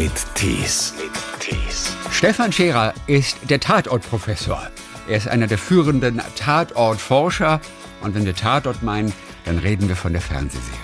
mit 0.00 0.12
Tees. 0.34 0.94
Stefan 2.10 2.50
Scherer 2.50 2.94
ist 3.06 3.36
der 3.50 3.60
Tatortprofessor. 3.60 4.62
Er 5.06 5.16
ist 5.18 5.28
einer 5.28 5.46
der 5.46 5.58
führenden 5.58 6.22
Tatortforscher. 6.36 7.60
Und 8.00 8.14
wenn 8.14 8.24
wir 8.24 8.34
Tatort 8.34 8.82
meinen, 8.82 9.12
dann 9.44 9.58
reden 9.58 9.88
wir 9.90 9.96
von 9.96 10.14
der 10.14 10.22
Fernsehserie. 10.22 10.78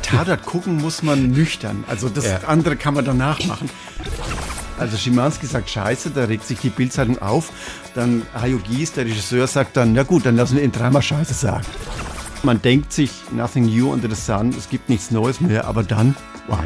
Tatort 0.00 0.46
gucken 0.46 0.78
muss 0.78 1.02
man 1.02 1.32
nüchtern. 1.32 1.84
Also 1.86 2.08
das 2.08 2.24
Ja. 2.24 2.40
andere 2.46 2.76
kann 2.76 2.94
man 2.94 3.04
danach 3.04 3.44
machen. 3.44 3.68
Also 4.78 4.96
Schimanski 4.96 5.44
sagt 5.44 5.68
Scheiße, 5.68 6.08
da 6.08 6.24
regt 6.24 6.46
sich 6.46 6.60
die 6.60 6.70
Bildzeitung 6.70 7.20
auf. 7.20 7.50
Dann 7.94 8.22
Hajo 8.40 8.56
Gies, 8.56 8.92
der 8.92 9.04
Regisseur, 9.04 9.46
sagt 9.46 9.76
dann, 9.76 9.92
na 9.92 10.02
gut, 10.04 10.24
dann 10.24 10.34
lassen 10.36 10.56
wir 10.56 10.62
ihn 10.64 10.72
dreimal 10.72 11.02
Scheiße 11.02 11.34
sagen. 11.34 11.66
Man 12.42 12.62
denkt 12.62 12.90
sich, 12.90 13.10
nothing 13.32 13.66
new 13.66 13.92
under 13.92 14.08
the 14.08 14.14
sun, 14.18 14.54
es 14.56 14.70
gibt 14.70 14.88
nichts 14.88 15.10
Neues 15.10 15.42
mehr, 15.42 15.66
aber 15.66 15.82
dann, 15.82 16.14
wow. 16.46 16.58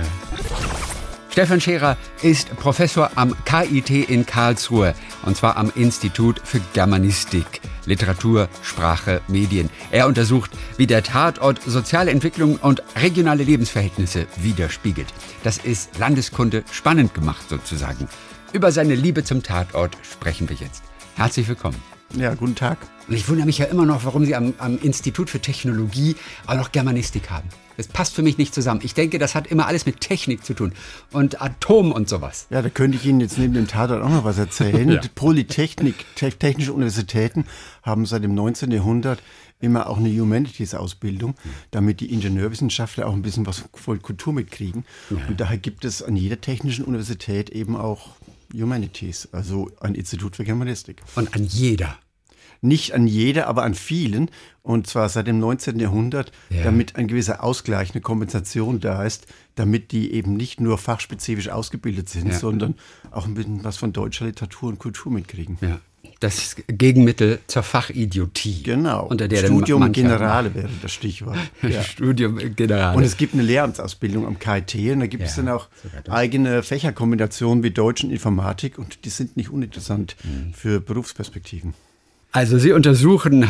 Stefan 1.32 1.62
Scherer 1.62 1.96
ist 2.20 2.54
Professor 2.56 3.10
am 3.14 3.34
KIT 3.46 3.88
in 4.10 4.26
Karlsruhe 4.26 4.94
und 5.24 5.34
zwar 5.34 5.56
am 5.56 5.72
Institut 5.74 6.38
für 6.44 6.60
Germanistik, 6.74 7.62
Literatur, 7.86 8.50
Sprache, 8.62 9.22
Medien. 9.28 9.70
Er 9.90 10.08
untersucht, 10.08 10.50
wie 10.76 10.86
der 10.86 11.02
Tatort 11.02 11.62
soziale 11.62 12.10
Entwicklung 12.10 12.56
und 12.56 12.82
regionale 13.00 13.44
Lebensverhältnisse 13.44 14.26
widerspiegelt. 14.36 15.06
Das 15.42 15.56
ist 15.56 15.98
Landeskunde 15.98 16.64
spannend 16.70 17.14
gemacht 17.14 17.48
sozusagen. 17.48 18.08
Über 18.52 18.70
seine 18.70 18.94
Liebe 18.94 19.24
zum 19.24 19.42
Tatort 19.42 19.96
sprechen 20.02 20.50
wir 20.50 20.56
jetzt. 20.56 20.82
Herzlich 21.16 21.48
willkommen. 21.48 21.80
Ja, 22.14 22.34
guten 22.34 22.56
Tag. 22.56 22.76
Und 23.08 23.14
ich 23.14 23.26
wundere 23.26 23.46
mich 23.46 23.56
ja 23.56 23.64
immer 23.64 23.86
noch, 23.86 24.04
warum 24.04 24.26
Sie 24.26 24.36
am, 24.36 24.52
am 24.58 24.78
Institut 24.78 25.30
für 25.30 25.40
Technologie 25.40 26.14
auch 26.46 26.56
noch 26.56 26.72
Germanistik 26.72 27.30
haben. 27.30 27.48
Das 27.76 27.88
passt 27.88 28.14
für 28.14 28.22
mich 28.22 28.38
nicht 28.38 28.54
zusammen. 28.54 28.80
Ich 28.82 28.94
denke, 28.94 29.18
das 29.18 29.34
hat 29.34 29.46
immer 29.46 29.66
alles 29.66 29.86
mit 29.86 30.00
Technik 30.00 30.44
zu 30.44 30.54
tun 30.54 30.72
und 31.12 31.40
Atom 31.40 31.92
und 31.92 32.08
sowas. 32.08 32.46
Ja, 32.50 32.62
da 32.62 32.68
könnte 32.68 32.96
ich 32.96 33.06
Ihnen 33.06 33.20
jetzt 33.20 33.38
neben 33.38 33.54
dem 33.54 33.68
Tatort 33.68 34.02
auch 34.02 34.10
noch 34.10 34.24
was 34.24 34.38
erzählen. 34.38 34.82
Ja. 34.92 35.00
Polytechnik, 35.14 36.04
te 36.16 36.30
technische 36.30 36.72
Universitäten 36.72 37.46
haben 37.82 38.04
seit 38.04 38.24
dem 38.24 38.34
19. 38.34 38.70
Jahrhundert 38.70 39.22
immer 39.60 39.88
auch 39.88 39.96
eine 39.96 40.10
Humanities-Ausbildung, 40.10 41.34
damit 41.70 42.00
die 42.00 42.12
Ingenieurwissenschaftler 42.12 43.06
auch 43.06 43.12
ein 43.12 43.22
bisschen 43.22 43.46
was 43.46 43.64
von 43.74 44.02
Kultur 44.02 44.32
mitkriegen. 44.32 44.84
Und 45.28 45.40
daher 45.40 45.56
gibt 45.56 45.84
es 45.84 46.02
an 46.02 46.16
jeder 46.16 46.40
technischen 46.40 46.84
Universität 46.84 47.50
eben 47.50 47.76
auch 47.76 48.10
Humanities, 48.52 49.28
also 49.32 49.70
ein 49.80 49.94
Institut 49.94 50.36
für 50.36 50.44
Germanistik. 50.44 51.02
Und 51.14 51.34
an 51.34 51.44
jeder. 51.44 51.96
Nicht 52.64 52.94
an 52.94 53.06
jeder, 53.08 53.48
aber 53.48 53.64
an 53.64 53.74
vielen. 53.74 54.30
Und 54.62 54.86
zwar 54.86 55.08
seit 55.08 55.26
dem 55.26 55.40
19. 55.40 55.78
Jahrhundert, 55.80 56.30
Ja. 56.48 56.62
damit 56.62 56.94
ein 56.96 57.08
gewisser 57.08 57.42
Ausgleich, 57.42 57.90
eine 57.92 58.00
Kompensation 58.00 58.78
da 58.80 59.04
ist, 59.04 59.26
damit 59.56 59.90
die 59.92 60.12
eben 60.12 60.36
nicht 60.36 60.60
nur 60.60 60.78
fachspezifisch 60.78 61.48
ausgebildet 61.48 62.08
sind, 62.08 62.28
Ja. 62.28 62.38
sondern 62.38 62.74
auch 63.10 63.26
ein 63.26 63.34
bisschen 63.34 63.64
was 63.64 63.76
von 63.76 63.92
deutscher 63.92 64.24
Literatur 64.26 64.68
und 64.70 64.78
Kultur 64.78 65.10
mitkriegen. 65.12 65.58
Ja. 65.60 65.80
Das 66.20 66.54
Gegenmittel 66.68 67.40
zur 67.48 67.64
Fachidiotie. 67.64 68.62
Genau. 68.62 69.06
Unter 69.06 69.26
der 69.26 69.38
Studium 69.44 69.90
Generale 69.92 70.54
wäre 70.54 70.68
das 70.80 70.92
Stichwort. 70.92 71.36
Ja. 71.62 71.82
Studium 71.82 72.38
Generale. 72.54 72.96
Und 72.96 73.02
es 73.02 73.16
gibt 73.16 73.34
eine 73.34 73.42
Lehramtsausbildung 73.42 74.24
am 74.26 74.38
KIT 74.38 74.92
und 74.92 75.00
da 75.00 75.06
gibt 75.08 75.24
es 75.24 75.36
Ja, 75.36 75.42
dann 75.42 75.54
auch 75.54 75.68
eigene 76.08 76.62
Fächerkombinationen 76.62 77.64
wie 77.64 77.70
Deutsch 77.72 78.04
und 78.04 78.10
Informatik 78.10 78.78
und 78.78 79.04
die 79.04 79.10
sind 79.10 79.36
nicht 79.36 79.50
uninteressant 79.50 80.14
Mhm. 80.22 80.54
für 80.54 80.80
Berufsperspektiven. 80.80 81.74
Also 82.34 82.58
Sie 82.58 82.72
untersuchen 82.72 83.46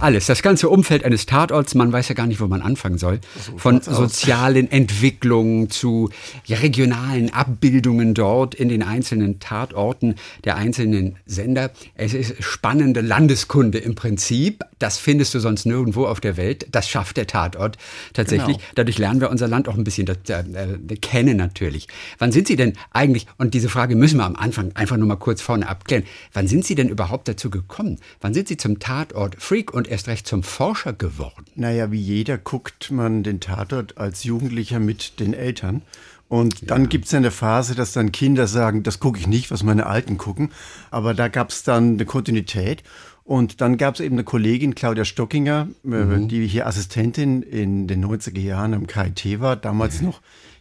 alles, 0.00 0.26
das 0.26 0.40
ganze 0.40 0.70
Umfeld 0.70 1.04
eines 1.04 1.26
Tatorts. 1.26 1.74
Man 1.74 1.92
weiß 1.92 2.08
ja 2.08 2.14
gar 2.14 2.26
nicht, 2.26 2.40
wo 2.40 2.46
man 2.46 2.62
anfangen 2.62 2.96
soll. 2.96 3.20
Von 3.58 3.76
schaut's 3.76 3.88
aus. 3.88 3.96
sozialen 3.96 4.70
Entwicklungen 4.70 5.68
zu 5.68 6.08
regionalen 6.48 7.32
Abbildungen 7.34 8.14
dort 8.14 8.54
in 8.54 8.70
den 8.70 8.82
einzelnen 8.82 9.40
Tatorten 9.40 10.14
der 10.44 10.56
einzelnen 10.56 11.16
Sender. 11.26 11.70
Es 11.94 12.14
ist 12.14 12.42
spannende 12.42 13.02
Landeskunde 13.02 13.76
im 13.76 13.94
Prinzip. 13.94 14.64
Das 14.78 14.96
findest 14.96 15.34
du 15.34 15.40
sonst 15.40 15.66
nirgendwo 15.66 16.06
auf 16.06 16.20
der 16.20 16.38
Welt. 16.38 16.66
Das 16.70 16.88
schafft 16.88 17.18
der 17.18 17.26
Tatort 17.26 17.76
tatsächlich. 18.14 18.56
Genau. 18.56 18.68
Dadurch 18.76 18.96
lernen 18.96 19.20
wir 19.20 19.28
unser 19.28 19.48
Land 19.48 19.68
auch 19.68 19.76
ein 19.76 19.84
bisschen 19.84 20.06
das, 20.06 20.16
äh, 20.28 20.96
kennen 21.02 21.36
natürlich. 21.36 21.88
Wann 22.18 22.32
sind 22.32 22.46
Sie 22.46 22.56
denn 22.56 22.72
eigentlich, 22.92 23.26
und 23.36 23.52
diese 23.52 23.68
Frage 23.68 23.96
müssen 23.96 24.16
wir 24.16 24.24
am 24.24 24.36
Anfang 24.36 24.70
einfach 24.74 24.96
nur 24.96 25.08
mal 25.08 25.16
kurz 25.16 25.42
vorne 25.42 25.68
abklären, 25.68 26.04
wann 26.32 26.46
sind 26.46 26.64
Sie 26.64 26.74
denn 26.74 26.88
überhaupt 26.88 27.28
dazu 27.28 27.50
gekommen? 27.50 27.97
Wann 28.20 28.34
sind 28.34 28.48
Sie 28.48 28.56
zum 28.56 28.78
Tatort-Freak 28.78 29.72
und 29.72 29.88
erst 29.88 30.08
recht 30.08 30.26
zum 30.26 30.42
Forscher 30.42 30.92
geworden? 30.92 31.44
Naja, 31.54 31.90
wie 31.92 32.00
jeder 32.00 32.38
guckt 32.38 32.90
man 32.90 33.22
den 33.22 33.40
Tatort 33.40 33.98
als 33.98 34.24
Jugendlicher 34.24 34.80
mit 34.80 35.20
den 35.20 35.34
Eltern. 35.34 35.82
Und 36.28 36.70
dann 36.70 36.90
gibt's 36.90 37.12
ja 37.12 37.18
eine 37.18 37.30
Phase, 37.30 37.74
dass 37.74 37.92
dann 37.92 38.12
Kinder 38.12 38.46
sagen, 38.46 38.82
das 38.82 39.00
gucke 39.00 39.18
ich 39.18 39.26
nicht, 39.26 39.50
was 39.50 39.62
meine 39.62 39.86
Alten 39.86 40.18
gucken. 40.18 40.50
Aber 40.90 41.14
da 41.14 41.28
gab's 41.28 41.62
dann 41.62 41.94
eine 41.94 42.04
Kontinuität. 42.04 42.82
Und 43.24 43.60
dann 43.60 43.76
gab's 43.76 44.00
eben 44.00 44.14
eine 44.14 44.24
Kollegin, 44.24 44.74
Claudia 44.74 45.04
Stockinger, 45.04 45.68
äh, 45.84 46.26
die 46.26 46.46
hier 46.46 46.66
Assistentin 46.66 47.42
in 47.42 47.86
den 47.86 48.04
90er 48.04 48.40
Jahren 48.40 48.74
am 48.74 48.86
KIT 48.86 49.40
war, 49.40 49.56
damals 49.56 50.00
noch 50.00 50.20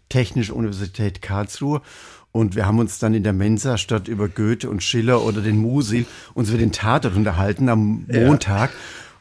Technische 0.10 0.54
Universität 0.54 1.22
Karlsruhe. 1.22 1.82
Und 2.32 2.56
wir 2.56 2.66
haben 2.66 2.80
uns 2.80 3.00
dann 3.00 3.14
in 3.14 3.24
der 3.24 3.34
Mensa 3.34 3.78
statt 3.78 4.08
über 4.08 4.28
Goethe 4.28 4.70
und 4.70 4.84
Schiller 4.84 5.24
oder 5.24 5.42
den 5.42 5.58
Musil 5.58 6.06
uns 6.34 6.50
über 6.50 6.58
den 6.58 6.72
Tatort 6.72 7.16
unterhalten 7.16 7.70
am 7.70 8.06
Montag 8.08 8.72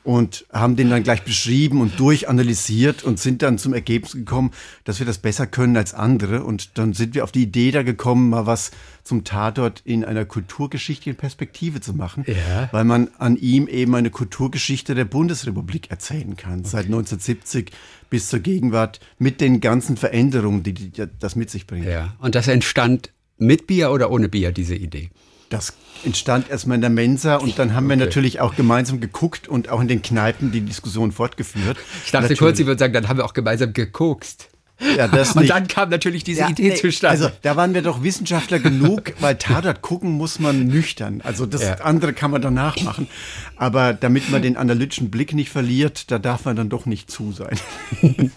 und 0.06 0.46
haben 0.52 0.76
den 0.76 0.88
dann 0.88 1.02
gleich 1.02 1.24
beschrieben 1.24 1.80
und 1.80 1.98
durchanalysiert 1.98 3.02
und 3.02 3.18
sind 3.18 3.42
dann 3.42 3.58
zum 3.58 3.74
Ergebnis 3.74 4.12
gekommen, 4.12 4.52
dass 4.84 5.00
wir 5.00 5.06
das 5.06 5.18
besser 5.18 5.48
können 5.48 5.76
als 5.76 5.94
andere. 5.94 6.44
Und 6.44 6.78
dann 6.78 6.92
sind 6.92 7.14
wir 7.16 7.24
auf 7.24 7.32
die 7.32 7.42
Idee 7.42 7.72
da 7.72 7.82
gekommen, 7.82 8.30
mal 8.30 8.46
was 8.46 8.70
zum 9.02 9.24
Tatort 9.24 9.82
in 9.84 10.04
einer 10.04 10.24
kulturgeschichtlichen 10.24 11.16
Perspektive 11.16 11.80
zu 11.80 11.92
machen, 11.92 12.24
Ja. 12.26 12.68
weil 12.70 12.84
man 12.84 13.08
an 13.18 13.36
ihm 13.36 13.66
eben 13.66 13.94
eine 13.96 14.10
Kulturgeschichte 14.10 14.94
der 14.94 15.04
Bundesrepublik 15.06 15.90
erzählen 15.90 16.36
kann, 16.36 16.64
seit 16.64 16.86
1970 16.86 17.72
bis 18.08 18.28
zur 18.28 18.38
Gegenwart 18.38 19.00
mit 19.18 19.40
den 19.40 19.60
ganzen 19.60 19.96
Veränderungen, 19.96 20.62
die, 20.62 20.72
die 20.72 20.92
das 21.18 21.34
mit 21.34 21.50
sich 21.50 21.66
bringt. 21.66 21.86
Ja. 21.86 22.14
Und 22.20 22.36
das 22.36 22.46
entstand 22.46 23.10
mit 23.38 23.66
Bier 23.66 23.90
oder 23.90 24.10
ohne 24.12 24.28
Bier, 24.28 24.52
diese 24.52 24.76
Idee? 24.76 25.10
Das 25.48 25.74
entstand 26.04 26.50
erstmal 26.50 26.76
in 26.76 26.80
der 26.80 26.90
Mensa 26.90 27.36
und 27.36 27.58
dann 27.58 27.74
haben 27.74 27.88
wir 27.88 27.96
natürlich 27.96 28.40
auch 28.40 28.54
gemeinsam 28.56 29.00
geguckt 29.00 29.48
und 29.48 29.68
auch 29.68 29.80
in 29.80 29.88
den 29.88 30.02
Kneipen 30.02 30.52
die 30.52 30.60
Diskussion 30.60 31.12
fortgeführt. 31.12 31.78
Ich 32.04 32.10
dachte 32.10 32.24
Natürlich. 32.24 32.38
kurz, 32.38 32.56
Sie 32.58 32.66
würden 32.66 32.78
sagen, 32.78 32.92
dann 32.92 33.08
haben 33.08 33.16
wir 33.16 33.24
auch 33.24 33.34
gemeinsam 33.34 33.72
gekokst. 33.72 34.48
Ja, 34.97 35.09
das 35.09 35.32
Und 35.32 35.42
nicht. 35.42 35.50
dann 35.53 35.69
kam 35.69 35.88
natürlich 35.88 36.22
diese 36.22 36.41
Ja, 36.41 36.50
Idee 36.50 36.69
nee, 36.70 36.75
zustande. 36.75 37.25
Also 37.25 37.34
da 37.42 37.56
waren 37.56 37.72
wir 37.72 37.81
doch 37.82 38.03
Wissenschaftler 38.03 38.59
genug, 38.59 39.14
weil 39.20 39.37
Tatort 39.37 39.81
gucken 39.81 40.10
muss 40.12 40.38
man 40.38 40.66
nüchtern. 40.66 41.22
Also 41.25 41.47
das 41.47 41.62
Ja. 41.62 41.75
andere 41.76 42.12
kann 42.12 42.31
man 42.31 42.42
danach 42.42 42.78
machen. 42.82 43.09
Aber 43.56 43.94
damit 43.94 44.31
man 44.31 44.42
den 44.42 44.56
analytischen 44.59 45.10
Blick 45.10 45.32
nicht 45.32 45.48
verliert, 45.50 46.10
da 46.10 46.19
darf 46.19 46.44
man 46.44 46.56
dann 46.56 46.69
doch 46.69 46.84
nicht 46.84 47.10
zu 47.10 47.32
sein. 47.32 47.56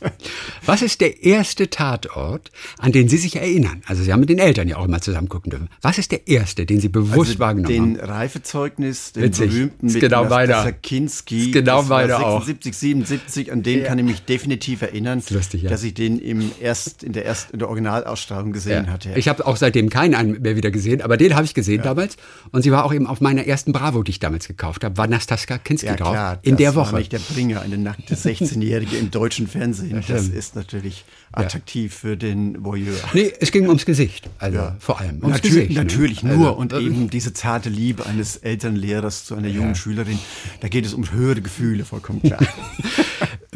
Was 0.66 0.82
ist 0.82 1.02
der 1.02 1.24
erste 1.24 1.70
Tatort, 1.70 2.52
an 2.78 2.92
den 2.92 3.10
Sie 3.10 3.18
sich 3.18 3.36
erinnern? 3.36 3.82
Also 3.86 4.04
Sie 4.04 4.14
haben 4.14 4.20
mit 4.22 4.30
den 4.30 4.40
Eltern 4.40 4.68
ja 4.68 4.78
auch 4.78 4.86
immer 4.86 5.02
zusammen 5.02 5.28
gucken 5.30 5.50
dürfen. 5.50 5.70
Was 5.82 5.98
ist 5.98 6.12
der 6.12 6.28
erste, 6.28 6.66
den 6.66 6.80
Sie 6.80 6.90
bewusst 6.90 7.40
wahrgenommen 7.40 7.96
den 7.96 8.02
haben? 8.02 8.10
Reifezeugnis, 8.12 9.12
den 9.14 9.24
Witzig. 9.24 9.50
berühmten 9.50 9.88
mit 9.88 10.00
genau. 10.00 10.30
Sakinski. 10.30 11.52
Genau 11.52 11.82
das 11.82 11.90
war 11.90 12.02
meiner 12.02 12.26
auch. 12.26 12.46
76, 12.46 12.78
77, 12.78 13.52
an 13.52 13.64
den 13.64 13.84
kann 13.84 14.00
ich 14.00 14.06
mich 14.06 14.22
definitiv 14.24 14.82
erinnern, 14.82 15.20
Ist 15.20 15.32
lustig, 15.32 15.64
ja. 15.64 15.70
dass 15.70 15.84
ich 15.84 15.94
den 15.94 16.20
im 16.30 16.52
erst, 16.62 17.04
in, 17.04 17.14
der 17.14 17.26
erst, 17.26 17.52
in 17.52 17.60
der 17.60 17.68
Originalausstrahlung 17.68 18.52
gesehen 18.54 18.86
Ja. 18.86 18.92
hatte. 18.92 19.12
Ich 19.16 19.28
habe 19.28 19.46
auch 19.46 19.58
seitdem 19.58 19.90
keinen 19.90 20.16
einen 20.16 20.42
mehr 20.42 20.56
wieder 20.56 20.72
gesehen, 20.72 21.02
aber 21.02 21.18
den 21.18 21.36
habe 21.36 21.46
ich 21.46 21.54
gesehen 21.54 21.82
damals. 21.84 22.16
Und 22.52 22.62
sie 22.62 22.72
war 22.72 22.86
auch 22.86 22.94
eben 22.94 23.08
auf 23.08 23.22
meiner 23.22 23.46
ersten 23.46 23.72
Bravo, 23.74 24.04
die 24.04 24.12
ich 24.12 24.20
damals 24.20 24.48
gekauft 24.48 24.84
habe, 24.84 24.98
war 24.98 25.08
Nastaska 25.08 25.58
Kinski 25.58 25.88
Ja 25.88 25.96
drauf. 25.96 26.12
klar, 26.12 26.40
in 26.44 26.52
das 26.52 26.58
der 26.60 26.76
war 26.76 26.88
Woche. 26.88 26.96
nicht 26.98 27.12
der 27.12 27.20
Bringer, 27.20 27.62
eine 27.62 27.78
nackte 27.78 28.16
16-Jährige 28.16 28.96
im 28.98 29.12
deutschen 29.12 29.48
Fernsehen. 29.48 30.04
Das 30.08 30.28
ist 30.28 30.56
natürlich 30.56 31.06
attraktiv 31.32 31.94
für 31.94 32.18
den 32.18 32.64
Voyeur. 32.64 32.96
Nee, 33.14 33.32
es 33.40 33.52
ging 33.52 33.68
ums 33.68 33.86
Gesicht. 33.86 34.30
Also 34.40 34.72
vor 34.80 35.00
allem 35.00 35.18
ums 35.22 35.36
Natürlich, 35.38 35.54
Gesicht. 35.56 35.70
ne? 35.72 35.76
natürlich 35.84 36.24
nur. 36.24 36.32
Also, 36.48 36.54
und 36.54 36.74
äh, 36.74 36.80
eben 36.80 37.10
diese 37.10 37.34
zarte 37.34 37.70
Liebe 37.70 38.06
eines 38.06 38.38
Elternlehrers 38.38 39.26
zu 39.26 39.36
einer 39.36 39.48
jungen 39.48 39.76
Schülerin, 39.76 40.18
da 40.62 40.68
geht 40.70 40.86
es 40.86 40.94
um 40.94 41.12
höhere 41.12 41.42
Gefühle, 41.42 41.86
vollkommen 41.86 42.22
klar. 42.22 42.40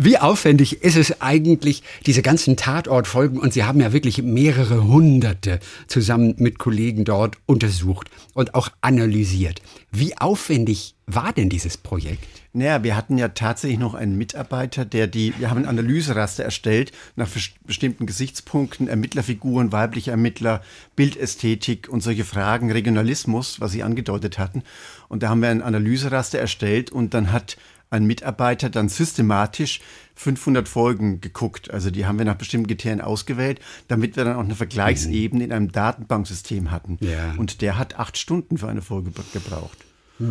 Wie 0.03 0.17
aufwendig 0.17 0.81
ist 0.83 0.97
es 0.97 1.21
eigentlich, 1.21 1.81
diese 2.05 2.21
ganzen 2.21 2.57
Tatortfolgen, 2.57 3.39
und 3.39 3.53
Sie 3.53 3.63
haben 3.63 3.79
ja 3.79 3.93
wirklich 3.93 4.21
mehrere 4.21 4.83
hunderte 4.83 5.61
zusammen 5.87 6.35
mit 6.39 6.59
Kollegen 6.59 7.05
dort 7.05 7.37
untersucht 7.45 8.09
und 8.33 8.53
auch 8.53 8.67
analysiert. 8.81 9.61
Wie 9.93 10.17
aufwendig 10.17 10.95
war 11.07 11.31
denn 11.31 11.47
dieses 11.47 11.77
Projekt? 11.77 12.27
Naja, 12.51 12.83
wir 12.83 12.97
hatten 12.97 13.17
ja 13.17 13.29
tatsächlich 13.29 13.79
noch 13.79 13.93
einen 13.93 14.17
Mitarbeiter, 14.17 14.83
der 14.83 15.07
die, 15.07 15.33
wir 15.39 15.49
haben 15.49 15.59
ein 15.59 15.65
Analyseraster 15.67 16.43
erstellt 16.43 16.91
nach 17.15 17.29
bes- 17.29 17.51
bestimmten 17.65 18.05
Gesichtspunkten, 18.05 18.89
Ermittlerfiguren, 18.89 19.71
weibliche 19.71 20.11
Ermittler, 20.11 20.61
Bildästhetik 20.97 21.87
und 21.87 22.03
solche 22.03 22.25
Fragen, 22.25 22.73
Regionalismus, 22.73 23.61
was 23.61 23.71
Sie 23.71 23.83
angedeutet 23.83 24.37
hatten. 24.37 24.63
Und 25.07 25.23
da 25.23 25.29
haben 25.29 25.41
wir 25.41 25.49
ein 25.49 25.61
Analyseraster 25.61 26.39
erstellt 26.39 26.91
und 26.91 27.13
dann 27.13 27.31
hat 27.31 27.55
ein 27.93 28.05
Mitarbeiter 28.05 28.69
dann 28.69 28.89
systematisch 28.89 29.79
500 30.15 30.67
Folgen 30.67 31.21
geguckt. 31.21 31.71
Also 31.71 31.91
die 31.91 32.05
haben 32.05 32.17
wir 32.17 32.25
nach 32.25 32.35
bestimmten 32.35 32.67
Kriterien 32.67 33.01
ausgewählt, 33.01 33.59
damit 33.87 34.15
wir 34.15 34.25
dann 34.25 34.35
auch 34.35 34.43
eine 34.43 34.55
Vergleichsebene 34.55 35.43
in 35.43 35.51
einem 35.53 35.71
Datenbanksystem 35.71 36.71
hatten. 36.71 36.97
Ja. 37.01 37.33
Und 37.37 37.61
der 37.61 37.77
hat 37.77 37.97
acht 37.99 38.17
Stunden 38.17 38.57
für 38.57 38.67
eine 38.67 38.81
Folge 38.81 39.11
gebraucht. 39.31 39.77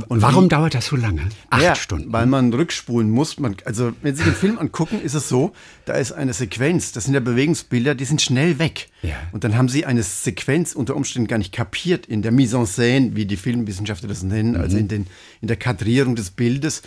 Und 0.09 0.23
warum 0.23 0.44
wie, 0.44 0.49
dauert 0.49 0.75
das 0.75 0.87
so 0.87 0.97
lange? 0.97 1.23
Acht 1.50 1.62
ja, 1.62 1.75
Stunden. 1.75 2.12
Weil 2.12 2.26
man 2.26 2.53
rückspulen 2.55 3.11
muss. 3.11 3.41
Man, 3.41 3.56
also, 3.64 3.93
wenn 4.00 4.14
Sie 4.14 4.23
den 4.23 4.35
Film 4.35 4.59
angucken, 4.59 5.00
ist 5.03 5.14
es 5.14 5.29
so, 5.29 5.53
da 5.87 5.94
ist 5.94 6.12
eine 6.12 6.32
Sequenz, 6.32 6.93
das 6.93 7.05
sind 7.05 7.14
ja 7.14 7.20
Bewegungsbilder, 7.20 7.97
die 7.97 8.05
sind 8.05 8.23
schnell 8.23 8.61
weg. 8.61 8.88
Ja. 9.03 9.17
Und 9.32 9.43
dann 9.43 9.56
haben 9.56 9.69
Sie 9.69 9.85
eine 9.85 10.05
Sequenz 10.05 10.75
unter 10.75 10.94
Umständen 10.94 11.26
gar 11.26 11.38
nicht 11.38 11.53
kapiert 11.53 12.06
in 12.06 12.23
der 12.23 12.31
Mise 12.31 12.59
en 12.59 12.67
scène, 12.67 13.17
wie 13.17 13.26
die 13.26 13.37
Filmwissenschaftler 13.37 14.09
das 14.09 14.23
nennen, 14.23 14.55
also 14.55 14.59
mhm. 14.59 14.64
also 14.64 14.76
in, 14.79 14.88
den, 14.88 15.06
in 15.41 15.49
der 15.49 15.56
Kadrierung 15.56 16.14
des 16.14 16.31
Bildes. 16.31 16.82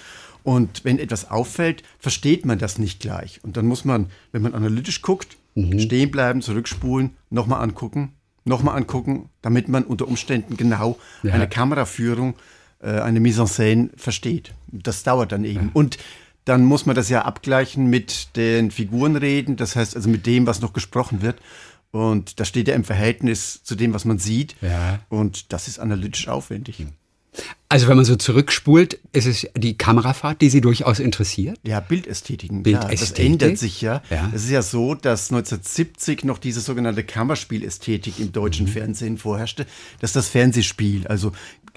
Und 0.46 0.86
wenn 0.86 1.00
etwas 1.00 1.32
auffällt, 1.32 1.82
versteht 1.98 2.46
man 2.46 2.60
das 2.60 2.78
nicht 2.78 3.00
gleich. 3.00 3.44
Und 3.44 3.58
dann 3.58 3.66
muss 3.66 3.84
man, 3.84 4.12
wenn 4.32 4.44
man 4.44 4.54
analytisch 4.54 5.02
guckt, 5.02 5.38
mhm. 5.56 5.80
stehen 5.80 6.12
bleiben, 6.12 6.44
zurückspulen, 6.44 7.18
nochmal 7.32 7.64
angucken, 7.64 8.14
nochmal 8.44 8.78
angucken, 8.78 9.30
damit 9.42 9.70
man 9.70 9.84
unter 9.84 10.08
Umständen 10.08 10.56
genau 10.56 11.00
ja. 11.24 11.34
eine 11.34 11.50
Kameraführung 11.50 12.36
äh, 12.80 13.00
eine 13.00 13.20
Mise 13.20 13.42
en 13.42 13.48
scène 13.48 13.90
versteht. 13.98 14.54
Das 14.68 15.02
dauert 15.02 15.32
dann 15.32 15.46
eben. 15.46 15.66
Ja. 15.66 15.72
Und 15.74 15.98
dann 16.46 16.64
muss 16.64 16.86
man 16.86 16.96
das 16.96 17.10
ja 17.10 17.24
abgleichen 17.24 17.90
mit 17.90 18.36
den 18.36 18.70
Figurenreden, 18.70 19.56
das 19.56 19.76
heißt 19.76 19.96
also 19.96 20.10
mit 20.10 20.28
dem, 20.28 20.46
was 20.46 20.62
noch 20.62 20.74
gesprochen 20.74 21.24
wird. 21.24 21.42
Und 21.90 22.40
das 22.40 22.50
steht 22.50 22.68
ja 22.68 22.76
im 22.76 22.84
Verhältnis 22.84 23.64
zu 23.64 23.74
dem, 23.74 23.96
was 23.96 24.06
man 24.06 24.20
sieht. 24.20 24.56
Ja. 24.62 25.00
Und 25.10 25.54
das 25.54 25.68
ist 25.68 25.80
analytisch 25.80 26.28
aufwendig. 26.28 26.86
Also 27.68 27.88
wenn 27.88 27.96
man 27.96 28.06
so 28.06 28.16
zurückspult, 28.16 29.00
ist 29.12 29.26
es 29.26 29.48
die 29.56 29.78
Kamerafahrt, 29.78 30.40
die 30.42 30.50
Sie 30.50 30.62
durchaus 30.62 31.00
interessiert? 31.00 31.60
Ja, 31.64 31.80
Bildästhetiken. 31.80 32.62
Bildästhetik. 32.62 32.98
Klar, 32.98 33.10
das 33.10 33.20
ändert 33.20 33.58
sich 33.58 33.82
ja. 33.82 34.02
ja. 34.12 34.32
Es 34.34 34.44
ist 34.44 34.52
ja 34.52 34.62
so, 34.62 34.94
dass 34.94 35.32
1970 35.32 36.24
noch 36.26 36.38
diese 36.38 36.62
sogenannte 36.62 37.04
Kammerspielästhetik 37.04 38.20
im 38.20 38.32
deutschen 38.32 38.68
mhm. 38.68 38.72
Fernsehen 38.72 39.18
vorherrschte. 39.18 39.66
Das 40.00 40.12
ist 40.12 40.16
das 40.16 40.30
Fernsehspiel, 40.30 41.08
also 41.08 41.32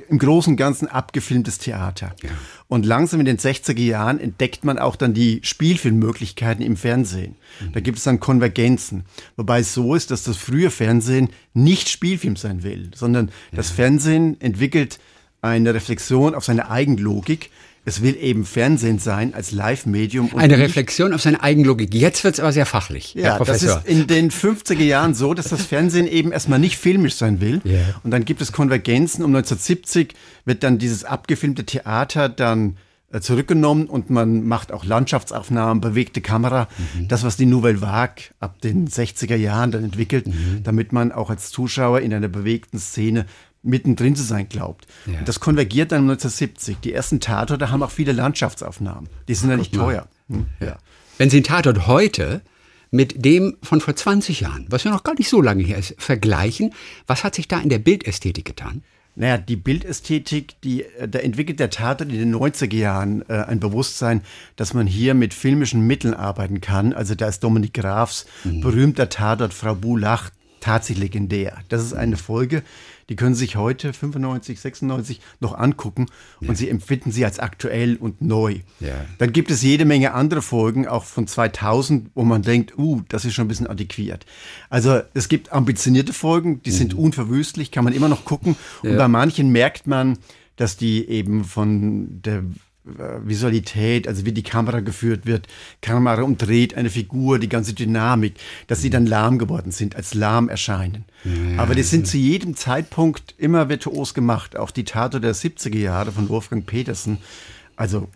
im 0.08 0.18
Großen 0.18 0.52
und 0.52 0.56
Ganzen 0.56 0.88
abgefilmtes 0.88 1.58
Theater. 1.58 2.14
Ja. 2.22 2.30
Und 2.68 2.86
langsam 2.86 3.20
in 3.20 3.26
den 3.26 3.38
60er 3.38 3.80
Jahren 3.80 4.20
entdeckt 4.20 4.64
man 4.64 4.78
auch 4.78 4.94
dann 4.94 5.14
die 5.14 5.40
Spielfilmmöglichkeiten 5.42 6.64
im 6.64 6.76
Fernsehen. 6.76 7.36
Mhm. 7.60 7.72
Da 7.72 7.80
gibt 7.80 7.98
es 7.98 8.04
dann 8.04 8.20
Konvergenzen. 8.20 9.04
Wobei 9.36 9.60
es 9.60 9.74
so 9.74 9.94
ist, 9.94 10.10
dass 10.10 10.22
das 10.22 10.36
frühe 10.36 10.70
Fernsehen 10.70 11.30
nicht 11.54 11.88
Spielfilm 11.88 12.36
sein 12.36 12.62
will, 12.62 12.90
sondern 12.94 13.28
ja. 13.28 13.56
das 13.56 13.70
Fernsehen 13.70 14.40
entwickelt 14.40 14.98
eine 15.42 15.74
Reflexion 15.74 16.34
auf 16.34 16.44
seine 16.44 16.70
Eigenlogik. 16.70 17.50
Es 17.84 18.02
will 18.02 18.18
eben 18.20 18.44
Fernsehen 18.44 18.98
sein 18.98 19.32
als 19.32 19.50
Live-Medium. 19.50 20.36
Eine 20.36 20.58
Reflexion 20.58 21.14
auf 21.14 21.22
seine 21.22 21.42
Eigenlogik. 21.42 21.94
Jetzt 21.94 22.22
wird 22.22 22.34
es 22.34 22.40
aber 22.40 22.52
sehr 22.52 22.66
fachlich. 22.66 23.14
Ja, 23.14 23.38
das 23.38 23.62
ist 23.62 23.78
in 23.86 24.06
den 24.06 24.30
50er 24.30 24.82
Jahren 24.82 25.14
so, 25.14 25.32
dass 25.32 25.48
das 25.48 25.64
Fernsehen 25.64 26.06
eben 26.06 26.30
erstmal 26.30 26.58
nicht 26.58 26.76
filmisch 26.76 27.14
sein 27.14 27.40
will. 27.40 27.62
Yeah. 27.64 27.98
Und 28.02 28.10
dann 28.10 28.26
gibt 28.26 28.42
es 28.42 28.52
Konvergenzen. 28.52 29.24
Um 29.24 29.34
1970 29.34 30.14
wird 30.44 30.64
dann 30.64 30.76
dieses 30.78 31.04
abgefilmte 31.04 31.64
Theater 31.64 32.28
dann 32.28 32.76
äh, 33.10 33.20
zurückgenommen 33.20 33.86
und 33.86 34.10
man 34.10 34.46
macht 34.46 34.70
auch 34.70 34.84
Landschaftsaufnahmen, 34.84 35.80
bewegte 35.80 36.20
Kamera. 36.20 36.68
Mhm. 36.94 37.08
Das, 37.08 37.24
was 37.24 37.38
die 37.38 37.46
Nouvelle 37.46 37.80
Vague 37.80 38.24
ab 38.38 38.60
den 38.60 38.86
60er 38.86 39.34
Jahren 39.34 39.70
dann 39.70 39.82
entwickelt, 39.82 40.26
mhm. 40.26 40.60
damit 40.62 40.92
man 40.92 41.10
auch 41.10 41.30
als 41.30 41.50
Zuschauer 41.50 42.00
in 42.00 42.12
einer 42.12 42.28
bewegten 42.28 42.78
Szene 42.78 43.24
mittendrin 43.68 44.16
zu 44.16 44.22
sein 44.22 44.48
glaubt. 44.48 44.86
Ja. 45.06 45.20
Und 45.20 45.28
das 45.28 45.40
konvergiert 45.40 45.92
dann 45.92 46.02
1970. 46.02 46.78
Die 46.78 46.92
ersten 46.92 47.20
Tatorte 47.20 47.70
haben 47.70 47.82
auch 47.82 47.90
viele 47.90 48.12
Landschaftsaufnahmen. 48.12 49.08
Die 49.28 49.34
sind 49.34 49.50
ja 49.50 49.56
nicht 49.56 49.74
teuer. 49.74 50.08
Hm? 50.28 50.46
Ja. 50.60 50.78
Wenn 51.18 51.30
Sie 51.30 51.38
einen 51.38 51.44
Tatort 51.44 51.86
heute 51.86 52.42
mit 52.90 53.24
dem 53.24 53.56
von 53.62 53.80
vor 53.80 53.94
20 53.94 54.40
Jahren, 54.40 54.66
was 54.70 54.84
ja 54.84 54.90
noch 54.90 55.04
gar 55.04 55.14
nicht 55.14 55.28
so 55.28 55.42
lange 55.42 55.62
her 55.62 55.78
ist, 55.78 55.94
vergleichen, 55.98 56.72
was 57.06 57.24
hat 57.24 57.34
sich 57.34 57.48
da 57.48 57.60
in 57.60 57.68
der 57.68 57.78
Bildästhetik 57.78 58.44
getan? 58.44 58.82
Naja, 59.14 59.36
die 59.36 59.56
Bildästhetik, 59.56 60.60
die, 60.62 60.84
äh, 60.84 61.08
da 61.08 61.18
entwickelt 61.18 61.58
der 61.58 61.70
Tatort 61.70 62.12
in 62.12 62.18
den 62.18 62.34
90er 62.34 62.76
Jahren 62.76 63.28
äh, 63.28 63.44
ein 63.48 63.58
Bewusstsein, 63.58 64.22
dass 64.54 64.74
man 64.74 64.86
hier 64.86 65.14
mit 65.14 65.34
filmischen 65.34 65.84
Mitteln 65.84 66.14
arbeiten 66.14 66.60
kann. 66.60 66.92
Also 66.92 67.16
da 67.16 67.26
ist 67.26 67.42
Dominik 67.42 67.74
Grafs 67.74 68.26
mhm. 68.44 68.60
berühmter 68.60 69.08
Tatort 69.08 69.52
Frau 69.52 69.74
Bulach 69.74 70.30
tatsächlich 70.60 71.02
legendär. 71.02 71.58
Das 71.68 71.82
ist 71.82 71.94
eine 71.94 72.16
Folge, 72.16 72.62
die 73.08 73.16
können 73.16 73.34
sich 73.34 73.56
heute 73.56 73.92
95, 73.92 74.60
96 74.60 75.20
noch 75.40 75.54
angucken 75.54 76.06
ja. 76.40 76.48
und 76.48 76.56
sie 76.56 76.68
empfinden 76.68 77.10
sie 77.10 77.24
als 77.24 77.38
aktuell 77.38 77.96
und 77.96 78.20
neu. 78.20 78.56
Ja. 78.80 78.94
Dann 79.18 79.32
gibt 79.32 79.50
es 79.50 79.62
jede 79.62 79.84
Menge 79.84 80.12
andere 80.12 80.42
Folgen, 80.42 80.86
auch 80.86 81.04
von 81.04 81.26
2000, 81.26 82.10
wo 82.14 82.24
man 82.24 82.42
denkt, 82.42 82.76
uh, 82.78 83.02
das 83.08 83.24
ist 83.24 83.34
schon 83.34 83.46
ein 83.46 83.48
bisschen 83.48 83.66
antiquiert. 83.66 84.26
Also 84.68 85.00
es 85.14 85.28
gibt 85.28 85.52
ambitionierte 85.52 86.12
Folgen, 86.12 86.62
die 86.62 86.70
mhm. 86.70 86.74
sind 86.74 86.94
unverwüstlich, 86.94 87.70
kann 87.70 87.84
man 87.84 87.94
immer 87.94 88.08
noch 88.08 88.24
gucken. 88.24 88.56
Ja. 88.82 88.90
Und 88.90 88.96
bei 88.98 89.08
manchen 89.08 89.50
merkt 89.50 89.86
man, 89.86 90.18
dass 90.56 90.76
die 90.76 91.08
eben 91.08 91.44
von 91.44 92.20
der 92.22 92.44
Visualität, 93.24 94.08
also 94.08 94.24
wie 94.24 94.32
die 94.32 94.42
Kamera 94.42 94.80
geführt 94.80 95.26
wird, 95.26 95.46
Kamera 95.80 96.22
umdreht 96.22 96.74
eine 96.74 96.90
Figur, 96.90 97.38
die 97.38 97.48
ganze 97.48 97.74
Dynamik, 97.74 98.34
dass 98.66 98.80
sie 98.80 98.90
dann 98.90 99.06
lahm 99.06 99.38
geworden 99.38 99.72
sind, 99.72 99.96
als 99.96 100.14
lahm 100.14 100.48
erscheinen. 100.48 101.04
Ja, 101.24 101.62
Aber 101.62 101.74
die 101.74 101.82
sind 101.82 102.06
zu 102.06 102.16
jedem 102.16 102.56
Zeitpunkt 102.56 103.34
immer 103.38 103.68
virtuos 103.68 104.14
gemacht. 104.14 104.56
Auch 104.56 104.70
die 104.70 104.84
Tato 104.84 105.18
der 105.18 105.34
70er 105.34 105.78
Jahre 105.78 106.12
von 106.12 106.28
Wolfgang 106.28 106.66
Petersen, 106.66 107.18
also 107.76 108.08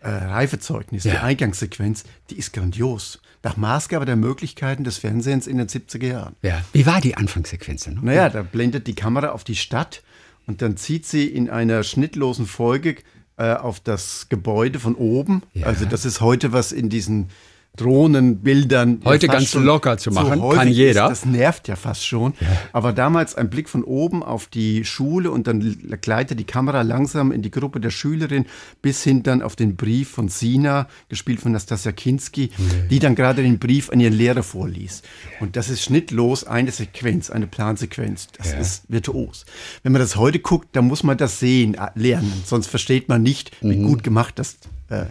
äh, 0.00 0.08
Reifezeugnis, 0.08 1.04
ja. 1.04 1.12
die 1.12 1.18
Eingangssequenz, 1.18 2.04
die 2.30 2.36
ist 2.36 2.52
grandios. 2.52 3.20
Nach 3.44 3.56
Maßgabe 3.56 4.04
der 4.04 4.16
Möglichkeiten 4.16 4.84
des 4.84 4.98
Fernsehens 4.98 5.46
in 5.46 5.58
den 5.58 5.66
70er 5.66 6.06
Jahren. 6.06 6.36
Ja. 6.42 6.62
Wie 6.72 6.86
war 6.86 7.00
die 7.00 7.16
Anfangssequenz 7.16 7.84
denn? 7.84 7.98
Naja, 8.02 8.28
da 8.28 8.42
blendet 8.42 8.86
die 8.86 8.94
Kamera 8.94 9.30
auf 9.30 9.42
die 9.42 9.56
Stadt 9.56 10.02
und 10.46 10.62
dann 10.62 10.76
zieht 10.76 11.06
sie 11.06 11.26
in 11.26 11.50
einer 11.50 11.82
schnittlosen 11.82 12.46
Folge 12.46 12.96
auf 13.36 13.80
das 13.80 14.28
Gebäude 14.28 14.78
von 14.78 14.94
oben. 14.94 15.42
Ja. 15.54 15.66
Also 15.66 15.84
das 15.84 16.04
ist 16.04 16.20
heute 16.20 16.52
was 16.52 16.70
in 16.70 16.88
diesen 16.88 17.30
Drohnenbildern. 17.76 19.00
Heute 19.02 19.28
ja 19.28 19.32
ganz 19.32 19.54
locker 19.54 19.96
zu 19.96 20.10
machen, 20.10 20.40
so 20.40 20.50
kann 20.50 20.68
jeder. 20.68 21.10
Ist, 21.10 21.22
das 21.22 21.24
nervt 21.24 21.68
ja 21.68 21.76
fast 21.76 22.06
schon. 22.06 22.34
Ja. 22.38 22.46
Aber 22.74 22.92
damals 22.92 23.34
ein 23.34 23.48
Blick 23.48 23.68
von 23.70 23.82
oben 23.82 24.22
auf 24.22 24.46
die 24.46 24.84
Schule 24.84 25.30
und 25.30 25.46
dann 25.46 25.78
gleitet 26.02 26.38
die 26.38 26.44
Kamera 26.44 26.82
langsam 26.82 27.32
in 27.32 27.40
die 27.40 27.50
Gruppe 27.50 27.80
der 27.80 27.88
Schülerin 27.88 28.44
bis 28.82 29.02
hin 29.02 29.22
dann 29.22 29.40
auf 29.40 29.56
den 29.56 29.76
Brief 29.76 30.10
von 30.10 30.28
Sina, 30.28 30.86
gespielt 31.08 31.40
von 31.40 31.52
Nastasia 31.52 31.92
Kinski, 31.92 32.50
ja. 32.56 32.64
die 32.90 32.98
dann 32.98 33.14
gerade 33.14 33.42
den 33.42 33.58
Brief 33.58 33.88
an 33.88 34.00
ihren 34.00 34.12
Lehrer 34.12 34.42
vorlies. 34.42 35.02
Und 35.40 35.56
das 35.56 35.70
ist 35.70 35.82
schnittlos 35.82 36.44
eine 36.44 36.72
Sequenz, 36.72 37.30
eine 37.30 37.46
Plansequenz. 37.46 38.28
Das 38.36 38.52
ist 38.52 38.84
virtuos. 38.88 39.46
Wenn 39.82 39.92
man 39.92 40.02
das 40.02 40.16
heute 40.16 40.40
guckt, 40.40 40.76
dann 40.76 40.86
muss 40.86 41.02
man 41.04 41.16
das 41.16 41.40
sehen, 41.40 41.74
äh, 41.74 41.88
lernen. 41.94 42.42
Sonst 42.44 42.66
versteht 42.66 43.08
man 43.08 43.22
nicht, 43.22 43.50
wie 43.62 43.76
mhm. 43.76 43.86
gut 43.86 44.04
gemacht 44.04 44.38
das 44.38 44.58
äh, 44.90 45.06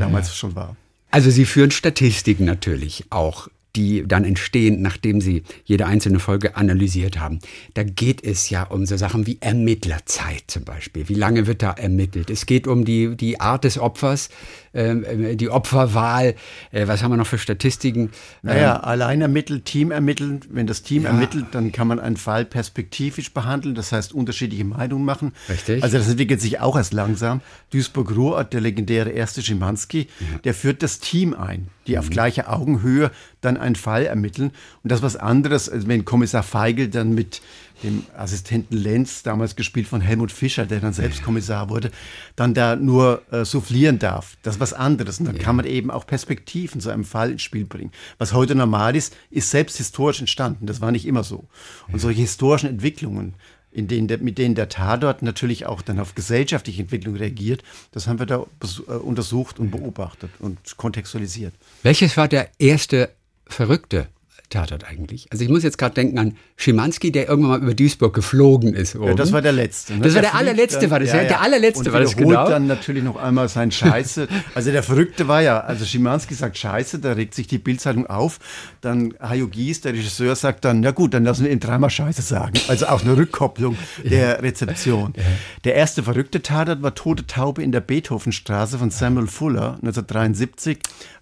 damals 0.00 0.34
schon 0.34 0.56
war. 0.56 0.76
Also 1.10 1.30
Sie 1.30 1.44
führen 1.44 1.70
Statistiken 1.70 2.44
natürlich 2.44 3.04
auch 3.10 3.48
die 3.76 4.04
dann 4.06 4.24
entstehen, 4.24 4.82
nachdem 4.82 5.20
Sie 5.20 5.42
jede 5.64 5.86
einzelne 5.86 6.18
Folge 6.18 6.56
analysiert 6.56 7.18
haben. 7.18 7.38
Da 7.74 7.82
geht 7.82 8.24
es 8.24 8.50
ja 8.50 8.64
um 8.64 8.84
so 8.86 8.96
Sachen 8.96 9.26
wie 9.26 9.38
Ermittlerzeit 9.40 10.44
zum 10.48 10.64
Beispiel. 10.64 11.08
Wie 11.08 11.14
lange 11.14 11.46
wird 11.46 11.62
da 11.62 11.72
ermittelt? 11.72 12.30
Es 12.30 12.46
geht 12.46 12.66
um 12.66 12.84
die, 12.84 13.16
die 13.16 13.40
Art 13.40 13.64
des 13.64 13.78
Opfers, 13.78 14.28
die 14.72 15.50
Opferwahl. 15.50 16.34
Äh, 16.70 16.86
was 16.86 17.02
haben 17.02 17.10
wir 17.10 17.16
noch 17.16 17.26
für 17.26 17.38
Statistiken? 17.38 18.10
Naja, 18.42 18.76
ähm, 18.76 18.84
allein 18.84 19.20
ermittelt, 19.20 19.64
Team 19.64 19.90
ermitteln. 19.90 20.40
Wenn 20.48 20.66
das 20.66 20.82
Team 20.82 21.02
ja. 21.02 21.10
ermittelt, 21.10 21.46
dann 21.52 21.72
kann 21.72 21.88
man 21.88 21.98
einen 21.98 22.16
Fall 22.16 22.44
perspektivisch 22.44 23.34
behandeln, 23.34 23.74
das 23.74 23.90
heißt 23.90 24.12
unterschiedliche 24.12 24.64
Meinungen 24.64 25.04
machen. 25.04 25.32
Richtig. 25.48 25.82
Also 25.82 25.98
das 25.98 26.08
entwickelt 26.08 26.40
sich 26.40 26.60
auch 26.60 26.76
erst 26.76 26.92
langsam. 26.92 27.40
Duisburg-Ruhrort, 27.70 28.52
der 28.52 28.60
legendäre 28.60 29.10
erste 29.10 29.42
Schimanski, 29.42 30.06
ja. 30.20 30.38
der 30.44 30.54
führt 30.54 30.82
das 30.84 31.00
Team 31.00 31.34
ein, 31.34 31.68
die 31.88 31.92
mhm. 31.92 31.98
auf 31.98 32.10
gleicher 32.10 32.52
Augenhöhe 32.52 33.10
dann 33.40 33.56
einen 33.56 33.76
Fall 33.76 34.06
ermitteln. 34.06 34.52
Und 34.82 34.92
das 34.92 35.00
ist 35.00 35.04
was 35.04 35.16
anderes, 35.16 35.68
als 35.68 35.88
wenn 35.88 36.04
Kommissar 36.04 36.44
Feigl 36.44 36.88
dann 36.88 37.14
mit 37.14 37.42
dem 37.82 38.04
Assistenten 38.16 38.76
Lenz, 38.76 39.22
damals 39.22 39.56
gespielt 39.56 39.88
von 39.88 40.00
Helmut 40.00 40.32
Fischer, 40.32 40.66
der 40.66 40.80
dann 40.80 40.92
selbst 40.92 41.22
Kommissar 41.22 41.68
wurde, 41.68 41.90
dann 42.36 42.54
da 42.54 42.76
nur 42.76 43.22
äh, 43.30 43.44
soufflieren 43.44 43.98
darf. 43.98 44.36
Das 44.42 44.56
ist 44.56 44.60
was 44.60 44.72
anderes. 44.72 45.18
Und 45.20 45.26
dann 45.26 45.36
ja. 45.36 45.42
kann 45.42 45.56
man 45.56 45.66
eben 45.66 45.90
auch 45.90 46.06
Perspektiven 46.06 46.80
zu 46.80 46.90
einem 46.90 47.04
Fall 47.04 47.32
ins 47.32 47.42
Spiel 47.42 47.64
bringen. 47.64 47.92
Was 48.18 48.32
heute 48.32 48.54
normal 48.54 48.96
ist, 48.96 49.16
ist 49.30 49.50
selbst 49.50 49.76
historisch 49.76 50.20
entstanden. 50.20 50.66
Das 50.66 50.80
war 50.80 50.92
nicht 50.92 51.06
immer 51.06 51.24
so. 51.24 51.48
Und 51.92 52.00
solche 52.00 52.20
historischen 52.20 52.68
Entwicklungen, 52.68 53.34
in 53.72 53.86
denen 53.88 54.08
der, 54.08 54.18
mit 54.18 54.38
denen 54.38 54.54
der 54.54 54.68
Tatort 54.68 55.22
natürlich 55.22 55.66
auch 55.66 55.82
dann 55.82 56.00
auf 56.00 56.14
gesellschaftliche 56.14 56.82
Entwicklung 56.82 57.16
reagiert, 57.16 57.62
das 57.92 58.06
haben 58.06 58.18
wir 58.18 58.26
da 58.26 58.44
äh, 58.86 58.92
untersucht 58.92 59.58
und 59.58 59.70
beobachtet 59.70 60.30
und 60.40 60.76
kontextualisiert. 60.76 61.54
Welches 61.82 62.16
war 62.16 62.28
der 62.28 62.50
erste 62.58 63.10
verrückte 63.46 64.08
Tatort 64.50 64.84
eigentlich? 64.84 65.28
Also 65.30 65.44
ich 65.44 65.50
muss 65.50 65.62
jetzt 65.62 65.78
gerade 65.78 65.94
denken 65.94 66.18
an 66.18 66.36
Schimanski, 66.56 67.12
der 67.12 67.28
irgendwann 67.28 67.50
mal 67.52 67.62
über 67.62 67.74
Duisburg 67.74 68.12
geflogen 68.12 68.74
ist. 68.74 68.94
Ja, 68.94 69.14
das 69.14 69.30
war 69.32 69.42
der 69.42 69.52
letzte. 69.52 69.94
Ne? 69.94 70.00
Das 70.00 70.14
war 70.14 70.22
der, 70.22 70.32
der 70.32 70.40
allerletzte, 70.40 70.80
dann, 70.80 70.90
war 70.90 70.98
das 70.98 71.10
ja, 71.10 71.22
ja. 71.22 71.28
Der 71.28 71.40
allerletzte 71.40 71.84
und 71.84 71.92
war 71.92 72.00
das 72.00 72.16
genau. 72.16 72.48
dann 72.48 72.66
natürlich 72.66 73.04
noch 73.04 73.16
einmal 73.16 73.48
sein 73.48 73.70
Scheiße. 73.70 74.26
Also 74.56 74.72
der 74.72 74.82
Verrückte 74.82 75.28
war 75.28 75.40
ja, 75.40 75.60
also 75.60 75.84
Schimanski 75.84 76.34
sagt 76.34 76.58
Scheiße, 76.58 76.98
da 76.98 77.12
regt 77.12 77.34
sich 77.34 77.46
die 77.46 77.58
Bildzeitung 77.58 78.08
auf. 78.08 78.40
Dann 78.80 79.14
Hajo 79.20 79.46
Gies, 79.46 79.82
der 79.82 79.92
Regisseur, 79.92 80.34
sagt 80.34 80.64
dann, 80.64 80.80
na 80.80 80.90
gut, 80.90 81.14
dann 81.14 81.24
lassen 81.24 81.44
wir 81.44 81.52
ihm 81.52 81.60
dreimal 81.60 81.90
Scheiße 81.90 82.22
sagen. 82.22 82.54
Also 82.66 82.86
auch 82.86 83.02
eine 83.02 83.16
Rückkopplung 83.16 83.78
der 84.02 84.42
Rezeption. 84.42 85.14
Der 85.62 85.76
erste 85.76 86.02
verrückte 86.02 86.42
Tatort 86.42 86.82
war 86.82 86.96
Tote 86.96 87.26
Taube 87.26 87.62
in 87.62 87.70
der 87.70 87.80
Beethovenstraße 87.80 88.78
von 88.78 88.90
Samuel 88.90 89.28
Fuller 89.28 89.74
1973. 89.82 90.78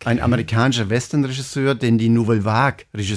Ein 0.06 0.20
amerikanischer 0.20 0.88
Westernregisseur, 0.88 1.74
den 1.74 1.98
die 1.98 2.08
Nouvelle 2.08 2.38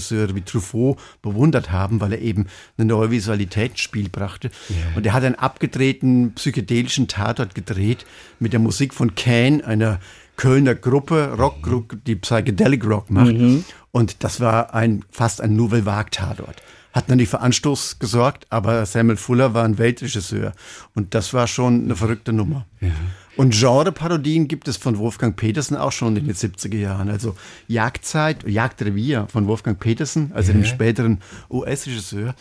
Vague-Regisseure 0.01 0.35
wie 0.35 0.41
Truffaut 0.41 0.97
bewundert 1.21 1.71
haben, 1.71 2.01
weil 2.01 2.13
er 2.13 2.21
eben 2.21 2.47
eine 2.77 2.87
neue 2.87 3.11
Visualität 3.11 3.71
ins 3.71 3.79
Spiel 3.79 4.09
brachte. 4.09 4.49
Yeah. 4.69 4.95
Und 4.95 5.05
er 5.05 5.13
hat 5.13 5.23
einen 5.23 5.35
abgedrehten 5.35 6.33
psychedelischen 6.35 7.07
Tatort 7.07 7.55
gedreht 7.55 8.05
mit 8.39 8.53
der 8.53 8.59
Musik 8.59 8.93
von 8.93 9.15
Can, 9.15 9.61
einer 9.61 9.99
Kölner 10.37 10.75
Gruppe, 10.75 11.35
Rockgruppe, 11.37 11.97
die 11.97 12.15
Psychedelic 12.15 12.85
Rock 12.85 13.09
macht. 13.09 13.33
Mhm. 13.33 13.63
Und 13.91 14.23
das 14.23 14.39
war 14.39 14.73
ein, 14.73 15.03
fast 15.11 15.41
ein 15.41 15.55
Nouvelle 15.55 15.85
Vague-Tatort 15.85 16.61
hat 16.93 17.07
nicht 17.07 17.29
für 17.29 17.39
Anstoß 17.39 17.99
gesorgt, 17.99 18.47
aber 18.49 18.85
Samuel 18.85 19.15
Fuller 19.15 19.53
war 19.53 19.63
ein 19.63 19.77
Weltregisseur. 19.77 20.51
Und 20.93 21.15
das 21.15 21.33
war 21.33 21.47
schon 21.47 21.85
eine 21.85 21.95
verrückte 21.95 22.33
Nummer. 22.33 22.65
Ja. 22.81 22.89
Und 23.37 23.53
Genre-Parodien 23.53 24.47
gibt 24.47 24.67
es 24.67 24.77
von 24.77 24.97
Wolfgang 24.97 25.35
Petersen 25.35 25.77
auch 25.77 25.91
schon 25.91 26.17
in 26.17 26.27
den 26.27 26.35
70er 26.35 26.77
Jahren. 26.77 27.09
Also 27.09 27.35
Jagdzeit, 27.67 28.47
Jagdrevier 28.47 29.27
von 29.31 29.47
Wolfgang 29.47 29.79
Petersen, 29.79 30.31
also 30.33 30.51
ja. 30.51 30.57
dem 30.57 30.65
späteren 30.65 31.19
US-Regisseur, 31.49 32.35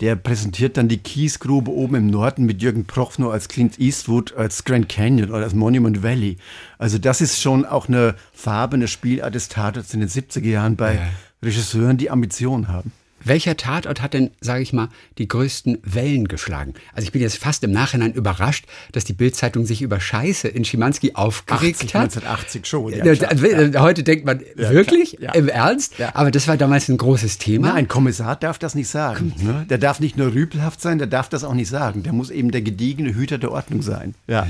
der 0.00 0.16
präsentiert 0.16 0.76
dann 0.76 0.88
die 0.88 0.98
Kiesgrube 0.98 1.70
oben 1.70 1.94
im 1.94 2.06
Norden 2.08 2.44
mit 2.46 2.62
Jürgen 2.62 2.84
Prochnow 2.84 3.32
als 3.32 3.48
Clint 3.48 3.78
Eastwood, 3.78 4.34
als 4.34 4.64
Grand 4.64 4.88
Canyon 4.88 5.30
oder 5.30 5.44
als 5.44 5.54
Monument 5.54 6.02
Valley. 6.02 6.36
Also 6.78 6.98
das 6.98 7.20
ist 7.20 7.40
schon 7.40 7.64
auch 7.64 7.88
eine 7.88 8.16
Farbe, 8.32 8.74
eine 8.74 8.88
Spielart 8.88 9.34
des 9.34 9.48
Tatorts 9.48 9.94
in 9.94 10.00
den 10.00 10.08
70er 10.08 10.48
Jahren 10.48 10.76
bei 10.76 10.94
ja. 10.96 11.08
Regisseuren, 11.42 11.96
die 11.96 12.10
Ambitionen 12.10 12.68
haben. 12.68 12.92
Welcher 13.24 13.56
Tatort 13.56 14.02
hat 14.02 14.14
denn, 14.14 14.30
sage 14.40 14.62
ich 14.62 14.72
mal, 14.72 14.88
die 15.18 15.26
größten 15.26 15.78
Wellen 15.82 16.28
geschlagen? 16.28 16.74
Also 16.92 17.06
ich 17.06 17.12
bin 17.12 17.22
jetzt 17.22 17.38
fast 17.38 17.64
im 17.64 17.72
Nachhinein 17.72 18.12
überrascht, 18.12 18.66
dass 18.92 19.04
die 19.04 19.14
Bildzeitung 19.14 19.66
sich 19.66 19.82
über 19.82 19.98
Scheiße 19.98 20.46
in 20.48 20.64
Schimanski 20.64 21.12
aufgeregt 21.14 21.76
80, 21.76 21.94
hat. 21.94 22.02
1980 22.02 22.66
schon. 22.66 22.92
Ja, 22.92 23.12
ja, 23.12 23.80
Heute 23.80 24.02
denkt 24.02 24.26
man, 24.26 24.40
ja, 24.56 24.70
wirklich? 24.70 25.20
Im 25.20 25.48
Ernst? 25.48 25.94
Aber 26.12 26.30
das 26.30 26.46
war 26.48 26.56
damals 26.56 26.88
ein 26.88 26.98
großes 26.98 27.38
Thema. 27.38 27.68
Na, 27.68 27.74
ein 27.74 27.88
Kommissar 27.88 28.36
darf 28.36 28.58
das 28.58 28.74
nicht 28.74 28.88
sagen. 28.88 29.32
Ne? 29.38 29.66
Der 29.68 29.78
darf 29.78 30.00
nicht 30.00 30.16
nur 30.16 30.34
rüpelhaft 30.34 30.80
sein, 30.80 30.98
der 30.98 31.06
darf 31.06 31.28
das 31.28 31.44
auch 31.44 31.54
nicht 31.54 31.68
sagen. 31.68 32.02
Der 32.02 32.12
muss 32.12 32.30
eben 32.30 32.50
der 32.50 32.62
gediegene 32.62 33.14
Hüter 33.14 33.38
der 33.38 33.52
Ordnung 33.52 33.82
sein. 33.82 34.14
Ja. 34.26 34.46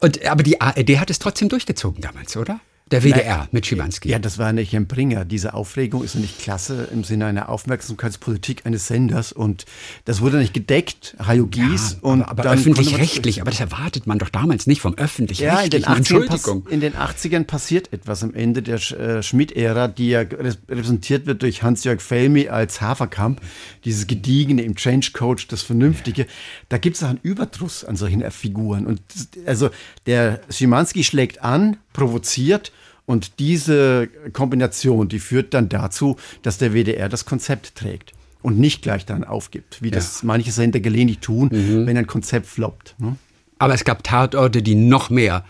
Und, 0.00 0.24
aber 0.26 0.42
die 0.42 0.60
ARD 0.60 0.98
hat 0.98 1.10
es 1.10 1.18
trotzdem 1.18 1.48
durchgezogen 1.48 2.00
damals, 2.00 2.36
oder? 2.36 2.60
Der 2.90 3.02
WDR 3.02 3.38
Nein, 3.38 3.48
mit 3.50 3.64
Schimanski. 3.64 4.10
Ja, 4.10 4.18
das 4.18 4.36
war 4.36 4.48
ein 4.48 4.86
Bringer. 4.86 5.24
Diese 5.24 5.54
Aufregung 5.54 6.04
ist 6.04 6.16
nicht 6.16 6.38
klasse 6.38 6.86
im 6.92 7.02
Sinne 7.02 7.24
einer 7.24 7.48
Aufmerksamkeitspolitik 7.48 8.66
eines 8.66 8.88
Senders. 8.88 9.32
Und 9.32 9.64
das 10.04 10.20
wurde 10.20 10.36
nicht 10.36 10.52
gedeckt, 10.52 11.16
Hajo 11.18 11.46
Gies. 11.46 11.92
Ja, 11.92 11.98
und 12.02 12.22
aber, 12.22 12.44
aber 12.44 12.52
öffentlich-rechtlich, 12.52 13.40
aber 13.40 13.50
das 13.50 13.60
erwartet 13.60 14.06
man 14.06 14.18
doch 14.18 14.28
damals 14.28 14.66
nicht 14.66 14.82
vom 14.82 14.94
öffentlich-rechtlichen. 14.96 15.56
Ja, 15.56 15.64
in 15.64 15.70
den, 15.70 15.84
80ern 16.28 16.68
in 16.68 16.80
den 16.80 16.92
80ern 16.92 17.44
passiert 17.44 17.90
etwas 17.90 18.22
am 18.22 18.34
Ende 18.34 18.60
der 18.60 18.76
äh, 18.76 19.22
Schmidt-Ära, 19.22 19.88
die 19.88 20.10
ja 20.10 20.20
repräsentiert 20.20 21.24
wird 21.24 21.40
durch 21.40 21.62
Hans-Jörg 21.62 22.02
Felmi 22.02 22.48
als 22.48 22.82
Haferkamp. 22.82 23.40
Dieses 23.86 24.06
Gediegene 24.06 24.60
im 24.60 24.76
Change 24.76 25.12
Coach, 25.14 25.48
das 25.48 25.62
Vernünftige. 25.62 26.26
Da 26.68 26.76
gibt 26.76 26.96
es 26.96 27.02
auch 27.02 27.08
einen 27.08 27.20
Überdruss 27.22 27.82
an 27.82 27.96
solchen 27.96 28.30
Figuren. 28.30 28.86
Und 28.86 29.00
also 29.46 29.70
der 30.04 30.42
Schimanski 30.50 31.02
schlägt 31.02 31.42
an, 31.42 31.78
provoziert 31.94 32.72
und 33.06 33.38
diese 33.38 34.08
Kombination, 34.34 35.08
die 35.08 35.18
führt 35.18 35.54
dann 35.54 35.70
dazu, 35.70 36.16
dass 36.42 36.58
der 36.58 36.74
WDR 36.74 37.08
das 37.08 37.24
Konzept 37.24 37.74
trägt 37.74 38.12
und 38.42 38.58
nicht 38.58 38.82
gleich 38.82 39.06
dann 39.06 39.24
aufgibt, 39.24 39.82
wie 39.82 39.88
ja. 39.88 39.94
das 39.94 40.22
manche 40.22 40.52
Sender 40.52 40.80
gelegentlich 40.80 41.20
tun, 41.20 41.48
mhm. 41.50 41.86
wenn 41.86 41.96
ein 41.96 42.06
Konzept 42.06 42.46
floppt. 42.46 42.94
Ne? 42.98 43.16
Aber 43.58 43.72
es 43.72 43.84
gab 43.84 44.04
Tatorte, 44.04 44.62
die 44.62 44.74
noch 44.74 45.08
mehr 45.08 45.44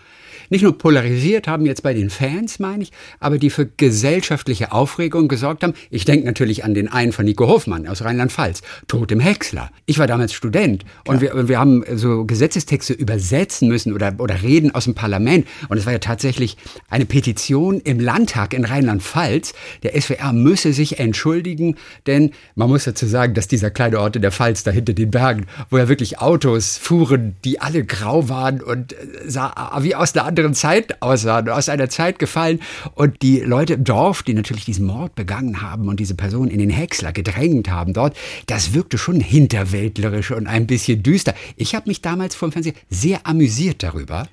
nicht 0.49 0.61
nur 0.61 0.77
polarisiert 0.77 1.47
haben 1.47 1.65
jetzt 1.65 1.83
bei 1.83 1.93
den 1.93 2.09
Fans, 2.09 2.59
meine 2.59 2.83
ich, 2.83 2.91
aber 3.19 3.37
die 3.37 3.49
für 3.49 3.65
gesellschaftliche 3.65 4.71
Aufregung 4.71 5.27
gesorgt 5.27 5.63
haben. 5.63 5.73
Ich 5.89 6.05
denke 6.05 6.25
natürlich 6.25 6.63
an 6.63 6.73
den 6.73 6.87
einen 6.87 7.11
von 7.11 7.25
Nico 7.25 7.47
Hofmann 7.47 7.87
aus 7.87 8.03
Rheinland-Pfalz, 8.03 8.61
Tod 8.87 9.11
im 9.11 9.19
Häcksler. 9.19 9.71
Ich 9.85 9.99
war 9.99 10.07
damals 10.07 10.33
Student 10.33 10.85
und 11.07 11.21
wir, 11.21 11.47
wir 11.47 11.59
haben 11.59 11.83
so 11.93 12.25
Gesetzestexte 12.25 12.93
übersetzen 12.93 13.67
müssen 13.67 13.93
oder, 13.93 14.13
oder 14.17 14.41
Reden 14.41 14.73
aus 14.73 14.85
dem 14.85 14.95
Parlament. 14.95 15.47
Und 15.69 15.77
es 15.77 15.85
war 15.85 15.93
ja 15.93 15.99
tatsächlich 15.99 16.57
eine 16.89 17.05
Petition 17.05 17.79
im 17.81 17.99
Landtag 17.99 18.53
in 18.53 18.65
Rheinland-Pfalz. 18.65 19.53
Der 19.83 19.99
SWR 19.99 20.33
müsse 20.33 20.73
sich 20.73 20.99
entschuldigen, 20.99 21.75
denn 22.07 22.31
man 22.55 22.69
muss 22.69 22.85
dazu 22.85 23.05
sagen, 23.05 23.33
dass 23.33 23.47
dieser 23.47 23.71
kleine 23.71 23.99
Ort 23.99 24.15
in 24.15 24.21
der 24.21 24.31
Pfalz 24.31 24.63
da 24.63 24.71
hinter 24.71 24.93
den 24.93 25.11
Bergen, 25.11 25.45
wo 25.69 25.77
ja 25.77 25.89
wirklich 25.89 26.19
Autos 26.19 26.77
fuhren, 26.77 27.35
die 27.43 27.59
alle 27.59 27.83
grau 27.83 28.29
waren 28.29 28.61
und 28.61 28.93
äh, 28.93 28.97
sah 29.25 29.79
wie 29.81 29.95
aus 29.95 30.15
einer 30.15 30.25
anderen 30.35 30.53
Zeit 30.53 31.01
aussahen, 31.01 31.47
aus 31.49 31.69
einer 31.69 31.89
Zeit 31.89 32.19
gefallen. 32.19 32.59
Und 32.93 33.21
die 33.21 33.39
Leute 33.39 33.75
im 33.75 33.83
Dorf, 33.85 34.21
die 34.21 34.33
natürlich 34.33 34.65
diesen 34.65 34.85
Mord 34.85 35.15
begangen 35.15 35.61
haben 35.61 35.87
und 35.87 35.99
diese 35.99 36.15
Person 36.15 36.49
in 36.49 36.59
den 36.59 36.69
Häcksler 36.69 37.13
gedrängt 37.13 37.69
haben 37.69 37.93
dort, 37.93 38.17
das 38.47 38.73
wirkte 38.73 38.97
schon 38.97 39.21
hinterwäldlerisch 39.21 40.31
und 40.31 40.47
ein 40.47 40.67
bisschen 40.67 41.03
düster. 41.03 41.33
Ich 41.55 41.73
habe 41.73 41.87
mich 41.87 42.01
damals 42.01 42.35
vor 42.35 42.49
dem 42.49 42.51
Fernseher 42.51 42.73
sehr 42.89 43.25
amüsiert 43.25 43.81
darüber 43.81 44.27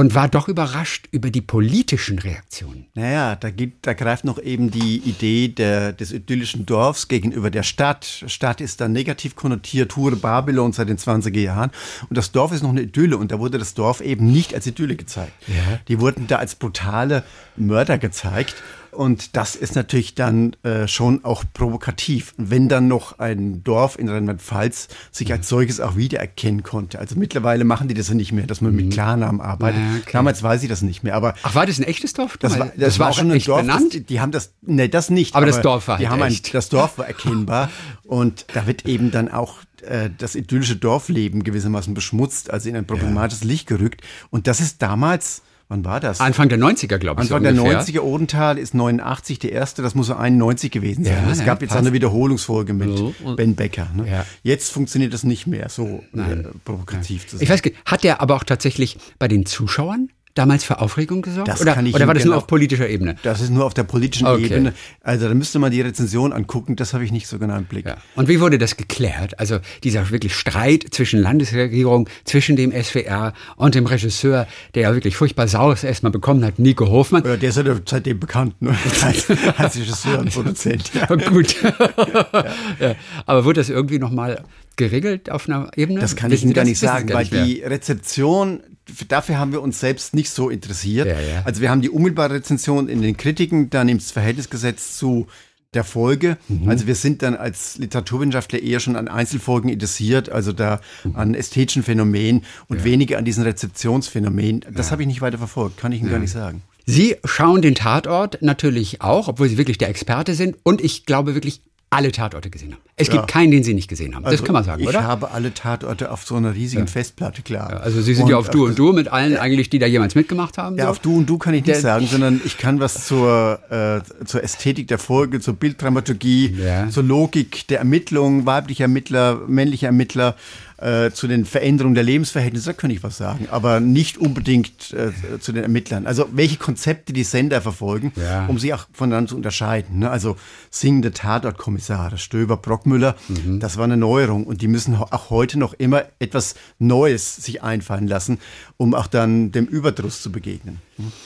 und 0.00 0.14
war 0.14 0.30
doch 0.30 0.48
überrascht 0.48 1.08
über 1.10 1.28
die 1.28 1.42
politischen 1.42 2.18
Reaktionen. 2.18 2.86
Naja, 2.94 3.36
da, 3.36 3.50
gibt, 3.50 3.86
da 3.86 3.92
greift 3.92 4.24
noch 4.24 4.38
eben 4.38 4.70
die 4.70 4.96
Idee 4.96 5.48
der, 5.48 5.92
des 5.92 6.10
idyllischen 6.10 6.64
Dorfs 6.64 7.06
gegenüber 7.06 7.50
der 7.50 7.64
Stadt. 7.64 8.24
Stadt 8.26 8.62
ist 8.62 8.80
dann 8.80 8.92
negativ 8.92 9.36
konnotiert, 9.36 9.94
Hure 9.98 10.16
Babylon 10.16 10.72
seit 10.72 10.88
den 10.88 10.96
20er 10.96 11.38
Jahren. 11.38 11.70
Und 12.08 12.16
das 12.16 12.32
Dorf 12.32 12.50
ist 12.50 12.62
noch 12.62 12.70
eine 12.70 12.80
Idylle 12.80 13.18
und 13.18 13.30
da 13.30 13.40
wurde 13.40 13.58
das 13.58 13.74
Dorf 13.74 14.00
eben 14.00 14.32
nicht 14.32 14.54
als 14.54 14.66
Idylle 14.66 14.96
gezeigt. 14.96 15.34
Ja. 15.48 15.80
Die 15.86 16.00
wurden 16.00 16.26
da 16.26 16.36
als 16.36 16.54
brutale 16.54 17.22
Mörder 17.58 17.98
gezeigt. 17.98 18.54
Und 18.92 19.36
das 19.36 19.54
ist 19.56 19.76
natürlich 19.76 20.14
dann 20.14 20.56
äh, 20.62 20.88
schon 20.88 21.24
auch 21.24 21.44
provokativ. 21.52 22.34
wenn 22.36 22.68
dann 22.68 22.88
noch 22.88 23.18
ein 23.18 23.62
Dorf 23.62 23.98
in 23.98 24.08
Rheinland-Pfalz 24.08 24.88
sich 25.10 25.32
als 25.32 25.48
solches 25.48 25.80
auch 25.80 25.96
wiedererkennen 25.96 26.62
konnte. 26.62 26.98
Also 26.98 27.16
mittlerweile 27.16 27.64
machen 27.64 27.88
die 27.88 27.94
das 27.94 28.08
ja 28.08 28.14
nicht 28.14 28.32
mehr, 28.32 28.46
dass 28.46 28.60
man 28.60 28.74
mit 28.74 28.86
mhm. 28.86 28.90
Klarnamen 28.90 29.40
arbeitet. 29.40 29.80
Ja, 29.80 29.96
okay. 30.00 30.10
Damals 30.12 30.42
weiß 30.42 30.62
ich 30.62 30.68
das 30.68 30.82
nicht 30.82 31.02
mehr. 31.02 31.14
Aber 31.14 31.34
Ach, 31.42 31.54
war 31.54 31.66
das 31.66 31.78
ein 31.78 31.84
echtes 31.84 32.12
Dorf? 32.12 32.36
Das 32.38 32.58
war, 32.58 32.66
das, 32.66 32.76
das 32.76 32.98
war, 32.98 33.06
war 33.06 33.12
schon 33.12 33.30
ein 33.30 33.38
Dorf. 33.40 33.60
Benannt? 33.60 33.94
Das, 33.94 34.02
die 34.04 34.20
haben 34.20 34.32
das, 34.32 34.52
ne, 34.62 34.88
das 34.88 35.10
nicht. 35.10 35.34
Aber, 35.34 35.44
aber 35.44 35.52
das 35.52 35.62
Dorf 35.62 35.88
war 35.88 35.98
die 35.98 36.08
halt 36.08 36.20
haben 36.20 36.22
ein, 36.22 36.36
Das 36.52 36.68
Dorf 36.68 36.98
war 36.98 37.06
erkennbar. 37.06 37.70
und 38.04 38.46
da 38.54 38.66
wird 38.66 38.86
eben 38.86 39.10
dann 39.10 39.28
auch 39.28 39.58
äh, 39.82 40.10
das 40.16 40.34
idyllische 40.34 40.76
Dorfleben 40.76 41.44
gewissermaßen 41.44 41.94
beschmutzt, 41.94 42.50
also 42.50 42.68
in 42.68 42.76
ein 42.76 42.86
problematisches 42.86 43.42
ja. 43.42 43.48
Licht 43.48 43.66
gerückt. 43.66 44.02
Und 44.30 44.46
das 44.46 44.60
ist 44.60 44.82
damals 44.82 45.42
Wann 45.70 45.84
war 45.84 46.00
das? 46.00 46.18
Anfang 46.18 46.48
der 46.48 46.58
90er, 46.58 46.98
glaube 46.98 47.22
ich. 47.22 47.32
Anfang 47.32 47.54
so 47.54 47.62
der 47.64 47.80
90er, 47.80 48.00
Odenthal 48.00 48.58
ist 48.58 48.74
89 48.74 49.38
der 49.38 49.52
erste, 49.52 49.82
das 49.82 49.94
muss 49.94 50.08
so 50.08 50.16
91 50.16 50.72
gewesen 50.72 51.04
sein. 51.04 51.22
Ja, 51.24 51.30
es 51.30 51.38
gab 51.44 51.60
ja, 51.60 51.66
jetzt 51.66 51.68
passt. 51.68 51.78
eine 51.78 51.92
Wiederholungsfolge 51.92 52.72
mit 52.72 52.98
so. 52.98 53.14
Ben 53.36 53.54
Becker. 53.54 53.88
Ne? 53.94 54.10
Ja. 54.10 54.26
Jetzt 54.42 54.72
funktioniert 54.72 55.14
das 55.14 55.22
nicht 55.22 55.46
mehr 55.46 55.68
so 55.68 56.02
äh, 56.12 56.42
provokativ 56.64 57.22
Nein. 57.22 57.28
zu 57.28 57.36
sein. 57.36 57.44
Ich 57.44 57.50
weiß, 57.50 57.62
hat 57.84 58.02
der 58.02 58.20
aber 58.20 58.34
auch 58.34 58.42
tatsächlich 58.42 58.98
bei 59.20 59.28
den 59.28 59.46
Zuschauern 59.46 60.08
damals 60.34 60.64
für 60.64 60.80
Aufregung 60.80 61.22
gesorgt? 61.22 61.48
Das 61.48 61.60
oder, 61.60 61.74
kann 61.74 61.86
ich 61.86 61.94
oder 61.94 62.06
war 62.06 62.14
das 62.14 62.22
genau, 62.22 62.34
nur 62.34 62.42
auf 62.42 62.46
politischer 62.46 62.88
Ebene? 62.88 63.16
Das 63.22 63.40
ist 63.40 63.50
nur 63.50 63.64
auf 63.64 63.74
der 63.74 63.84
politischen 63.84 64.26
okay. 64.26 64.46
Ebene. 64.46 64.74
Also 65.02 65.28
da 65.28 65.34
müsste 65.34 65.58
man 65.58 65.70
die 65.70 65.80
Rezension 65.80 66.32
angucken, 66.32 66.76
das 66.76 66.94
habe 66.94 67.04
ich 67.04 67.12
nicht 67.12 67.26
so 67.26 67.38
genau 67.38 67.56
im 67.56 67.64
Blick. 67.64 67.86
Ja. 67.86 67.96
Und 68.16 68.28
wie 68.28 68.40
wurde 68.40 68.58
das 68.58 68.76
geklärt? 68.76 69.38
Also 69.38 69.58
dieser 69.82 70.10
wirklich 70.10 70.34
Streit 70.34 70.86
zwischen 70.90 71.20
Landesregierung, 71.20 72.08
zwischen 72.24 72.56
dem 72.56 72.72
SWR 72.72 73.32
und 73.56 73.74
dem 73.74 73.86
Regisseur, 73.86 74.46
der 74.74 74.82
ja 74.82 74.94
wirklich 74.94 75.16
furchtbar 75.16 75.48
Saures 75.48 75.84
erstmal 75.84 76.12
bekommen 76.12 76.44
hat, 76.44 76.58
Nico 76.58 76.88
Hofmann. 76.88 77.24
Ja, 77.24 77.36
der 77.36 77.50
ist 77.50 77.56
ja 77.56 77.64
seitdem 77.84 78.20
bekannt, 78.20 78.60
ne? 78.62 78.76
als, 79.56 79.76
Regisseur 79.76 80.18
und 80.20 80.32
Produzent. 80.32 80.90
Ja. 80.94 81.06
Gut. 81.30 81.56
ja. 82.80 82.94
Aber 83.26 83.44
wurde 83.44 83.60
das 83.60 83.68
irgendwie 83.68 83.98
nochmal 83.98 84.44
geregelt 84.76 85.30
auf 85.30 85.48
einer 85.48 85.70
Ebene? 85.76 86.00
Das 86.00 86.16
kann 86.16 86.32
ich 86.32 86.42
Ihnen 86.42 86.54
gar 86.54 86.64
nicht 86.64 86.78
sagen, 86.78 87.12
weil 87.12 87.26
die 87.26 87.60
Rezeption 87.60 88.62
dafür 89.08 89.38
haben 89.38 89.52
wir 89.52 89.62
uns 89.62 89.80
selbst 89.80 90.14
nicht 90.14 90.30
so 90.30 90.50
interessiert. 90.50 91.06
Ja, 91.06 91.20
ja. 91.20 91.42
Also 91.44 91.60
wir 91.60 91.70
haben 91.70 91.82
die 91.82 91.90
unmittelbare 91.90 92.34
Rezension 92.34 92.88
in 92.88 93.02
den 93.02 93.16
Kritiken, 93.16 93.70
dann 93.70 93.88
im 93.88 94.00
Verhältnisgesetz 94.00 94.96
zu 94.96 95.26
der 95.74 95.84
Folge. 95.84 96.36
Mhm. 96.48 96.68
Also 96.68 96.86
wir 96.86 96.94
sind 96.94 97.22
dann 97.22 97.36
als 97.36 97.78
Literaturwissenschaftler 97.78 98.60
eher 98.60 98.80
schon 98.80 98.96
an 98.96 99.08
Einzelfolgen 99.08 99.70
interessiert, 99.70 100.28
also 100.28 100.52
da 100.52 100.80
mhm. 101.04 101.16
an 101.16 101.34
ästhetischen 101.34 101.82
Phänomenen 101.82 102.44
und 102.68 102.78
ja. 102.78 102.84
weniger 102.84 103.18
an 103.18 103.24
diesen 103.24 103.44
Rezeptionsphänomenen. 103.44 104.64
Das 104.72 104.86
ja. 104.86 104.92
habe 104.92 105.02
ich 105.02 105.08
nicht 105.08 105.20
weiter 105.20 105.38
verfolgt, 105.38 105.78
kann 105.78 105.92
ich 105.92 106.00
Ihnen 106.00 106.08
ja. 106.08 106.14
gar 106.14 106.20
nicht 106.20 106.32
sagen. 106.32 106.62
Sie 106.86 107.16
schauen 107.24 107.62
den 107.62 107.76
Tatort 107.76 108.38
natürlich 108.40 109.00
auch, 109.00 109.28
obwohl 109.28 109.48
Sie 109.48 109.58
wirklich 109.58 109.78
der 109.78 109.88
Experte 109.88 110.34
sind. 110.34 110.56
Und 110.64 110.80
ich 110.80 111.06
glaube 111.06 111.34
wirklich 111.34 111.62
alle 111.92 112.12
Tatorte 112.12 112.50
gesehen 112.50 112.72
haben. 112.72 112.80
Es 112.94 113.08
ja. 113.08 113.14
gibt 113.14 113.26
keinen, 113.26 113.50
den 113.50 113.64
Sie 113.64 113.74
nicht 113.74 113.88
gesehen 113.88 114.14
haben. 114.14 114.24
Also 114.24 114.36
das 114.36 114.46
kann 114.46 114.52
man 114.52 114.62
sagen, 114.62 114.80
ich 114.80 114.88
oder? 114.88 115.00
Ich 115.00 115.04
habe 115.04 115.32
alle 115.32 115.52
Tatorte 115.52 116.12
auf 116.12 116.24
so 116.24 116.36
einer 116.36 116.54
riesigen 116.54 116.82
ja. 116.82 116.86
Festplatte, 116.86 117.42
klar. 117.42 117.68
Ja, 117.72 117.76
also 117.78 118.00
Sie 118.00 118.14
sind 118.14 118.24
und 118.24 118.30
ja 118.30 118.36
auf 118.36 118.48
Du 118.48 118.66
und 118.66 118.78
Du 118.78 118.92
mit 118.92 119.08
allen 119.08 119.36
eigentlich, 119.36 119.70
die 119.70 119.80
da 119.80 119.86
jemals 119.86 120.14
mitgemacht 120.14 120.56
haben. 120.56 120.76
Ja, 120.76 120.84
so. 120.84 120.90
auf 120.90 120.98
Du 121.00 121.16
und 121.16 121.28
Du 121.28 121.36
kann 121.36 121.52
ich 121.52 121.64
nicht 121.64 121.74
der, 121.74 121.80
sagen, 121.80 122.06
sondern 122.06 122.40
ich 122.44 122.58
kann 122.58 122.78
was 122.78 123.06
zur, 123.06 123.58
äh, 123.70 124.24
zur 124.24 124.44
Ästhetik 124.44 124.86
der 124.86 124.98
Folge, 124.98 125.40
zur 125.40 125.54
Bilddramaturgie, 125.54 126.56
zur 126.90 127.02
Logik 127.02 127.66
der 127.66 127.80
Ermittlung, 127.80 128.46
weiblicher 128.46 128.84
Ermittler, 128.84 129.40
männlicher 129.48 129.88
Ermittler 129.88 130.36
äh, 130.80 131.10
zu 131.10 131.28
den 131.28 131.44
Veränderungen 131.44 131.94
der 131.94 132.04
Lebensverhältnisse, 132.04 132.70
da 132.70 132.72
könnte 132.72 132.96
ich 132.96 133.02
was 133.02 133.18
sagen, 133.18 133.48
aber 133.50 133.80
nicht 133.80 134.18
unbedingt 134.18 134.92
äh, 134.92 135.38
zu 135.38 135.52
den 135.52 135.62
Ermittlern. 135.62 136.06
Also 136.06 136.28
welche 136.32 136.56
Konzepte 136.56 137.12
die 137.12 137.24
Sender 137.24 137.60
verfolgen, 137.60 138.12
ja. 138.16 138.46
um 138.46 138.58
sie 138.58 138.72
auch 138.72 138.86
voneinander 138.92 139.30
zu 139.30 139.36
unterscheiden. 139.36 139.98
Ne? 139.98 140.10
Also 140.10 140.36
singende 140.70 141.12
Tatortkommissare, 141.12 142.18
Stöber, 142.18 142.56
Brockmüller, 142.56 143.16
mhm. 143.28 143.60
das 143.60 143.76
war 143.76 143.84
eine 143.84 143.96
Neuerung 143.96 144.44
und 144.44 144.62
die 144.62 144.68
müssen 144.68 144.96
auch 144.96 145.30
heute 145.30 145.58
noch 145.58 145.74
immer 145.74 146.04
etwas 146.18 146.54
Neues 146.78 147.36
sich 147.36 147.62
einfallen 147.62 148.08
lassen, 148.08 148.38
um 148.76 148.94
auch 148.94 149.06
dann 149.06 149.52
dem 149.52 149.66
Überdruss 149.66 150.22
zu 150.22 150.32
begegnen. 150.32 150.78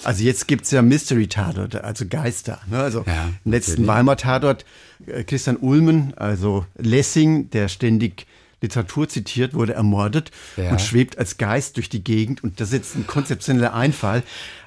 Also 0.02 0.24
jetzt 0.24 0.48
gibt's 0.48 0.70
ja 0.70 0.82
Mystery-Tatorte, 0.82 1.84
also 1.84 2.06
Geister. 2.08 2.60
Ne? 2.70 2.78
Also 2.78 3.04
ja, 3.06 3.28
im 3.44 3.52
letzten 3.52 3.86
Weimar-Tatort 3.86 4.64
äh, 5.06 5.24
Christian 5.24 5.56
Ulmen, 5.56 6.14
also 6.16 6.66
Lessing, 6.76 7.50
der 7.50 7.68
ständig 7.68 8.26
Literatur 8.64 9.08
zitiert, 9.08 9.54
wurde 9.54 9.74
ermordet 9.74 10.30
ja. 10.56 10.70
und 10.70 10.80
schwebt 10.80 11.18
als 11.18 11.38
Geist 11.38 11.76
durch 11.76 11.88
die 11.88 12.02
Gegend. 12.02 12.42
Und 12.42 12.60
das 12.60 12.68
ist 12.68 12.74
jetzt 12.74 12.96
ein 12.96 13.06
konzeptioneller 13.06 13.74
Einfall. 13.74 14.22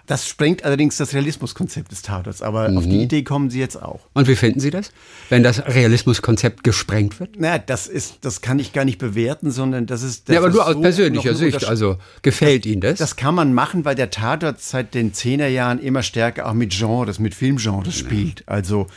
Das 0.07 0.25
sprengt 0.25 0.63
allerdings 0.63 0.95
das 0.95 1.13
Realismuskonzept 1.13 1.91
des 1.91 2.01
Tatorts. 2.01 2.41
Aber 2.41 2.69
mhm. 2.69 2.77
auf 2.77 2.85
die 2.85 2.95
mhm. 2.95 3.01
Idee 3.01 3.23
kommen 3.23 3.49
Sie 3.49 3.59
jetzt 3.59 3.75
auch. 3.81 3.99
Und 4.13 4.29
wie 4.29 4.37
finden 4.37 4.61
Sie 4.61 4.69
das, 4.69 4.91
wenn 5.29 5.43
das 5.43 5.65
Realismuskonzept 5.67 6.63
gesprengt 6.63 7.19
wird? 7.19 7.31
Na, 7.37 7.57
das 7.57 7.87
ist, 7.87 8.19
das 8.21 8.39
kann 8.39 8.57
ich 8.57 8.71
gar 8.71 8.85
nicht 8.85 8.99
bewerten, 8.99 9.51
sondern 9.51 9.85
das 9.85 10.03
ist. 10.03 10.29
ja, 10.29 10.39
aber 10.39 10.49
nur 10.49 10.65
aus 10.65 10.79
persönlicher 10.79 11.35
Sicht. 11.35 11.65
Also 11.65 11.97
gefällt 12.21 12.65
Ihnen 12.65 12.79
das? 12.79 12.99
Das 12.99 13.17
kann 13.17 13.35
man 13.35 13.53
machen, 13.53 13.83
weil 13.83 13.95
der 13.95 14.09
Tatort 14.09 14.61
seit 14.61 14.93
den 14.93 15.13
Zehnerjahren 15.13 15.79
immer 15.79 16.03
stärker 16.03 16.47
auch 16.47 16.53
mit 16.53 16.71
Genres, 16.71 17.19
mit 17.19 17.35
Filmgenres 17.35 17.99
ja. 17.99 18.05
spielt. 18.05 18.43
Also 18.47 18.87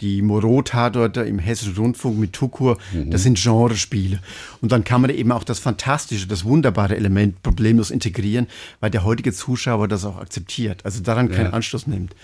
die 0.00 0.22
Moreau-Tatorte 0.22 1.22
im 1.22 1.38
Hessischen 1.38 1.76
Rundfunk 1.76 2.18
mit 2.18 2.32
Tukur, 2.32 2.78
mhm. 2.92 3.10
das 3.10 3.24
sind 3.24 3.38
Genrespiele. 3.38 4.20
Und 4.60 4.72
dann 4.72 4.84
kann 4.84 5.00
man 5.00 5.10
eben 5.10 5.32
auch 5.32 5.44
das 5.44 5.58
fantastische, 5.58 6.26
das 6.26 6.44
wunderbare 6.44 6.96
Element 6.96 7.42
problemlos 7.42 7.90
integrieren, 7.90 8.46
weil 8.80 8.90
der 8.90 9.04
heutige 9.04 9.32
Zuschauer 9.32 9.88
das 9.88 10.04
auch 10.04 10.18
akzeptiert, 10.18 10.84
also 10.84 11.02
daran 11.02 11.30
keinen 11.30 11.46
ja. 11.46 11.52
Anschluss 11.52 11.86
nimmt. 11.86 12.14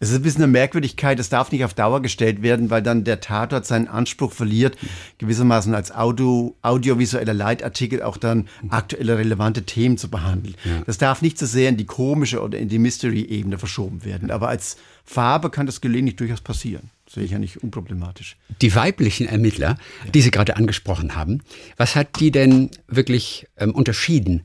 Es 0.00 0.10
ist 0.10 0.16
ein 0.16 0.22
bisschen 0.22 0.42
eine 0.42 0.52
Merkwürdigkeit, 0.52 1.18
das 1.18 1.28
darf 1.28 1.52
nicht 1.52 1.64
auf 1.64 1.72
Dauer 1.72 2.02
gestellt 2.02 2.42
werden, 2.42 2.68
weil 2.68 2.82
dann 2.82 3.04
der 3.04 3.20
Tatort 3.20 3.64
seinen 3.64 3.88
Anspruch 3.88 4.32
verliert, 4.32 4.76
gewissermaßen 5.18 5.74
als 5.74 5.94
Audio, 5.94 6.56
audiovisueller 6.62 7.32
Leitartikel 7.32 8.02
auch 8.02 8.16
dann 8.16 8.48
aktuelle 8.68 9.16
relevante 9.16 9.62
Themen 9.62 9.96
zu 9.96 10.10
behandeln. 10.10 10.56
Ja. 10.64 10.82
Das 10.84 10.98
darf 10.98 11.22
nicht 11.22 11.38
so 11.38 11.46
sehr 11.46 11.68
in 11.68 11.76
die 11.76 11.86
komische 11.86 12.42
oder 12.42 12.58
in 12.58 12.68
die 12.68 12.78
Mystery-Ebene 12.78 13.56
verschoben 13.56 14.04
werden. 14.04 14.30
Aber 14.30 14.48
als 14.48 14.76
Farbe 15.04 15.48
kann 15.48 15.66
das 15.66 15.80
gelegentlich 15.80 16.16
durchaus 16.16 16.40
passieren 16.40 16.90
ja 17.16 17.38
nicht 17.38 17.62
unproblematisch. 17.62 18.36
Die 18.60 18.74
weiblichen 18.74 19.26
Ermittler, 19.26 19.76
ja. 20.04 20.10
die 20.10 20.20
Sie 20.20 20.30
gerade 20.30 20.56
angesprochen 20.56 21.14
haben, 21.14 21.42
was 21.76 21.96
hat 21.96 22.20
die 22.20 22.30
denn 22.30 22.70
wirklich 22.88 23.46
ähm, 23.56 23.74
unterschieden 23.74 24.42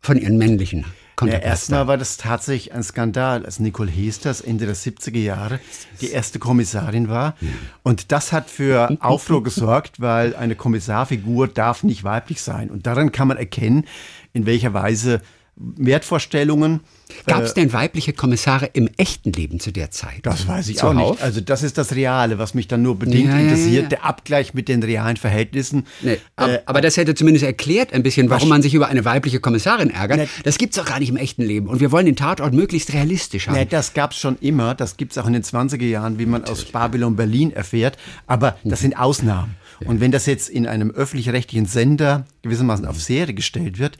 von 0.00 0.18
ihren 0.18 0.38
männlichen? 0.38 0.84
Ja, 1.22 1.38
erstmal 1.38 1.86
war 1.86 1.98
das 1.98 2.16
tatsächlich 2.16 2.72
ein 2.72 2.82
Skandal, 2.82 3.44
als 3.44 3.60
Nicole 3.60 3.90
Hesters 3.90 4.40
Ende 4.40 4.64
der 4.64 4.74
70er 4.74 5.18
Jahre 5.18 5.60
die 6.00 6.10
erste 6.10 6.38
Kommissarin 6.38 7.08
war. 7.08 7.36
Ja. 7.40 7.48
Und 7.82 8.10
das 8.10 8.32
hat 8.32 8.48
für 8.48 8.96
Aufruhr 9.00 9.42
gesorgt, 9.42 10.00
weil 10.00 10.34
eine 10.34 10.56
Kommissarfigur 10.56 11.48
darf 11.48 11.82
nicht 11.82 12.04
weiblich 12.04 12.40
sein. 12.40 12.70
Und 12.70 12.86
daran 12.86 13.12
kann 13.12 13.28
man 13.28 13.36
erkennen, 13.36 13.84
in 14.32 14.46
welcher 14.46 14.72
Weise 14.72 15.20
Wertvorstellungen. 15.56 16.80
Gab 17.26 17.42
es 17.42 17.52
äh, 17.52 17.54
denn 17.56 17.72
weibliche 17.72 18.12
Kommissare 18.12 18.70
im 18.72 18.88
echten 18.96 19.32
Leben 19.32 19.60
zu 19.60 19.72
der 19.72 19.90
Zeit? 19.90 20.20
Das 20.22 20.46
weiß 20.46 20.68
ich 20.68 20.82
auch 20.82 20.94
nicht. 20.94 21.20
Also 21.20 21.40
das 21.40 21.62
ist 21.62 21.76
das 21.76 21.94
Reale, 21.94 22.38
was 22.38 22.54
mich 22.54 22.68
dann 22.68 22.82
nur 22.82 22.98
bedingt 22.98 23.30
ja, 23.30 23.38
interessiert, 23.38 23.74
ja, 23.74 23.82
ja. 23.82 23.88
der 23.88 24.04
Abgleich 24.04 24.54
mit 24.54 24.68
den 24.68 24.82
realen 24.82 25.16
Verhältnissen. 25.16 25.86
Nee, 26.02 26.18
aber, 26.36 26.52
äh, 26.52 26.62
aber, 26.66 26.80
das 26.80 26.96
hätte 26.96 27.14
zumindest 27.14 27.44
erklärt 27.44 27.92
ein 27.92 28.02
bisschen, 28.02 28.30
warum 28.30 28.48
man 28.48 28.62
sich 28.62 28.74
über 28.74 28.88
eine 28.88 29.04
weibliche 29.04 29.40
Kommissarin 29.40 29.90
ärgert. 29.90 30.18
Ne, 30.18 30.28
das 30.44 30.56
gibt 30.56 30.76
es 30.76 30.82
doch 30.82 30.88
gar 30.88 31.00
nicht 31.00 31.10
im 31.10 31.16
echten 31.16 31.42
Leben. 31.42 31.66
Und 31.66 31.80
wir 31.80 31.92
wollen 31.92 32.06
den 32.06 32.16
Tatort 32.16 32.54
möglichst 32.54 32.92
realistisch 32.92 33.48
haben. 33.48 33.56
Ne, 33.56 33.66
das 33.66 33.92
gab 33.92 34.12
es 34.12 34.18
schon 34.18 34.36
immer. 34.38 34.74
Das 34.74 34.96
gibt 34.96 35.12
es 35.12 35.18
auch 35.18 35.26
in 35.26 35.32
den 35.32 35.42
20er 35.42 35.84
Jahren, 35.84 36.18
wie 36.18 36.26
man 36.26 36.42
Natürlich. 36.42 36.66
aus 36.66 36.72
Babylon 36.72 37.16
Berlin 37.16 37.52
erfährt. 37.52 37.98
Aber 38.26 38.56
das 38.64 38.80
sind 38.80 38.98
Ausnahmen. 38.98 39.56
Und 39.84 40.00
wenn 40.00 40.10
das 40.10 40.26
jetzt 40.26 40.48
in 40.48 40.66
einem 40.66 40.90
öffentlich-rechtlichen 40.90 41.66
Sender 41.66 42.26
gewissermaßen 42.42 42.86
auf 42.86 43.00
Serie 43.00 43.34
gestellt 43.34 43.78
wird, 43.78 43.98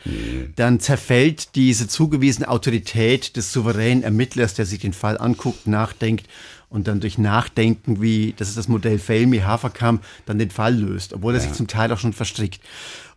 dann 0.57 0.81
zerfällt 0.81 1.55
diese 1.55 1.89
zugewiesene 1.89 2.49
Autorität 2.49 3.37
des 3.37 3.53
souveränen 3.53 4.05
Ermittlers, 4.05 4.55
der 4.55 4.67
sich 4.67 4.81
den 4.81 4.93
Fall 4.93 5.19
anguckt, 5.19 5.67
nachdenkt 5.67 6.27
und 6.69 6.87
dann 6.87 7.01
durch 7.01 7.19
Nachdenken, 7.19 8.01
wie, 8.01 8.35
das 8.37 8.49
ist 8.49 8.57
das 8.57 8.69
Modell 8.69 8.99
Felmi, 8.99 9.39
Haferkamp, 9.39 10.05
dann 10.27 10.39
den 10.39 10.51
Fall 10.51 10.75
löst, 10.75 11.13
obwohl 11.13 11.35
er 11.35 11.41
ja. 11.41 11.47
sich 11.47 11.53
zum 11.53 11.67
Teil 11.67 11.93
auch 11.93 11.99
schon 11.99 12.13
verstrickt. 12.13 12.61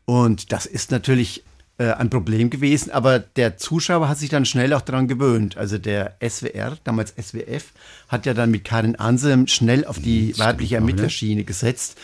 Und 0.06 0.52
das 0.52 0.66
ist 0.66 0.92
natürlich 0.92 1.44
äh, 1.78 1.92
ein 1.92 2.10
Problem 2.10 2.50
gewesen, 2.50 2.92
aber 2.92 3.20
der 3.20 3.58
Zuschauer 3.58 4.10
hat 4.10 4.18
sich 4.18 4.30
dann 4.30 4.46
schnell 4.46 4.74
auch 4.74 4.82
daran 4.82 5.08
gewöhnt. 5.08 5.58
Also 5.58 5.78
der 5.78 6.16
SWR, 6.28 6.78
damals 6.84 7.14
SWF, 7.20 7.72
hat 8.10 8.26
ja 8.26 8.34
dann 8.34 8.52
mit 8.52 8.64
Karin 8.64 8.96
Ansem 8.96 9.48
schnell 9.48 9.86
auf 9.86 10.00
die 10.00 10.38
weibliche 10.38 10.76
Ermittlerschiene 10.76 11.44
gesetzt. 11.44 11.98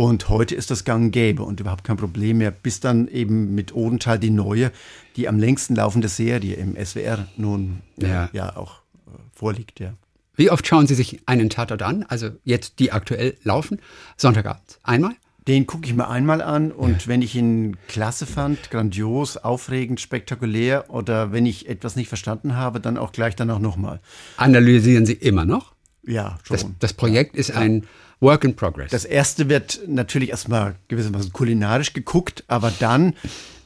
Und 0.00 0.30
heute 0.30 0.54
ist 0.54 0.70
das 0.70 0.84
gang 0.84 1.04
und 1.04 1.10
gäbe 1.10 1.42
und 1.42 1.60
überhaupt 1.60 1.84
kein 1.84 1.98
Problem 1.98 2.38
mehr, 2.38 2.50
bis 2.50 2.80
dann 2.80 3.06
eben 3.06 3.54
mit 3.54 3.74
Odenthal 3.74 4.18
die 4.18 4.30
neue, 4.30 4.72
die 5.16 5.28
am 5.28 5.38
längsten 5.38 5.74
laufende 5.74 6.08
Serie 6.08 6.54
im 6.54 6.74
SWR 6.82 7.28
nun 7.36 7.82
ja, 7.98 8.30
ja 8.32 8.56
auch 8.56 8.76
äh, 9.06 9.10
vorliegt, 9.34 9.78
ja. 9.78 9.92
Wie 10.36 10.50
oft 10.50 10.66
schauen 10.66 10.86
Sie 10.86 10.94
sich 10.94 11.20
einen 11.26 11.50
Tatort 11.50 11.82
an? 11.82 12.06
Also 12.08 12.30
jetzt 12.44 12.78
die 12.78 12.92
aktuell 12.92 13.36
laufen, 13.42 13.78
Sonntagabend. 14.16 14.78
Einmal? 14.82 15.12
Den 15.46 15.66
gucke 15.66 15.86
ich 15.86 15.92
mir 15.92 16.08
einmal 16.08 16.40
an 16.40 16.72
und 16.72 17.02
ja. 17.02 17.08
wenn 17.08 17.20
ich 17.20 17.34
ihn 17.34 17.76
klasse 17.86 18.24
fand, 18.24 18.70
grandios, 18.70 19.36
aufregend, 19.36 20.00
spektakulär 20.00 20.88
oder 20.88 21.30
wenn 21.32 21.44
ich 21.44 21.68
etwas 21.68 21.94
nicht 21.96 22.08
verstanden 22.08 22.56
habe, 22.56 22.80
dann 22.80 22.96
auch 22.96 23.12
gleich 23.12 23.36
danach 23.36 23.58
nochmal. 23.58 24.00
Analysieren 24.38 25.04
Sie 25.04 25.12
immer 25.12 25.44
noch? 25.44 25.74
Ja, 26.06 26.38
schon. 26.44 26.56
Das, 26.56 26.66
das 26.78 26.92
Projekt 26.94 27.34
ja. 27.34 27.40
ist 27.40 27.50
ein 27.50 27.84
Work 28.20 28.44
in 28.44 28.54
Progress. 28.54 28.90
Das 28.90 29.04
erste 29.04 29.48
wird 29.48 29.80
natürlich 29.86 30.30
erstmal 30.30 30.76
gewissermaßen 30.88 31.32
kulinarisch 31.32 31.92
geguckt, 31.92 32.44
aber 32.48 32.72
dann 32.78 33.14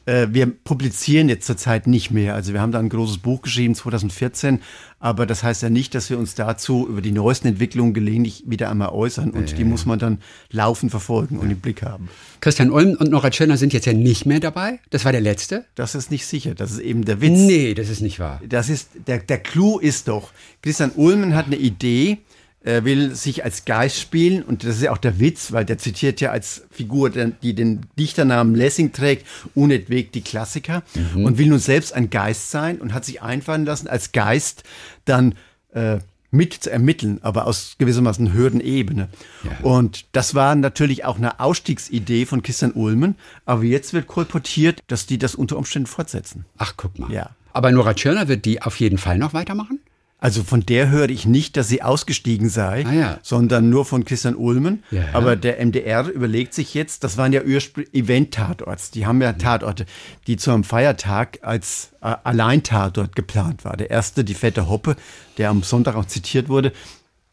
äh, 0.05 0.27
wir 0.31 0.45
publizieren 0.45 1.29
jetzt 1.29 1.45
zurzeit 1.45 1.87
nicht 1.87 2.11
mehr. 2.11 2.35
Also 2.35 2.53
wir 2.53 2.61
haben 2.61 2.71
da 2.71 2.79
ein 2.79 2.89
großes 2.89 3.17
Buch 3.17 3.41
geschrieben, 3.41 3.75
2014, 3.75 4.61
aber 4.99 5.25
das 5.25 5.43
heißt 5.43 5.61
ja 5.63 5.69
nicht, 5.69 5.95
dass 5.95 6.09
wir 6.09 6.17
uns 6.17 6.35
dazu 6.35 6.87
über 6.87 7.01
die 7.01 7.11
neuesten 7.11 7.47
Entwicklungen 7.47 7.93
gelegentlich 7.93 8.43
wieder 8.45 8.69
einmal 8.69 8.89
äußern 8.89 9.31
und 9.31 9.51
äh. 9.51 9.55
die 9.55 9.63
muss 9.63 9.85
man 9.85 9.99
dann 9.99 10.19
laufend 10.51 10.91
verfolgen 10.91 11.37
und 11.39 11.49
im 11.49 11.59
Blick 11.59 11.81
haben. 11.81 12.09
Christian 12.39 12.71
Ulm 12.71 12.95
und 12.99 13.11
Nora 13.11 13.29
Tschirner 13.29 13.57
sind 13.57 13.73
jetzt 13.73 13.85
ja 13.85 13.93
nicht 13.93 14.25
mehr 14.25 14.39
dabei. 14.39 14.79
Das 14.89 15.05
war 15.05 15.11
der 15.11 15.21
letzte. 15.21 15.65
Das 15.75 15.95
ist 15.95 16.11
nicht 16.11 16.25
sicher. 16.25 16.55
Das 16.55 16.71
ist 16.71 16.79
eben 16.79 17.03
der 17.05 17.21
Witz. 17.21 17.39
Nee, 17.39 17.73
das 17.73 17.89
ist 17.89 18.01
nicht 18.01 18.19
wahr. 18.19 18.41
Das 18.47 18.69
ist, 18.69 18.89
der, 19.07 19.19
der 19.19 19.39
Clou 19.39 19.79
ist 19.79 20.07
doch, 20.07 20.31
Christian 20.61 20.91
Ulmen 20.95 21.35
hat 21.35 21.47
eine 21.47 21.57
Idee, 21.57 22.19
er 22.65 22.83
will 22.83 23.13
sich 23.13 23.43
als 23.43 23.65
Geist 23.65 23.99
spielen 23.99 24.41
und 24.41 24.63
das 24.63 24.77
ist 24.77 24.81
ja 24.81 24.91
auch 24.91 24.97
der 24.97 25.19
Witz, 25.19 25.51
weil 25.51 25.65
der 25.65 25.77
zitiert 25.77 26.19
ja 26.19 26.31
als 26.31 26.63
Figur, 26.71 27.11
die 27.11 27.53
den 27.53 27.81
Dichternamen 27.97 28.55
Lessing 28.55 28.91
trägt, 28.91 29.27
unentwegt 29.53 30.15
die 30.15 30.21
Klassiker 30.21 30.81
mhm. 30.95 31.25
und 31.25 31.37
will 31.37 31.47
nun 31.47 31.59
selbst 31.59 31.93
ein 31.93 32.09
Geist 32.09 32.49
sein 32.49 32.81
und 32.81 32.93
hat 32.93 33.05
sich 33.05 33.21
einfallen 33.21 33.65
lassen, 33.65 33.87
als 33.87 34.13
Geist 34.13 34.63
dann 35.05 35.35
äh, 35.73 35.99
mit 36.31 36.53
zu 36.55 36.71
ermitteln, 36.71 37.19
aber 37.21 37.45
aus 37.45 37.75
gewissermaßen 37.77 38.33
Hürdenebene. 38.33 39.09
Ja. 39.43 39.51
Und 39.61 40.05
das 40.11 40.33
war 40.33 40.55
natürlich 40.55 41.05
auch 41.05 41.17
eine 41.17 41.39
Ausstiegsidee 41.39 42.25
von 42.25 42.41
Christian 42.41 42.71
Ulmen, 42.71 43.15
aber 43.45 43.63
jetzt 43.63 43.93
wird 43.93 44.07
kolportiert, 44.07 44.81
dass 44.87 45.05
die 45.05 45.19
das 45.19 45.35
unter 45.35 45.57
Umständen 45.57 45.87
fortsetzen. 45.87 46.45
Ach, 46.57 46.73
guck 46.75 46.97
mal. 46.97 47.11
Ja. 47.11 47.29
Aber 47.53 47.71
Nora 47.71 47.93
Tschirner 47.93 48.27
wird 48.27 48.43
die 48.45 48.63
auf 48.63 48.79
jeden 48.79 48.97
Fall 48.97 49.17
noch 49.19 49.33
weitermachen? 49.33 49.79
Also 50.25 50.43
von 50.43 50.61
der 50.61 50.89
höre 50.89 51.09
ich 51.09 51.27
nicht, 51.27 51.55
dass 51.55 51.67
sie 51.67 51.83
ausgestiegen 51.83 52.49
sei, 52.49 52.83
ah, 52.87 52.91
ja. 52.91 53.19
sondern 53.21 53.69
nur 53.69 53.85
von 53.85 54.05
Christian 54.05 54.35
Ulmen. 54.35 54.83
Ja, 54.89 55.01
ja. 55.01 55.07
Aber 55.13 55.35
der 55.35 55.63
MDR 55.63 56.07
überlegt 56.07 56.55
sich 56.55 56.73
jetzt, 56.73 57.03
das 57.03 57.15
waren 57.17 57.31
ja 57.31 57.41
Event-Tatorts. 57.41 58.89
Die 58.89 59.05
haben 59.05 59.21
ja 59.21 59.33
Tatorte, 59.33 59.85
die 60.25 60.37
zu 60.37 60.49
einem 60.49 60.63
Feiertag 60.63 61.37
als 61.43 61.91
äh, 62.01 62.15
Allein-Tatort 62.23 63.15
geplant 63.15 63.65
war. 63.65 63.77
Der 63.77 63.91
erste, 63.91 64.23
die 64.23 64.33
fette 64.33 64.67
Hoppe, 64.67 64.95
der 65.37 65.51
am 65.51 65.61
Sonntag 65.61 65.95
auch 65.95 66.05
zitiert 66.05 66.49
wurde. 66.49 66.71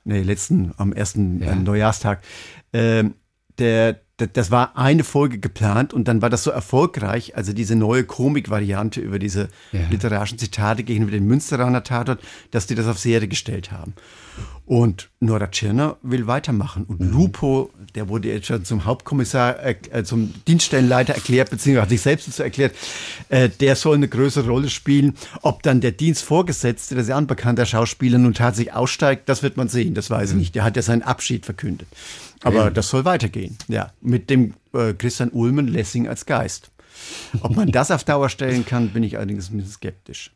Nee, 0.05 0.21
letzten, 0.21 0.75
am 0.77 0.93
ersten 0.93 1.41
äh, 1.41 1.55
Neujahrstag. 1.57 2.21
Ähm, 2.75 3.15
der, 3.57 4.02
das 4.16 4.51
war 4.51 4.77
eine 4.77 5.05
Folge 5.05 5.38
geplant 5.38 5.92
und 5.94 6.07
dann 6.07 6.22
war 6.22 6.31
das 6.31 6.44
so 6.44 6.51
erfolgreich, 6.51 7.37
also 7.37 7.53
diese 7.53 7.75
neue 7.77 8.05
Komik-Variante 8.05 9.01
über 9.01 9.18
diese 9.18 9.48
ja. 9.72 9.81
literarischen 9.90 10.38
Zitate 10.38 10.85
gegenüber 10.85 11.12
den 11.12 11.27
Münsteraner 11.27 11.83
Tatort, 11.83 12.20
dass 12.51 12.66
die 12.66 12.75
das 12.75 12.87
auf 12.87 12.98
Serie 12.98 13.29
gestellt 13.29 13.72
haben. 13.72 13.94
Und 14.64 15.11
Nora 15.21 15.49
Tschirner 15.49 15.97
will 16.03 16.27
weitermachen. 16.27 16.85
Und 16.85 17.01
mhm. 17.01 17.11
Lupo, 17.11 17.71
der 17.95 18.09
wurde 18.09 18.29
jetzt 18.29 18.47
schon 18.47 18.64
zum 18.64 18.85
Hauptkommissar, 18.85 19.57
äh, 19.64 20.05
zum 20.05 20.33
Dienststellenleiter 20.47 21.14
erklärt, 21.14 21.51
beziehungsweise 21.51 21.83
hat 21.83 21.88
sich 21.90 22.01
selbst 22.01 22.29
dazu 22.29 22.42
erklärt, 22.42 22.75
äh, 23.29 23.49
der 23.49 23.77
soll 23.77 23.97
eine 23.97 24.09
größere 24.09 24.49
Rolle 24.49 24.71
spielen. 24.71 25.14
Ob 25.42 25.62
dann 25.62 25.81
der 25.81 25.92
Dienstvorgesetzte, 25.92 26.95
der 26.95 27.05
sehr 27.05 27.16
unbekannter 27.16 27.66
Schauspieler, 27.66 28.18
nun 28.18 28.35
tatsächlich 28.35 28.73
aussteigt, 28.73 29.29
das 29.29 29.42
wird 29.42 29.57
man 29.57 29.68
sehen, 29.68 29.95
das 29.95 30.11
weiß 30.11 30.31
ich 30.31 30.35
mhm. 30.35 30.40
nicht. 30.40 30.55
Der 30.55 30.64
hat 30.64 30.77
ja 30.77 30.83
seinen 30.83 31.03
Abschied 31.03 31.45
verkündet. 31.45 31.88
Aber 32.42 32.71
das 32.71 32.88
soll 32.88 33.05
weitergehen, 33.05 33.57
ja. 33.68 33.92
Mit 34.01 34.31
dem 34.31 34.55
äh, 34.73 34.95
Christian 34.95 35.31
Ulmen 35.31 35.68
Lessing 35.68 36.09
als 36.09 36.27
Geist. 36.27 36.71
Ob 37.40 37.57
man 37.57 37.68
das 37.73 37.90
auf 37.90 38.05
Dauer 38.05 38.29
stellen 38.29 38.64
kann, 38.64 38.90
bin 38.90 39.03
ich 39.03 39.16
allerdings 39.16 39.51
ein 39.51 39.57
bisschen 39.57 39.73
skeptisch. 39.73 40.31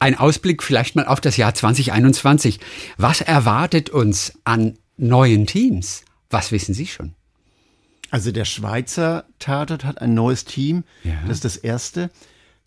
Ein 0.00 0.18
Ausblick 0.18 0.62
vielleicht 0.62 0.96
mal 0.96 1.06
auf 1.06 1.20
das 1.20 1.36
Jahr 1.36 1.54
2021. 1.54 2.58
Was 2.96 3.20
erwartet 3.20 3.90
uns 3.90 4.32
an 4.44 4.78
neuen 4.96 5.46
Teams? 5.46 6.04
Was 6.30 6.52
wissen 6.52 6.74
Sie 6.74 6.86
schon? 6.86 7.14
Also 8.10 8.32
der 8.32 8.46
Schweizer 8.46 9.26
Tatort 9.38 9.84
hat 9.84 10.00
ein 10.00 10.14
neues 10.14 10.46
Team. 10.46 10.84
Ja. 11.04 11.12
Das 11.28 11.36
ist 11.36 11.44
das 11.44 11.56
erste. 11.58 12.10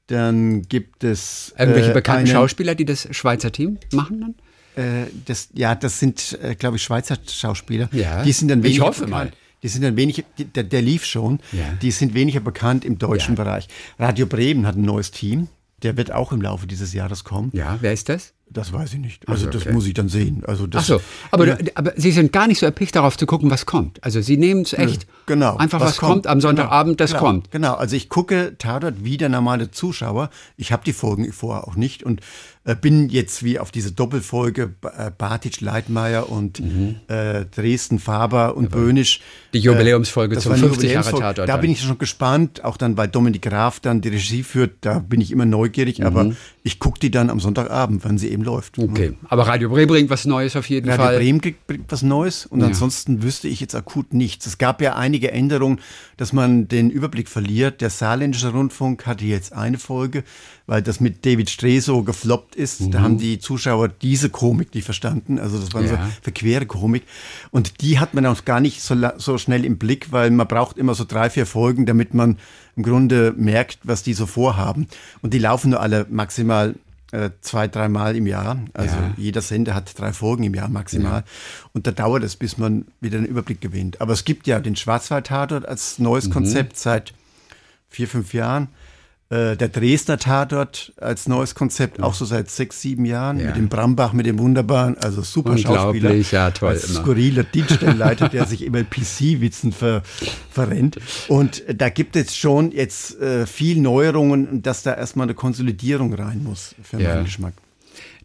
Dann 0.07 0.61
gibt 0.63 1.03
es. 1.03 1.53
Irgendwelche 1.57 1.89
äh, 1.89 1.93
bekannten 1.93 2.27
Schauspieler, 2.27 2.75
die 2.75 2.85
das 2.85 3.07
Schweizer 3.11 3.51
Team 3.51 3.79
machen 3.91 4.21
dann? 4.21 4.35
Äh, 4.75 5.07
das, 5.25 5.49
ja, 5.53 5.73
das 5.73 5.99
sind, 5.99 6.37
äh, 6.41 6.55
glaube 6.55 6.77
ich, 6.77 6.83
Schweizer 6.83 7.17
Schauspieler. 7.27 7.89
Ja. 7.91 8.23
Die 8.23 8.31
sind 8.31 8.49
dann 8.49 8.63
ich 8.63 8.79
hoffe 8.79 9.05
bekannt. 9.05 9.31
mal. 9.31 9.31
Die 9.63 9.69
sind 9.69 9.81
dann 9.81 9.95
wenig, 9.95 10.23
der, 10.37 10.63
der 10.63 10.81
lief 10.81 11.05
schon. 11.05 11.39
Ja. 11.51 11.63
Die 11.81 11.91
sind 11.91 12.13
weniger 12.13 12.41
bekannt 12.41 12.85
im 12.85 12.99
deutschen 12.99 13.35
ja. 13.35 13.43
Bereich. 13.43 13.67
Radio 13.97 14.27
Bremen 14.27 14.67
hat 14.67 14.75
ein 14.75 14.83
neues 14.83 15.11
Team. 15.11 15.47
Der 15.83 15.97
wird 15.97 16.11
auch 16.11 16.31
im 16.31 16.41
Laufe 16.41 16.67
dieses 16.67 16.93
Jahres 16.93 17.23
kommen. 17.23 17.51
Ja, 17.53 17.77
wer 17.81 17.93
ist 17.93 18.09
das? 18.09 18.33
Das 18.49 18.71
weiß 18.71 18.93
ich 18.93 18.99
nicht. 18.99 19.27
Also 19.27 19.47
okay. 19.47 19.57
das 19.63 19.73
muss 19.73 19.87
ich 19.87 19.95
dann 19.95 20.09
sehen. 20.09 20.43
Also 20.45 20.67
das, 20.67 20.83
Ach 20.83 20.87
so, 20.87 21.01
aber, 21.31 21.47
ja. 21.47 21.57
aber 21.73 21.93
Sie 21.95 22.11
sind 22.11 22.31
gar 22.31 22.47
nicht 22.47 22.59
so 22.59 22.65
erpicht 22.67 22.95
darauf 22.95 23.17
zu 23.17 23.25
gucken, 23.25 23.49
was 23.49 23.65
kommt. 23.65 24.03
Also 24.03 24.21
Sie 24.21 24.37
nehmen 24.37 24.61
es 24.61 24.73
echt 24.73 25.07
genau. 25.25 25.57
einfach, 25.57 25.79
was, 25.79 25.89
was 25.89 25.97
kommt. 25.97 26.11
kommt. 26.11 26.27
am 26.27 26.39
Sonntagabend, 26.39 26.99
das 26.99 27.11
genau. 27.11 27.23
kommt. 27.23 27.51
Genau, 27.51 27.73
also 27.73 27.95
ich 27.95 28.09
gucke 28.09 28.55
Tatort 28.59 29.03
wie 29.03 29.17
der 29.17 29.29
normale 29.29 29.71
Zuschauer. 29.71 30.29
Ich 30.55 30.71
habe 30.71 30.83
die 30.85 30.93
Folgen 30.93 31.31
vorher 31.33 31.67
auch 31.67 31.75
nicht 31.75 32.03
und 32.03 32.21
äh, 32.65 32.75
bin 32.75 33.09
jetzt 33.09 33.43
wie 33.43 33.57
auf 33.57 33.71
diese 33.71 33.91
Doppelfolge 33.91 34.75
äh, 34.97 35.09
Bartic, 35.09 35.59
Leitmeier 35.61 36.29
und 36.29 36.59
mhm. 36.59 36.97
äh, 37.07 37.45
Dresden, 37.45 37.97
Faber 37.97 38.55
und 38.55 38.67
Aber 38.67 38.81
Böhnisch. 38.81 39.19
Die 39.53 39.59
Jubiläumsfolge 39.59 40.35
äh, 40.35 40.39
zum 40.39 40.55
50 40.55 40.91
Jahre 40.91 41.11
Tatort. 41.11 41.49
Da 41.49 41.57
bin 41.57 41.71
ich 41.71 41.81
schon 41.81 41.97
gespannt, 41.97 42.63
auch 42.63 42.77
dann, 42.77 42.97
weil 42.97 43.07
Dominik 43.07 43.43
Graf 43.43 43.79
dann 43.79 44.01
die 44.01 44.09
Regie 44.09 44.43
führt, 44.43 44.77
da 44.81 44.99
bin 44.99 45.21
ich 45.21 45.31
immer 45.31 45.45
neugierig, 45.45 45.99
mhm. 45.99 46.05
aber 46.05 46.31
ich 46.63 46.79
gucke 46.79 46.99
die 46.99 47.11
dann 47.11 47.29
am 47.29 47.39
Sonntagabend, 47.39 48.03
wenn 48.03 48.17
sie 48.17 48.29
eben 48.29 48.43
läuft. 48.43 48.79
Okay, 48.79 49.09
mhm. 49.09 49.17
aber 49.27 49.47
Radio 49.47 49.69
Bremen 49.69 49.87
bringt 49.87 50.09
was 50.09 50.25
Neues 50.25 50.55
auf 50.55 50.67
jeden 50.69 50.89
Radio 50.89 51.03
Fall. 51.03 51.15
Radio 51.15 51.37
Bremen 51.37 51.55
bringt 51.67 51.85
was 51.89 52.01
Neues 52.01 52.45
und 52.45 52.61
ja. 52.61 52.67
ansonsten 52.67 53.21
wüsste 53.21 53.47
ich 53.47 53.59
jetzt 53.59 53.75
akut 53.75 54.13
nichts. 54.13 54.45
Es 54.45 54.57
gab 54.57 54.81
ja 54.81 54.95
einige 54.95 55.31
Änderungen, 55.31 55.79
dass 56.17 56.33
man 56.33 56.67
den 56.67 56.89
Überblick 56.89 57.29
verliert. 57.29 57.81
Der 57.81 57.89
Saarländische 57.89 58.51
Rundfunk 58.51 59.05
hatte 59.05 59.25
jetzt 59.25 59.53
eine 59.53 59.77
Folge, 59.77 60.23
weil 60.65 60.81
das 60.81 60.99
mit 60.99 61.25
David 61.25 61.49
Streso 61.49 62.03
gefloppt 62.03 62.55
ist. 62.55 62.81
Mhm. 62.81 62.91
Da 62.91 63.01
haben 63.01 63.17
die 63.17 63.39
Zuschauer 63.39 63.89
diese 63.89 64.29
Komik 64.29 64.73
nicht 64.73 64.85
verstanden. 64.85 65.37
Also 65.37 65.59
das 65.59 65.73
war 65.73 65.81
ja. 65.81 65.89
so 65.89 65.97
verquere 66.21 66.65
Komik. 66.65 67.03
Und 67.51 67.81
die 67.81 67.99
hat 67.99 68.13
man 68.13 68.25
auch 68.25 68.45
gar 68.45 68.59
nicht 68.59 68.81
so, 68.81 68.95
so 69.17 69.37
schnell 69.43 69.65
im 69.65 69.77
Blick, 69.77 70.11
weil 70.11 70.31
man 70.31 70.47
braucht 70.47 70.77
immer 70.77 70.95
so 70.95 71.05
drei, 71.05 71.29
vier 71.29 71.45
Folgen, 71.45 71.85
damit 71.85 72.13
man 72.13 72.37
im 72.75 72.83
Grunde 72.83 73.33
merkt, 73.37 73.79
was 73.83 74.03
die 74.03 74.13
so 74.13 74.25
vorhaben. 74.25 74.87
Und 75.21 75.33
die 75.33 75.39
laufen 75.39 75.71
nur 75.71 75.81
alle 75.81 76.05
maximal 76.09 76.75
äh, 77.11 77.29
zwei, 77.41 77.67
dreimal 77.67 78.15
im 78.15 78.25
Jahr. 78.25 78.59
Also 78.73 78.95
ja. 78.95 79.13
jeder 79.17 79.41
Sender 79.41 79.75
hat 79.75 79.97
drei 79.99 80.13
Folgen 80.13 80.43
im 80.43 80.55
Jahr 80.55 80.69
maximal. 80.69 81.19
Ja. 81.19 81.23
Und 81.73 81.85
da 81.85 81.91
dauert 81.91 82.23
es, 82.23 82.35
bis 82.35 82.57
man 82.57 82.85
wieder 83.01 83.19
einen 83.19 83.27
Überblick 83.27 83.61
gewinnt. 83.61 84.01
Aber 84.01 84.13
es 84.13 84.25
gibt 84.25 84.47
ja 84.47 84.59
den 84.59 84.75
Schwarzwald-Tatort 84.75 85.67
als 85.67 85.99
neues 85.99 86.27
mhm. 86.27 86.33
Konzept 86.33 86.77
seit 86.77 87.13
vier, 87.87 88.07
fünf 88.07 88.33
Jahren. 88.33 88.69
Äh, 89.33 89.57
der 89.57 89.69
Dresdner 89.69 90.19
Tatort 90.19 90.93
als 90.97 91.27
neues 91.27 91.55
Konzept, 91.55 92.03
auch 92.03 92.13
so 92.13 92.23
seit 92.23 92.51
sechs, 92.51 92.81
sieben 92.81 93.03
Jahren, 93.03 93.39
ja. 93.39 93.47
mit 93.47 93.55
dem 93.55 93.67
Brambach, 93.67 94.13
mit 94.13 94.27
dem 94.27 94.37
Wunderbaren, 94.37 94.95
also 94.99 95.23
super 95.23 95.57
Schauspieler. 95.57 96.13
ja, 96.13 96.51
toll. 96.51 96.69
Als 96.69 96.89
immer. 96.89 96.99
skurriler 96.99 97.43
Dienststellenleiter, 97.53 98.29
der 98.29 98.45
sich 98.45 98.63
immer 98.63 98.83
PC-Witzen 98.83 99.71
ver, 99.71 100.03
verrennt. 100.51 100.99
Und 101.29 101.63
da 101.73 101.89
gibt 101.89 102.15
es 102.15 102.35
schon 102.35 102.71
jetzt 102.73 103.19
äh, 103.21 103.47
viel 103.47 103.81
Neuerungen, 103.81 104.61
dass 104.61 104.83
da 104.83 104.93
erstmal 104.93 105.25
eine 105.25 105.33
Konsolidierung 105.33 106.13
rein 106.13 106.43
muss, 106.43 106.75
für 106.83 107.01
ja. 107.01 107.15
meinen 107.15 107.25
Geschmack. 107.25 107.53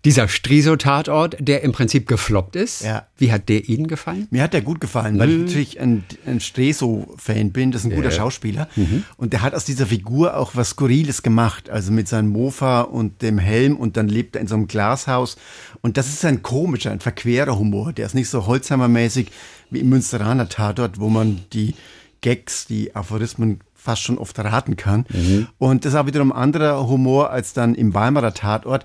Dieser 0.05 0.29
Striso-Tatort, 0.29 1.37
der 1.41 1.63
im 1.63 1.73
Prinzip 1.73 2.07
gefloppt 2.07 2.55
ist, 2.55 2.83
ja. 2.83 3.07
wie 3.17 3.33
hat 3.33 3.49
der 3.49 3.69
Ihnen 3.69 3.89
gefallen? 3.89 4.29
Mir 4.31 4.43
hat 4.43 4.53
der 4.53 4.63
gut 4.63 4.81
gefallen, 4.81 5.19
weil 5.19 5.29
mhm. 5.29 5.35
ich 5.35 5.47
natürlich 5.47 5.81
ein, 5.81 6.05
ein 6.25 6.41
Striso-Fan 6.41 7.51
bin. 7.51 7.73
Das 7.73 7.83
ist 7.83 7.91
ein 7.91 7.97
guter 7.97 8.11
ja. 8.11 8.15
Schauspieler. 8.15 8.69
Mhm. 8.77 9.05
Und 9.17 9.33
der 9.33 9.43
hat 9.43 9.55
aus 9.55 9.65
dieser 9.65 9.87
Figur 9.87 10.37
auch 10.37 10.53
was 10.55 10.71
Skurriles 10.71 11.23
gemacht. 11.23 11.69
Also 11.69 11.91
mit 11.91 12.07
seinem 12.07 12.29
Mofa 12.29 12.83
und 12.83 13.23
dem 13.23 13.39
Helm 13.39 13.77
und 13.77 13.97
dann 13.97 14.09
lebt 14.09 14.37
er 14.37 14.43
in 14.43 14.47
so 14.47 14.55
einem 14.55 14.69
Glashaus. 14.69 15.37
Und 15.81 15.97
das 15.97 16.09
ist 16.09 16.25
ein 16.25 16.43
komischer, 16.43 16.93
ein 16.93 17.01
verquerer 17.01 17.59
Humor. 17.59 17.93
Der 17.93 18.07
ist 18.07 18.15
nicht 18.15 18.31
so 18.31 18.47
Holzhammermäßig 18.47 19.33
wie 19.71 19.81
im 19.81 19.89
Münsteraner 19.89 20.49
Tatort, 20.49 21.01
wo 21.01 21.09
man 21.09 21.41
die 21.53 21.75
Gags, 22.21 22.67
die 22.67 22.95
Aphorismen 22.95 23.61
fast 23.75 24.03
schon 24.03 24.19
oft 24.19 24.39
raten 24.39 24.77
kann. 24.77 25.07
Mhm. 25.09 25.49
Und 25.59 25.85
das 25.85 25.95
ist 25.95 25.99
auch 25.99 26.07
wiederum 26.07 26.33
anderer 26.33 26.87
Humor 26.89 27.31
als 27.31 27.53
dann 27.53 27.75
im 27.75 27.95
Weimarer 27.95 28.35
Tatort. 28.35 28.85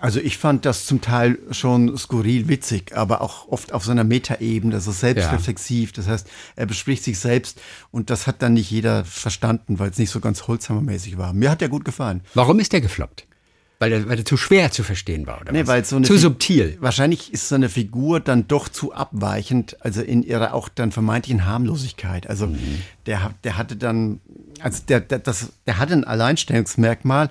Also 0.00 0.18
ich 0.18 0.38
fand 0.38 0.64
das 0.64 0.86
zum 0.86 1.02
Teil 1.02 1.38
schon 1.50 1.96
skurril 1.96 2.48
witzig, 2.48 2.96
aber 2.96 3.20
auch 3.20 3.48
oft 3.48 3.72
auf 3.72 3.84
so 3.84 3.90
einer 3.90 4.02
Metaebene, 4.02 4.74
also 4.74 4.92
selbstreflexiv. 4.92 5.92
Das 5.92 6.08
heißt, 6.08 6.26
er 6.56 6.64
bespricht 6.64 7.04
sich 7.04 7.18
selbst 7.18 7.60
und 7.90 8.08
das 8.08 8.26
hat 8.26 8.40
dann 8.40 8.54
nicht 8.54 8.70
jeder 8.70 9.04
verstanden, 9.04 9.78
weil 9.78 9.90
es 9.90 9.98
nicht 9.98 10.10
so 10.10 10.20
ganz 10.20 10.48
holzhammermäßig 10.48 11.18
war. 11.18 11.34
Mir 11.34 11.50
hat 11.50 11.60
er 11.60 11.68
gut 11.68 11.84
gefallen. 11.84 12.22
Warum 12.32 12.58
ist 12.60 12.72
der 12.72 12.80
gefloppt? 12.80 13.26
Weil 13.78 13.92
er, 13.92 14.08
weil 14.08 14.18
er 14.18 14.24
zu 14.26 14.36
schwer 14.36 14.70
zu 14.70 14.82
verstehen 14.82 15.26
war, 15.26 15.40
oder 15.40 15.52
nee, 15.52 15.60
was? 15.60 15.68
Weil 15.68 15.84
so 15.86 15.96
eine 15.96 16.06
zu 16.06 16.18
subtil. 16.18 16.76
Wahrscheinlich 16.80 17.32
ist 17.32 17.48
so 17.48 17.54
eine 17.54 17.70
Figur 17.70 18.20
dann 18.20 18.46
doch 18.46 18.68
zu 18.68 18.92
abweichend, 18.92 19.78
also 19.80 20.02
in 20.02 20.22
ihrer 20.22 20.52
auch 20.52 20.68
dann 20.68 20.92
vermeintlichen 20.92 21.46
Harmlosigkeit. 21.46 22.26
Also 22.26 22.48
mhm. 22.48 22.82
der, 23.06 23.34
der 23.44 23.56
hatte 23.56 23.76
dann, 23.76 24.20
also 24.60 24.82
der, 24.86 25.00
der, 25.00 25.18
das, 25.18 25.52
der 25.66 25.78
hatte 25.78 25.94
ein 25.94 26.04
Alleinstellungsmerkmal 26.04 27.30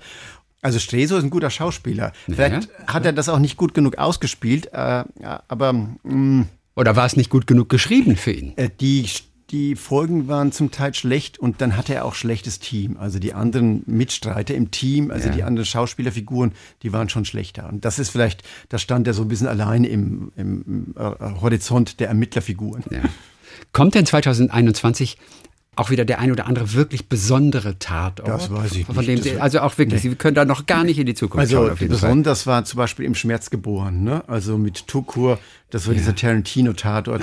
also 0.61 0.79
Streso 0.79 1.17
ist 1.17 1.23
ein 1.23 1.29
guter 1.29 1.49
Schauspieler. 1.49 2.11
Vielleicht 2.25 2.69
hat 2.87 3.05
er 3.05 3.13
das 3.13 3.29
auch 3.29 3.39
nicht 3.39 3.57
gut 3.57 3.73
genug 3.73 3.97
ausgespielt, 3.97 4.67
äh, 4.73 5.03
aber 5.47 5.73
mh, 5.73 5.93
mm, 6.03 6.49
oder 6.75 6.95
war 6.95 7.05
es 7.05 7.17
nicht 7.17 7.29
gut 7.29 7.45
genug 7.47 7.69
geschrieben 7.69 8.15
für 8.15 8.31
ihn? 8.31 8.53
Äh, 8.57 8.69
die 8.79 9.05
die 9.51 9.75
Folgen 9.75 10.27
waren 10.27 10.51
zum 10.51 10.71
Teil 10.71 10.93
schlecht 10.93 11.39
und 11.39 11.61
dann 11.61 11.75
hatte 11.75 11.95
er 11.95 12.05
auch 12.05 12.13
schlechtes 12.13 12.59
Team. 12.59 12.97
Also 12.97 13.19
die 13.19 13.33
anderen 13.33 13.83
Mitstreiter 13.87 14.53
im 14.53 14.71
Team, 14.71 15.11
also 15.11 15.29
ja. 15.29 15.35
die 15.35 15.43
anderen 15.43 15.65
Schauspielerfiguren, 15.65 16.51
die 16.83 16.93
waren 16.93 17.09
schon 17.09 17.25
schlechter. 17.25 17.67
Und 17.67 17.83
das 17.83 17.99
ist 17.99 18.09
vielleicht, 18.09 18.43
da 18.69 18.77
stand 18.77 19.07
er 19.07 19.13
so 19.13 19.23
ein 19.23 19.27
bisschen 19.27 19.47
allein 19.47 19.83
im, 19.83 20.31
im 20.35 20.93
äh, 20.95 21.01
Horizont 21.41 21.99
der 21.99 22.09
Ermittlerfiguren. 22.09 22.83
Ja. 22.91 22.99
Kommt 23.73 23.95
denn 23.95 24.05
2021 24.05 25.17
auch 25.79 25.89
wieder 25.89 26.05
der 26.05 26.19
ein 26.19 26.31
oder 26.31 26.45
andere 26.45 26.73
wirklich 26.73 27.07
besondere 27.07 27.79
Tatort. 27.79 28.27
Das 28.27 28.51
weiß 28.51 28.75
ich 28.75 28.85
von 28.85 28.97
nicht. 28.97 29.07
Dem 29.07 29.21
Sie, 29.21 29.39
also 29.39 29.61
auch 29.61 29.77
wirklich, 29.77 30.03
nee. 30.03 30.09
Sie 30.09 30.15
können 30.15 30.35
da 30.35 30.45
noch 30.45 30.65
gar 30.65 30.83
nicht 30.83 30.99
in 30.99 31.05
die 31.05 31.13
Zukunft 31.13 31.39
also 31.39 31.57
schauen. 31.57 31.69
Also 31.69 31.87
besonders 31.87 32.47
war 32.47 32.65
zum 32.65 32.77
Beispiel 32.77 33.05
im 33.05 33.15
Schmerz 33.15 33.49
geboren, 33.49 34.03
ne? 34.03 34.23
also 34.27 34.57
mit 34.57 34.87
Tukur, 34.87 35.39
das 35.69 35.87
war 35.87 35.93
ja. 35.93 35.99
dieser 35.99 36.15
Tarantino-Tatort, 36.15 37.21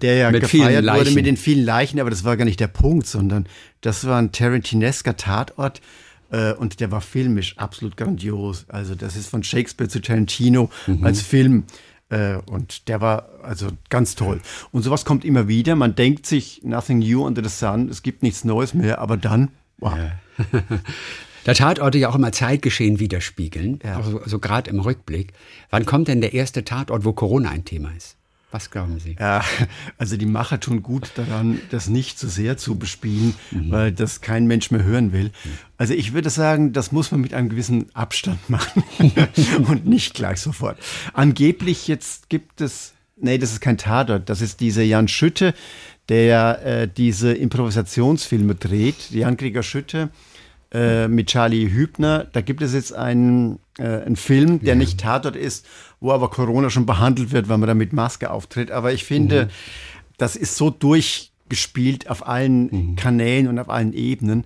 der 0.00 0.14
ja 0.14 0.30
mit 0.30 0.42
gefeiert 0.42 0.84
wurde 0.84 1.10
mit 1.10 1.26
den 1.26 1.36
vielen 1.36 1.64
Leichen, 1.64 2.00
aber 2.00 2.10
das 2.10 2.24
war 2.24 2.36
gar 2.36 2.44
nicht 2.44 2.60
der 2.60 2.68
Punkt, 2.68 3.06
sondern 3.06 3.46
das 3.80 4.06
war 4.06 4.18
ein 4.18 4.32
Tarantinesker 4.32 5.16
Tatort, 5.16 5.80
äh, 6.30 6.52
und 6.52 6.80
der 6.80 6.90
war 6.90 7.00
filmisch 7.00 7.58
absolut 7.58 7.96
grandios. 7.96 8.66
Also 8.68 8.94
das 8.94 9.16
ist 9.16 9.28
von 9.28 9.42
Shakespeare 9.42 9.88
zu 9.88 10.00
Tarantino 10.00 10.70
mhm. 10.86 11.04
als 11.04 11.22
Film 11.22 11.64
äh, 12.10 12.36
und 12.46 12.88
der 12.88 13.00
war 13.00 13.28
also 13.42 13.68
ganz 13.88 14.14
toll. 14.14 14.40
Und 14.72 14.82
sowas 14.82 15.04
kommt 15.04 15.24
immer 15.24 15.48
wieder. 15.48 15.76
Man 15.76 15.94
denkt 15.94 16.26
sich, 16.26 16.60
nothing 16.62 16.98
new 16.98 17.24
under 17.24 17.42
the 17.42 17.48
sun, 17.48 17.88
es 17.88 18.02
gibt 18.02 18.22
nichts 18.22 18.44
Neues 18.44 18.74
mehr, 18.74 18.98
aber 18.98 19.16
dann, 19.16 19.50
wow. 19.78 19.96
Ja. 19.96 20.12
Der 21.46 21.54
Tatort 21.54 21.94
ja 21.94 22.10
auch 22.10 22.14
immer 22.14 22.32
Zeitgeschehen 22.32 23.00
widerspiegeln, 23.00 23.80
ja. 23.82 23.96
also, 23.96 24.20
also 24.20 24.38
gerade 24.38 24.68
im 24.68 24.78
Rückblick. 24.80 25.32
Wann 25.70 25.86
kommt 25.86 26.08
denn 26.08 26.20
der 26.20 26.34
erste 26.34 26.64
Tatort, 26.64 27.06
wo 27.06 27.14
Corona 27.14 27.48
ein 27.48 27.64
Thema 27.64 27.90
ist? 27.96 28.16
Was 28.50 28.70
glauben 28.70 28.98
Sie? 28.98 29.16
Ja, 29.18 29.44
also 29.96 30.16
die 30.16 30.26
Macher 30.26 30.58
tun 30.58 30.82
gut 30.82 31.12
daran, 31.14 31.60
das 31.70 31.88
nicht 31.88 32.18
zu 32.18 32.28
sehr 32.28 32.56
zu 32.56 32.78
bespielen, 32.78 33.34
mhm. 33.50 33.70
weil 33.70 33.92
das 33.92 34.20
kein 34.20 34.46
Mensch 34.46 34.70
mehr 34.70 34.82
hören 34.82 35.12
will. 35.12 35.30
Also 35.76 35.94
ich 35.94 36.12
würde 36.12 36.30
sagen, 36.30 36.72
das 36.72 36.90
muss 36.90 37.12
man 37.12 37.20
mit 37.20 37.32
einem 37.32 37.48
gewissen 37.48 37.94
Abstand 37.94 38.50
machen 38.50 38.82
und 39.68 39.86
nicht 39.86 40.14
gleich 40.14 40.40
sofort. 40.40 40.78
Angeblich 41.12 41.86
jetzt 41.88 42.28
gibt 42.28 42.60
es 42.60 42.94
Nee, 43.22 43.38
das 43.38 43.52
ist 43.52 43.60
kein 43.60 43.76
Tatort. 43.76 44.28
Das 44.28 44.40
ist 44.40 44.60
dieser 44.60 44.82
Jan 44.82 45.06
Schütte, 45.06 45.54
der 46.08 46.64
äh, 46.64 46.88
diese 46.88 47.32
Improvisationsfilme 47.32 48.54
dreht. 48.54 49.10
Jan 49.10 49.36
Krieger 49.36 49.62
Schütte 49.62 50.08
äh, 50.72 51.06
mit 51.06 51.28
Charlie 51.28 51.70
Hübner. 51.70 52.26
Da 52.32 52.40
gibt 52.40 52.62
es 52.62 52.72
jetzt 52.72 52.94
einen, 52.94 53.58
äh, 53.78 53.84
einen 53.84 54.16
Film, 54.16 54.60
der 54.60 54.70
ja. 54.70 54.74
nicht 54.74 55.00
Tatort 55.00 55.36
ist, 55.36 55.66
wo 56.00 56.12
aber 56.12 56.30
Corona 56.30 56.70
schon 56.70 56.86
behandelt 56.86 57.32
wird, 57.32 57.48
weil 57.48 57.58
man 57.58 57.66
da 57.66 57.74
mit 57.74 57.92
Maske 57.92 58.30
auftritt. 58.30 58.70
Aber 58.70 58.92
ich 58.92 59.04
finde, 59.04 59.46
mhm. 59.46 59.48
das 60.16 60.36
ist 60.36 60.56
so 60.56 60.70
durchgespielt 60.70 62.08
auf 62.10 62.26
allen 62.26 62.62
mhm. 62.64 62.96
Kanälen 62.96 63.48
und 63.48 63.58
auf 63.58 63.68
allen 63.68 63.92
Ebenen 63.92 64.44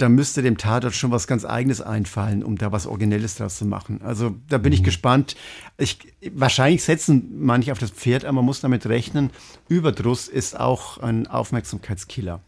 da 0.00 0.08
müsste 0.08 0.42
dem 0.42 0.56
Tatort 0.56 0.94
schon 0.94 1.10
was 1.10 1.26
ganz 1.26 1.44
Eigenes 1.44 1.82
einfallen, 1.82 2.42
um 2.42 2.56
da 2.56 2.72
was 2.72 2.86
Originelles 2.86 3.36
draus 3.36 3.58
zu 3.58 3.66
machen. 3.66 4.00
Also 4.02 4.34
da 4.48 4.56
bin 4.56 4.70
mhm. 4.70 4.76
ich 4.76 4.82
gespannt. 4.82 5.36
Ich, 5.76 5.98
wahrscheinlich 6.32 6.82
setzen 6.82 7.32
manche 7.38 7.72
auf 7.72 7.78
das 7.78 7.90
Pferd, 7.90 8.24
aber 8.24 8.36
man 8.36 8.46
muss 8.46 8.60
damit 8.60 8.86
rechnen, 8.86 9.30
Überdruss 9.68 10.28
ist 10.28 10.58
auch 10.58 10.98
ein 10.98 11.26
Aufmerksamkeitskiller. 11.26 12.40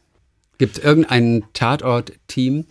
Gibt 0.56 0.78
es 0.78 0.84
irgendein 0.84 1.44
Tatort-Team, 1.52 2.66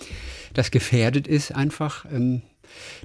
das 0.54 0.72
gefährdet 0.72 1.28
ist 1.28 1.54
einfach? 1.54 2.06
Ähm 2.12 2.42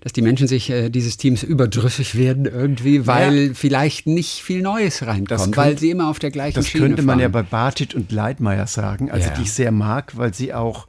dass 0.00 0.12
die 0.12 0.22
Menschen 0.22 0.46
sich 0.46 0.70
äh, 0.70 0.90
dieses 0.90 1.16
Teams 1.16 1.42
überdrüssig 1.42 2.16
werden 2.16 2.46
irgendwie, 2.46 3.06
weil 3.06 3.48
ja. 3.48 3.54
vielleicht 3.54 4.06
nicht 4.06 4.42
viel 4.42 4.62
Neues 4.62 5.06
reinkommt, 5.06 5.40
könnte, 5.40 5.56
weil 5.56 5.78
sie 5.78 5.90
immer 5.90 6.08
auf 6.08 6.18
der 6.18 6.30
gleichen 6.30 6.56
das 6.56 6.68
Schiene 6.68 6.82
Das 6.84 6.88
könnte 6.88 7.02
man 7.02 7.18
ja 7.18 7.28
bei 7.28 7.42
Bartit 7.42 7.94
und 7.94 8.12
Leitmeier 8.12 8.66
sagen, 8.66 9.10
also 9.10 9.28
ja. 9.28 9.34
die 9.34 9.42
ich 9.42 9.52
sehr 9.52 9.72
mag, 9.72 10.16
weil 10.16 10.34
sie 10.34 10.54
auch 10.54 10.86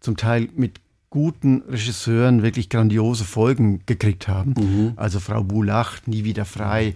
zum 0.00 0.16
Teil 0.16 0.48
mit 0.54 0.80
guten 1.10 1.62
Regisseuren 1.68 2.42
wirklich 2.42 2.68
grandiose 2.68 3.24
Folgen 3.24 3.80
gekriegt 3.86 4.28
haben. 4.28 4.54
Mhm. 4.56 4.92
Also 4.96 5.20
Frau 5.20 5.42
Bulach, 5.42 6.00
Nie 6.06 6.24
wieder 6.24 6.44
frei 6.44 6.94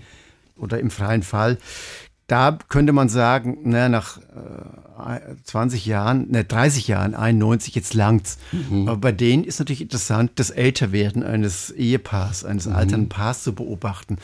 oder 0.56 0.78
im 0.78 0.90
freien 0.90 1.22
Fall. 1.22 1.58
Da 2.26 2.58
könnte 2.68 2.92
man 2.92 3.08
sagen, 3.08 3.58
na, 3.64 3.88
nach 3.88 4.18
äh, 4.18 5.34
20 5.44 5.86
Jahren, 5.86 6.30
ne, 6.30 6.44
30 6.44 6.88
Jahren, 6.88 7.14
91, 7.14 7.74
jetzt 7.74 7.94
langt's. 7.94 8.38
Mhm. 8.52 8.88
Aber 8.88 8.98
bei 8.98 9.12
denen 9.12 9.44
ist 9.44 9.58
natürlich 9.58 9.82
interessant, 9.82 10.32
das 10.36 10.50
Älterwerden 10.50 11.22
eines 11.22 11.70
Ehepaars, 11.70 12.44
eines 12.44 12.66
mhm. 12.66 12.74
alternden 12.74 13.08
Paars 13.08 13.42
zu 13.42 13.54
beobachten 13.54 14.18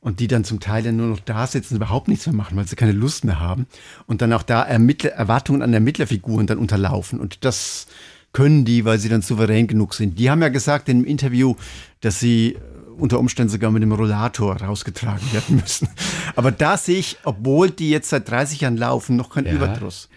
und 0.00 0.20
die 0.20 0.28
dann 0.28 0.44
zum 0.44 0.60
Teil 0.60 0.82
dann 0.82 0.96
nur 0.96 1.08
noch 1.08 1.20
da 1.20 1.46
sitzen, 1.46 1.76
überhaupt 1.76 2.08
nichts 2.08 2.26
mehr 2.26 2.34
machen, 2.34 2.56
weil 2.56 2.68
sie 2.68 2.76
keine 2.76 2.92
Lust 2.92 3.24
mehr 3.24 3.40
haben 3.40 3.66
und 4.06 4.20
dann 4.20 4.32
auch 4.32 4.42
da 4.42 4.62
Ermittler, 4.62 5.10
Erwartungen 5.12 5.62
an 5.62 5.72
Ermittlerfiguren 5.72 6.46
dann 6.46 6.58
unterlaufen 6.58 7.18
und 7.20 7.44
das 7.44 7.86
können 8.34 8.64
die, 8.66 8.84
weil 8.84 8.98
sie 8.98 9.08
dann 9.08 9.22
souverän 9.22 9.66
genug 9.66 9.94
sind. 9.94 10.18
Die 10.18 10.28
haben 10.28 10.42
ja 10.42 10.48
gesagt 10.48 10.88
in 10.88 10.98
einem 10.98 11.06
Interview, 11.06 11.54
dass 12.00 12.20
sie 12.20 12.54
äh, 12.54 12.58
unter 12.98 13.18
Umständen 13.18 13.50
sogar 13.50 13.70
mit 13.70 13.82
dem 13.82 13.92
Rollator 13.92 14.56
rausgetragen 14.56 15.32
werden 15.32 15.56
müssen. 15.56 15.88
Aber 16.36 16.50
da 16.50 16.76
sehe 16.76 16.98
ich, 16.98 17.18
obwohl 17.24 17.70
die 17.70 17.90
jetzt 17.90 18.10
seit 18.10 18.28
30 18.30 18.60
Jahren 18.62 18.76
laufen, 18.76 19.16
noch 19.16 19.30
kein 19.30 19.46
ja. 19.46 19.52
Überdruss. 19.52 20.08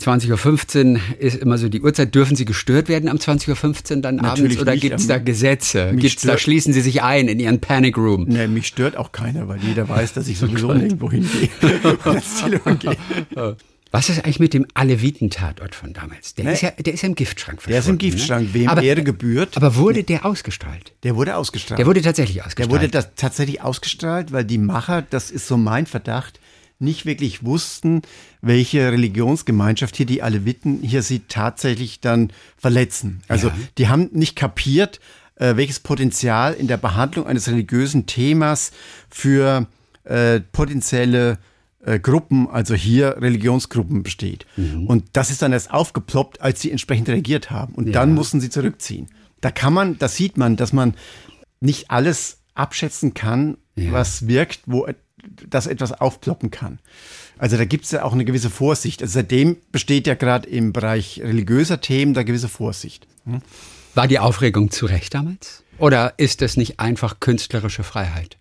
20.15 0.00 0.94
Uhr 0.94 1.00
ist 1.20 1.36
immer 1.36 1.56
so 1.56 1.68
die 1.68 1.80
Uhrzeit. 1.80 2.14
Dürfen 2.14 2.34
Sie 2.36 2.44
gestört 2.44 2.88
werden 2.88 3.08
am 3.08 3.16
20.15 3.16 3.96
Uhr 3.96 4.02
dann 4.02 4.16
Natürlich 4.16 4.58
abends 4.58 4.62
oder 4.62 4.76
gibt 4.76 4.98
es 4.98 5.06
da 5.06 5.18
Gesetze? 5.18 5.92
Gibt's 5.94 6.22
da 6.22 6.36
schließen 6.36 6.72
Sie 6.72 6.80
sich 6.80 7.02
ein 7.02 7.28
in 7.28 7.38
Ihren 7.38 7.60
Panic 7.60 7.96
Room? 7.96 8.24
Nee, 8.28 8.48
mich 8.48 8.66
stört 8.66 8.96
auch 8.96 9.12
keiner, 9.12 9.46
weil 9.46 9.60
jeder 9.60 9.88
weiß, 9.88 10.12
dass 10.14 10.26
ich 10.26 10.38
sowieso 10.40 10.70
oh 10.70 10.74
nirgendwo 10.74 11.10
hingehe. 11.10 11.48
Was 13.94 14.08
ist 14.08 14.24
eigentlich 14.24 14.40
mit 14.40 14.54
dem 14.54 14.66
Aleviten-Tatort 14.74 15.72
von 15.72 15.92
damals? 15.92 16.34
Der, 16.34 16.46
nee. 16.46 16.54
ist 16.54 16.62
ja, 16.62 16.72
der 16.72 16.94
ist 16.94 17.02
ja 17.02 17.08
im 17.08 17.14
Giftschrank 17.14 17.62
verschwunden. 17.62 17.70
Der 17.74 17.78
ist 17.78 17.88
im 17.88 17.98
Giftschrank, 17.98 18.48
ne? 18.48 18.54
wem 18.54 18.68
aber, 18.68 18.82
Ehre 18.82 19.04
gebührt. 19.04 19.56
Aber 19.56 19.76
wurde 19.76 20.02
der 20.02 20.26
ausgestrahlt? 20.26 20.94
Der 21.04 21.14
wurde 21.14 21.36
ausgestrahlt. 21.36 21.78
Der 21.78 21.86
wurde 21.86 22.02
tatsächlich 22.02 22.42
ausgestrahlt. 22.42 22.72
Der 22.72 22.76
wurde 22.76 22.88
das 22.88 23.14
tatsächlich 23.14 23.62
ausgestrahlt, 23.62 24.32
weil 24.32 24.44
die 24.44 24.58
Macher, 24.58 25.02
das 25.02 25.30
ist 25.30 25.46
so 25.46 25.56
mein 25.56 25.86
Verdacht, 25.86 26.40
nicht 26.80 27.06
wirklich 27.06 27.44
wussten, 27.44 28.02
welche 28.42 28.90
Religionsgemeinschaft 28.90 29.94
hier 29.94 30.06
die 30.06 30.22
Aleviten 30.22 30.80
hier 30.82 31.04
sie 31.04 31.20
tatsächlich 31.28 32.00
dann 32.00 32.32
verletzen. 32.56 33.22
Also 33.28 33.46
ja. 33.46 33.54
die 33.78 33.86
haben 33.86 34.08
nicht 34.10 34.34
kapiert, 34.34 34.98
äh, 35.36 35.54
welches 35.54 35.78
Potenzial 35.78 36.54
in 36.54 36.66
der 36.66 36.78
Behandlung 36.78 37.28
eines 37.28 37.46
religiösen 37.46 38.06
Themas 38.06 38.72
für 39.08 39.68
äh, 40.02 40.40
potenzielle 40.40 41.38
äh, 41.86 41.98
Gruppen, 41.98 42.48
also 42.48 42.74
hier 42.74 43.16
Religionsgruppen 43.20 44.02
besteht. 44.02 44.46
Mhm. 44.56 44.86
Und 44.86 45.04
das 45.12 45.30
ist 45.30 45.42
dann 45.42 45.52
erst 45.52 45.72
aufgeploppt, 45.72 46.40
als 46.40 46.60
sie 46.60 46.70
entsprechend 46.70 47.08
reagiert 47.08 47.50
haben. 47.50 47.74
Und 47.74 47.86
ja. 47.86 47.92
dann 47.92 48.14
mussten 48.14 48.40
sie 48.40 48.50
zurückziehen. 48.50 49.08
Da 49.40 49.50
kann 49.50 49.72
man, 49.72 49.98
da 49.98 50.08
sieht 50.08 50.36
man, 50.36 50.56
dass 50.56 50.72
man 50.72 50.94
nicht 51.60 51.90
alles 51.90 52.38
abschätzen 52.54 53.14
kann, 53.14 53.56
ja. 53.76 53.92
was 53.92 54.26
wirkt, 54.26 54.60
wo 54.66 54.86
das 55.48 55.66
etwas 55.66 55.92
aufploppen 55.92 56.50
kann. 56.50 56.78
Also 57.38 57.56
da 57.56 57.64
gibt 57.64 57.84
es 57.84 57.90
ja 57.90 58.04
auch 58.04 58.12
eine 58.12 58.24
gewisse 58.24 58.50
Vorsicht. 58.50 59.02
Also 59.02 59.14
seitdem 59.14 59.56
besteht 59.72 60.06
ja 60.06 60.14
gerade 60.14 60.48
im 60.48 60.72
Bereich 60.72 61.20
religiöser 61.22 61.80
Themen 61.80 62.14
da 62.14 62.22
gewisse 62.22 62.48
Vorsicht. 62.48 63.06
Hm? 63.24 63.40
War 63.94 64.06
die 64.06 64.18
Aufregung 64.18 64.70
zu 64.70 64.86
Recht 64.86 65.14
damals? 65.14 65.64
Oder 65.78 66.14
ist 66.18 66.42
das 66.42 66.56
nicht 66.56 66.78
einfach 66.80 67.20
künstlerische 67.20 67.82
Freiheit, 67.82 68.38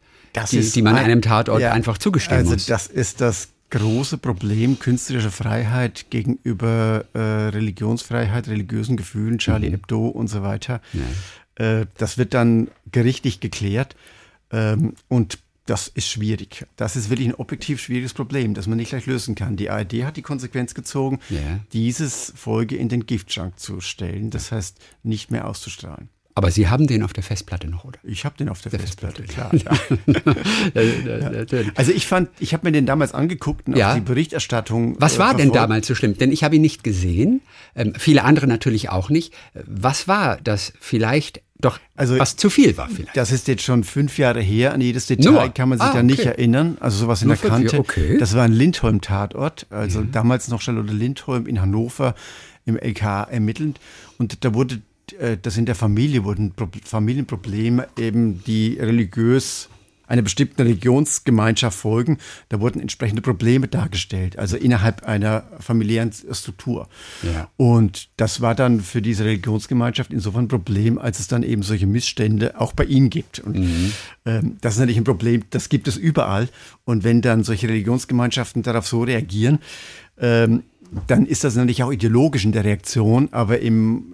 die, 0.52 0.62
die, 0.62 0.82
man 0.82 0.96
ein, 0.96 1.06
einem 1.06 1.22
Tatort 1.22 1.62
ja, 1.62 1.72
einfach 1.72 1.98
zugestehen 1.98 2.40
also 2.40 2.54
muss? 2.54 2.70
Also 2.70 2.74
das 2.74 2.88
ist 2.88 3.22
das 3.22 3.50
große 3.70 4.20
Problem 4.20 4.78
künstlerische 4.78 5.32
Freiheit 5.32 6.08
gegenüber 6.12 7.06
äh, 7.14 7.20
Religionsfreiheit, 7.20 8.48
religiösen 8.48 8.98
Gefühlen, 8.98 9.40
Charlie 9.40 9.70
mhm. 9.70 9.74
Hebdo 9.74 10.08
und 10.08 10.28
so 10.28 10.44
weiter. 10.44 10.80
Ja. 10.94 11.80
Äh, 11.80 11.86
das 11.98 12.18
wird 12.18 12.34
dann 12.34 12.70
gerichtlich 12.92 13.40
geklärt. 13.40 13.96
Ähm, 14.52 14.94
und 15.08 15.40
das 15.66 15.88
ist 15.88 16.08
schwierig. 16.08 16.66
Das 16.76 16.96
ist 16.96 17.10
wirklich 17.10 17.30
ein 17.30 17.36
objektiv 17.36 17.82
schwieriges 17.82 18.14
Problem, 18.14 18.54
das 18.54 18.68
man 18.68 18.78
nicht 18.78 18.90
gleich 18.90 19.06
lösen 19.06 19.34
kann. 19.34 19.56
Die 19.56 19.70
ARD 19.70 20.04
hat 20.04 20.18
die 20.18 20.22
Konsequenz 20.22 20.74
gezogen, 20.74 21.20
yeah. 21.32 21.60
dieses 21.72 22.34
Folge 22.36 22.76
in 22.76 22.90
den 22.90 23.06
Giftschrank 23.06 23.58
zu 23.58 23.80
stellen, 23.80 24.30
das 24.30 24.52
heißt 24.52 24.78
nicht 25.04 25.32
mehr 25.32 25.48
auszustrahlen. 25.48 26.10
Aber 26.36 26.50
Sie 26.50 26.68
haben 26.68 26.88
den 26.88 27.04
auf 27.04 27.14
der 27.14 27.24
Festplatte 27.24 27.68
noch, 27.68 27.86
oder? 27.86 28.00
Ich 28.04 28.26
habe 28.26 28.36
den 28.38 28.50
auf 28.50 28.62
der, 28.62 28.72
der 28.72 28.80
Festplatte, 28.80 29.24
Festplatte, 29.24 29.62
klar. 29.62 29.76
Ja. 30.76 31.52
ja. 31.64 31.72
Also 31.76 31.92
ich 31.92 32.08
fand, 32.08 32.30
ich 32.40 32.54
habe 32.54 32.68
mir 32.68 32.72
den 32.72 32.86
damals 32.86 33.14
angeguckt 33.14 33.68
und 33.68 33.78
ja. 33.78 33.94
die 33.94 34.02
Berichterstattung. 34.02 34.96
Was 35.00 35.20
war 35.20 35.34
äh, 35.34 35.38
denn 35.38 35.52
damals 35.52 35.88
so 35.88 35.96
schlimm? 35.96 36.18
Denn 36.18 36.32
ich 36.32 36.44
habe 36.44 36.56
ihn 36.56 36.62
nicht 36.62 36.84
gesehen, 36.84 37.42
ähm, 37.76 37.94
viele 37.98 38.24
andere 38.24 38.48
natürlich 38.48 38.90
auch 38.90 39.10
nicht. 39.10 39.34
Was 39.54 40.08
war 40.08 40.38
das 40.42 40.74
vielleicht 40.80 41.42
doch 41.64 41.80
also, 41.96 42.20
was 42.20 42.36
zu 42.36 42.50
viel 42.50 42.76
war 42.76 42.90
vielleicht. 42.90 43.16
Das 43.16 43.32
ist 43.32 43.48
jetzt 43.48 43.64
schon 43.64 43.86
fünf 43.86 44.18
Jahre 44.18 44.42
her. 44.42 44.74
An 44.74 44.82
jedes 44.82 45.08
Detail 45.08 45.32
Nur? 45.32 45.50
kann 45.50 45.70
man 45.70 45.80
sich 45.80 45.88
ah, 45.88 45.94
da 45.94 46.04
nicht 46.04 46.20
erinnern. 46.26 46.78
Also 46.82 46.98
sowas 46.98 47.22
in 47.22 47.30
Nur 47.30 47.38
der 47.38 47.50
Kante. 47.50 47.80
Okay. 47.80 48.18
Das 48.18 48.36
war 48.36 48.44
ein 48.44 48.52
Lindholm-Tatort. 48.52 49.68
Also 49.70 50.02
ja. 50.02 50.08
damals 50.12 50.50
noch 50.50 50.62
Charlotte 50.62 50.92
Lindholm 50.92 51.48
in 51.48 51.62
Hannover 51.62 52.16
im 52.66 52.76
LK 52.76 53.28
ermittelnd. 53.32 53.80
Und 54.18 54.44
da 54.44 54.54
wurde 54.54 54.82
äh, 55.20 55.38
das 55.42 55.58
in 55.58 55.66
der 55.66 55.76
Familie 55.76 56.24
wurden 56.24 56.54
Familienprobleme 56.84 57.88
eben, 57.98 58.44
die 58.44 58.78
religiös 58.80 59.70
einer 60.06 60.22
bestimmten 60.22 60.62
Religionsgemeinschaft 60.62 61.78
folgen, 61.78 62.18
da 62.50 62.60
wurden 62.60 62.80
entsprechende 62.80 63.22
Probleme 63.22 63.68
dargestellt, 63.68 64.38
also 64.38 64.58
innerhalb 64.58 65.04
einer 65.04 65.44
familiären 65.60 66.12
Struktur. 66.12 66.88
Ja. 67.24 67.50
Und 67.58 68.10
das 68.18 68.42
war 68.42 68.54
dann 68.54 68.82
für 68.82 69.02
diese 69.02 69.26
Religionsgemeinschaft 69.26 70.12
insofern 70.12 70.46
ein 70.46 70.50
Problem, 70.50 70.98
als 70.98 71.20
es 71.20 71.28
dann 71.28 71.42
eben 71.42 71.64
solche 71.64 71.88
Missstände 71.88 72.60
auch 72.60 72.74
bei 72.74 72.84
ihnen 72.84 73.10
gibt. 73.10 73.40
Und 73.40 73.58
mhm. 73.58 73.94
ähm, 74.26 74.58
das 74.62 74.74
ist 74.74 74.80
natürlich 74.80 74.98
ein 74.98 75.06
Problem, 75.06 75.44
das 75.52 75.70
gibt 75.70 75.88
es 75.88 75.96
überall. 75.96 76.50
Und 76.84 77.04
wenn 77.04 77.22
dann 77.22 77.44
solche 77.44 77.70
Religionsgemeinschaften 77.70 78.62
darauf 78.62 78.88
so 78.88 79.04
reagieren, 79.04 79.60
ähm, 80.20 80.64
dann 81.08 81.26
ist 81.26 81.44
das 81.44 81.56
natürlich 81.56 81.82
auch 81.82 81.92
ideologisch 81.92 82.46
in 82.46 82.52
der 82.52 82.66
Reaktion, 82.66 83.30
aber 83.32 83.60
im 83.60 84.14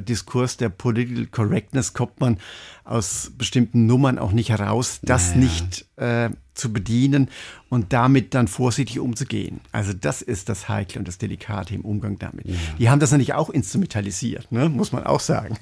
Diskurs 0.00 0.56
der 0.56 0.68
Political 0.68 1.26
Correctness 1.26 1.92
kommt 1.92 2.20
man 2.20 2.38
aus 2.84 3.32
bestimmten 3.36 3.86
Nummern 3.86 4.18
auch 4.18 4.32
nicht 4.32 4.50
heraus, 4.50 5.00
das 5.02 5.34
naja. 5.34 5.40
nicht 5.42 5.86
äh, 5.96 6.30
zu 6.54 6.72
bedienen 6.72 7.28
und 7.68 7.92
damit 7.92 8.34
dann 8.34 8.48
vorsichtig 8.48 8.98
umzugehen. 8.98 9.60
Also 9.72 9.92
das 9.92 10.22
ist 10.22 10.48
das 10.48 10.68
Heikle 10.68 10.98
und 10.98 11.08
das 11.08 11.18
Delikate 11.18 11.74
im 11.74 11.82
Umgang 11.82 12.18
damit. 12.18 12.46
Ja. 12.46 12.54
Die 12.78 12.90
haben 12.90 13.00
das 13.00 13.10
natürlich 13.10 13.34
auch 13.34 13.50
instrumentalisiert, 13.50 14.50
ne? 14.52 14.68
muss 14.68 14.92
man 14.92 15.04
auch 15.04 15.20
sagen. 15.20 15.58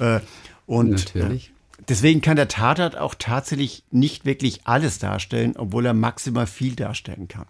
Äh, 0.00 0.20
und 0.66 0.90
Natürlich. 0.90 1.52
Deswegen 1.88 2.20
kann 2.20 2.36
der 2.36 2.48
Tatort 2.48 2.96
auch 2.96 3.14
tatsächlich 3.14 3.84
nicht 3.90 4.24
wirklich 4.24 4.62
alles 4.64 4.98
darstellen, 4.98 5.54
obwohl 5.56 5.84
er 5.86 5.94
maximal 5.94 6.46
viel 6.46 6.74
darstellen 6.74 7.28
kann. 7.28 7.46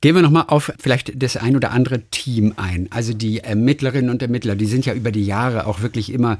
Gehen 0.00 0.14
wir 0.14 0.22
nochmal 0.22 0.44
auf 0.48 0.72
vielleicht 0.78 1.22
das 1.22 1.36
ein 1.36 1.56
oder 1.56 1.70
andere 1.70 2.02
Team 2.10 2.54
ein. 2.56 2.88
Also 2.90 3.14
die 3.14 3.38
Ermittlerinnen 3.38 4.10
und 4.10 4.22
Ermittler, 4.22 4.56
die 4.56 4.66
sind 4.66 4.86
ja 4.86 4.94
über 4.94 5.12
die 5.12 5.24
Jahre 5.24 5.66
auch 5.66 5.80
wirklich 5.80 6.12
immer 6.12 6.38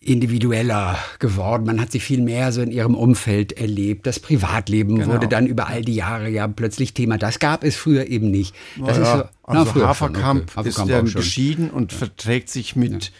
individueller 0.00 0.96
geworden. 1.18 1.66
Man 1.66 1.80
hat 1.80 1.90
sie 1.92 2.00
viel 2.00 2.22
mehr 2.22 2.52
so 2.52 2.62
in 2.62 2.70
ihrem 2.70 2.94
Umfeld 2.94 3.52
erlebt. 3.52 4.06
Das 4.06 4.20
Privatleben 4.20 4.96
genau. 4.96 5.12
wurde 5.12 5.28
dann 5.28 5.46
über 5.46 5.66
all 5.66 5.82
die 5.82 5.94
Jahre 5.94 6.28
ja 6.28 6.46
plötzlich 6.46 6.94
Thema. 6.94 7.18
Das 7.18 7.38
gab 7.40 7.64
es 7.64 7.76
früher 7.76 8.06
eben 8.06 8.30
nicht. 8.30 8.54
Das 8.78 8.98
naja, 8.98 9.14
ist 9.14 9.18
so, 9.18 9.28
also 9.42 9.72
na, 9.74 9.88
Haferkamp 9.88 10.52
okay. 10.56 10.68
ist 10.68 10.86
ja 10.86 11.00
geschieden 11.00 11.70
und 11.70 11.92
ja. 11.92 11.98
verträgt 11.98 12.48
sich 12.48 12.76
mit 12.76 13.12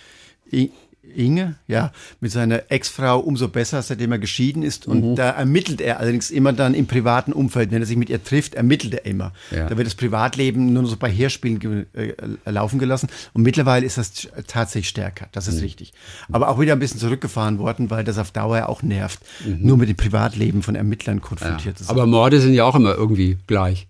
ja. 0.51 0.69
Inge, 1.15 1.57
ja, 1.67 1.93
mit 2.21 2.33
seiner 2.33 2.71
Ex-Frau 2.71 3.19
umso 3.19 3.49
besser, 3.49 3.83
seitdem 3.83 4.13
er 4.13 4.19
geschieden 4.19 4.63
ist. 4.63 4.87
Und 4.87 5.11
mhm. 5.11 5.15
da 5.17 5.31
ermittelt 5.31 5.81
er 5.81 6.01
allerdings 6.01 6.31
immer 6.31 6.53
dann 6.53 6.75
im 6.75 6.87
privaten 6.87 7.33
Umfeld, 7.33 7.71
wenn 7.71 7.83
er 7.83 7.87
sich 7.87 7.97
mit 7.97 8.11
ihr 8.11 8.23
trifft, 8.23 8.55
ermittelt 8.55 8.95
er 8.95 9.07
immer. 9.07 9.33
Ja. 9.51 9.69
Da 9.69 9.77
wird 9.77 9.87
das 9.87 9.95
Privatleben 9.95 10.73
nur 10.73 10.87
so 10.87 10.97
bei 10.97 11.11
Heerspielen 11.11 11.59
ge 11.59 11.87
äh, 11.95 12.15
laufen 12.51 12.79
gelassen. 12.79 13.09
Und 13.33 13.43
mittlerweile 13.43 13.87
ist 13.87 13.99
das 13.99 14.29
tatsächlich 14.47 14.89
stärker. 14.89 15.29
Das 15.33 15.49
ist 15.49 15.57
mhm. 15.57 15.63
richtig. 15.63 15.93
Aber 16.31 16.49
auch 16.49 16.61
wieder 16.61 16.73
ein 16.73 16.79
bisschen 16.79 17.01
zurückgefahren 17.01 17.59
worden, 17.59 17.91
weil 17.91 18.05
das 18.05 18.19
auf 18.19 18.31
Dauer 18.31 18.69
auch 18.69 18.83
nervt, 18.83 19.21
mhm. 19.45 19.59
nur 19.63 19.77
mit 19.77 19.89
dem 19.89 19.97
Privatleben 19.97 20.63
von 20.63 20.75
Ermittlern 20.75 21.21
konfrontiert 21.21 21.75
ja. 21.75 21.75
zu 21.75 21.85
sein. 21.85 21.97
Aber 21.97 22.07
Morde 22.07 22.41
sind 22.41 22.55
ja 22.55 22.65
auch 22.65 22.75
immer 22.75 22.95
irgendwie 22.95 23.39
gleich. 23.47 23.89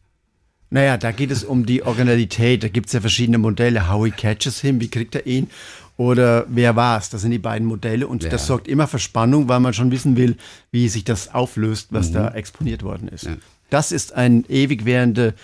Naja, 0.70 0.98
da 0.98 1.12
geht 1.12 1.30
es 1.30 1.44
um 1.44 1.64
die 1.64 1.82
Originalität. 1.82 2.62
Da 2.62 2.68
gibt 2.68 2.88
es 2.88 2.92
ja 2.92 3.00
verschiedene 3.00 3.38
Modelle. 3.38 3.90
Howie 3.90 4.10
catches 4.10 4.60
him, 4.60 4.80
wie 4.80 4.88
kriegt 4.88 5.14
er 5.14 5.26
ihn? 5.26 5.48
Oder 5.98 6.46
wer 6.48 6.76
war 6.76 6.96
es? 6.96 7.10
Das 7.10 7.22
sind 7.22 7.32
die 7.32 7.40
beiden 7.40 7.66
Modelle 7.66 8.06
und 8.06 8.22
ja. 8.22 8.30
das 8.30 8.46
sorgt 8.46 8.68
immer 8.68 8.86
für 8.86 9.00
Spannung, 9.00 9.48
weil 9.48 9.58
man 9.58 9.74
schon 9.74 9.90
wissen 9.90 10.16
will, 10.16 10.36
wie 10.70 10.88
sich 10.88 11.02
das 11.02 11.34
auflöst, 11.34 11.88
was 11.90 12.10
mhm. 12.10 12.14
da 12.14 12.28
exponiert 12.30 12.84
worden 12.84 13.08
ist. 13.08 13.24
Ja. 13.24 13.36
Das 13.68 13.90
ist 13.90 14.14
ein 14.14 14.44
ewig 14.48 14.84
währende, 14.84 15.34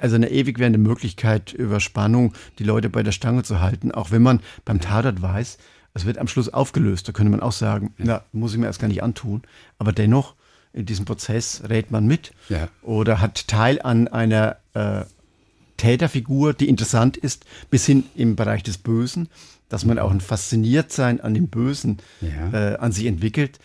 also 0.00 0.14
eine 0.14 0.30
ewig 0.30 0.60
währende 0.60 0.78
Möglichkeit 0.78 1.52
über 1.52 1.80
Spannung, 1.80 2.32
die 2.60 2.64
Leute 2.64 2.88
bei 2.88 3.02
der 3.02 3.10
Stange 3.10 3.42
zu 3.42 3.60
halten, 3.60 3.90
auch 3.90 4.12
wenn 4.12 4.22
man 4.22 4.40
beim 4.64 4.80
Tatort 4.80 5.20
weiß, 5.20 5.58
es 5.94 6.06
wird 6.06 6.18
am 6.18 6.28
Schluss 6.28 6.48
aufgelöst. 6.48 7.08
Da 7.08 7.12
könnte 7.12 7.32
man 7.32 7.40
auch 7.40 7.52
sagen, 7.52 7.92
ja. 7.98 8.04
na, 8.06 8.24
muss 8.30 8.52
ich 8.52 8.58
mir 8.58 8.66
erst 8.66 8.80
gar 8.80 8.86
nicht 8.86 9.02
antun. 9.02 9.42
Aber 9.78 9.92
dennoch, 9.92 10.36
in 10.72 10.86
diesem 10.86 11.06
Prozess 11.06 11.64
rät 11.68 11.90
man 11.90 12.06
mit 12.06 12.32
ja. 12.48 12.68
oder 12.82 13.20
hat 13.20 13.48
Teil 13.48 13.82
an 13.82 14.06
einer 14.06 14.58
äh, 14.74 15.02
Täterfigur, 15.76 16.54
die 16.54 16.68
interessant 16.68 17.16
ist, 17.16 17.46
bis 17.68 17.84
hin 17.84 18.04
im 18.14 18.36
Bereich 18.36 18.62
des 18.62 18.78
Bösen 18.78 19.28
dass 19.68 19.84
man 19.84 19.98
auch 19.98 20.10
ein 20.10 20.20
Fasziniertsein 20.20 21.20
an 21.20 21.34
dem 21.34 21.48
Bösen 21.48 21.98
ja. 22.20 22.72
äh, 22.72 22.76
an 22.76 22.92
sich 22.92 23.06
entwickelt. 23.06 23.58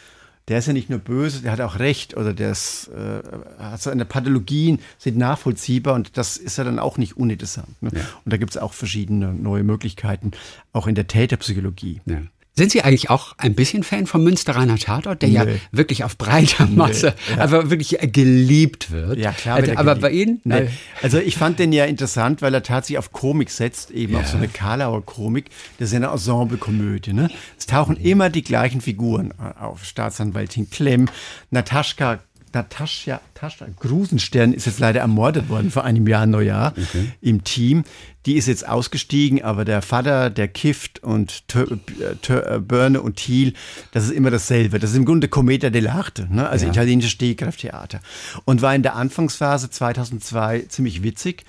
Der 0.49 0.59
ist 0.59 0.67
ja 0.67 0.73
nicht 0.73 0.89
nur 0.89 0.99
böse, 0.99 1.41
der 1.41 1.53
hat 1.53 1.61
auch 1.61 1.79
Recht 1.79 2.17
oder 2.17 2.33
der 2.33 2.51
ist, 2.51 2.89
äh, 2.89 3.21
hat 3.57 3.81
seine 3.81 4.03
Pathologien, 4.03 4.79
sind 4.97 5.17
nachvollziehbar 5.17 5.95
und 5.95 6.17
das 6.17 6.35
ist 6.35 6.57
ja 6.57 6.65
dann 6.65 6.79
auch 6.79 6.97
nicht 6.97 7.15
uninteressant. 7.15 7.81
Ne? 7.81 7.91
Ja. 7.93 8.01
Und 8.25 8.33
da 8.33 8.35
gibt 8.35 8.51
es 8.51 8.57
auch 8.57 8.73
verschiedene 8.73 9.33
neue 9.33 9.63
Möglichkeiten, 9.63 10.31
auch 10.73 10.87
in 10.87 10.95
der 10.95 11.07
Täterpsychologie. 11.07 12.01
Ja. 12.05 12.21
Sind 12.55 12.71
Sie 12.71 12.83
eigentlich 12.83 13.09
auch 13.09 13.33
ein 13.39 13.55
bisschen 13.55 13.81
Fan 13.81 14.05
vom 14.05 14.23
Münsteraner 14.23 14.77
Tatort, 14.77 15.23
der 15.23 15.29
nee. 15.29 15.35
ja 15.35 15.45
wirklich 15.71 16.03
auf 16.03 16.17
breiter 16.19 16.67
Masse, 16.67 17.15
nee, 17.29 17.37
ja. 17.37 17.43
aber 17.43 17.71
wirklich 17.71 17.97
geliebt 18.11 18.91
wird? 18.91 19.17
Ja, 19.17 19.31
klar. 19.31 19.59
Aber 19.75 19.95
bei 19.95 20.11
Ihnen? 20.11 20.39
Nee. 20.43 20.69
Also 21.01 21.17
ich 21.17 21.35
fand 21.35 21.57
den 21.57 21.73
ja 21.73 21.85
interessant, 21.85 22.43
weil 22.43 22.53
er 22.53 22.61
tatsächlich 22.61 22.99
auf 22.99 23.11
Komik 23.11 23.49
setzt, 23.49 23.89
eben 23.89 24.13
ja. 24.13 24.19
auf 24.19 24.27
so 24.27 24.37
eine 24.37 24.47
Karlauer 24.47 25.03
Komik. 25.03 25.49
Das 25.79 25.87
ist 25.87 25.93
ja 25.93 25.97
eine 25.97 26.11
Ensemble-Komödie. 26.11 27.13
Ne? 27.13 27.31
Es 27.57 27.65
tauchen 27.65 27.97
mhm. 27.99 28.05
immer 28.05 28.29
die 28.29 28.43
gleichen 28.43 28.81
Figuren 28.81 29.33
auf. 29.59 29.83
Staatsanwaltin 29.83 30.69
Klemm, 30.69 31.09
Nataschka 31.49 32.19
Natascha, 32.53 33.19
Natascha 33.33 33.65
Grusenstern 33.79 34.53
ist 34.53 34.65
jetzt 34.65 34.79
leider 34.79 35.01
ermordet 35.01 35.49
worden 35.49 35.71
vor 35.71 35.83
einem 35.83 36.07
Jahr 36.07 36.25
Neujahr 36.25 36.73
okay. 36.77 37.11
im 37.21 37.43
Team. 37.43 37.83
Die 38.25 38.35
ist 38.35 38.47
jetzt 38.47 38.67
ausgestiegen, 38.67 39.43
aber 39.43 39.65
der 39.65 39.81
Vater, 39.81 40.29
der 40.29 40.47
kifft 40.47 41.03
und 41.03 41.47
Tör, 41.49 41.67
äh, 41.71 42.59
Börne 42.59 43.01
und 43.01 43.17
Thiel, 43.17 43.53
das 43.91 44.05
ist 44.05 44.11
immer 44.11 44.31
dasselbe. 44.31 44.79
Das 44.79 44.91
ist 44.91 44.95
im 44.95 45.05
Grunde 45.05 45.27
Cometa 45.27 45.67
dell'arte, 45.67 46.29
ne? 46.29 46.47
also 46.47 46.65
ja. 46.65 46.71
italienisches 46.71 47.11
Stehkrafttheater. 47.11 47.99
Und 48.45 48.61
war 48.61 48.73
in 48.73 48.83
der 48.83 48.95
Anfangsphase 48.95 49.69
2002 49.69 50.65
ziemlich 50.69 51.03
witzig. 51.03 51.43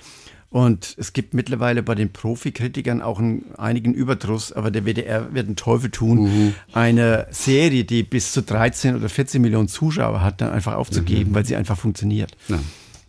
Und 0.55 0.95
es 0.97 1.11
gibt 1.11 1.33
mittlerweile 1.33 1.83
bei 1.83 1.95
den 1.95 2.13
Profikritikern 2.13 3.01
auch 3.01 3.19
einen, 3.19 3.43
einigen 3.57 3.93
Überdruss, 3.93 4.53
aber 4.53 4.71
der 4.71 4.85
WDR 4.85 5.33
wird 5.33 5.47
einen 5.47 5.57
Teufel 5.57 5.91
tun, 5.91 6.21
mhm. 6.21 6.53
eine 6.71 7.27
Serie, 7.29 7.83
die 7.83 8.03
bis 8.03 8.31
zu 8.31 8.41
13 8.41 8.95
oder 8.95 9.09
14 9.09 9.41
Millionen 9.41 9.67
Zuschauer 9.67 10.21
hat, 10.21 10.39
dann 10.39 10.51
einfach 10.51 10.75
aufzugeben, 10.75 11.31
mhm. 11.31 11.35
weil 11.35 11.45
sie 11.45 11.57
einfach 11.57 11.77
funktioniert. 11.77 12.37
Ja. 12.47 12.59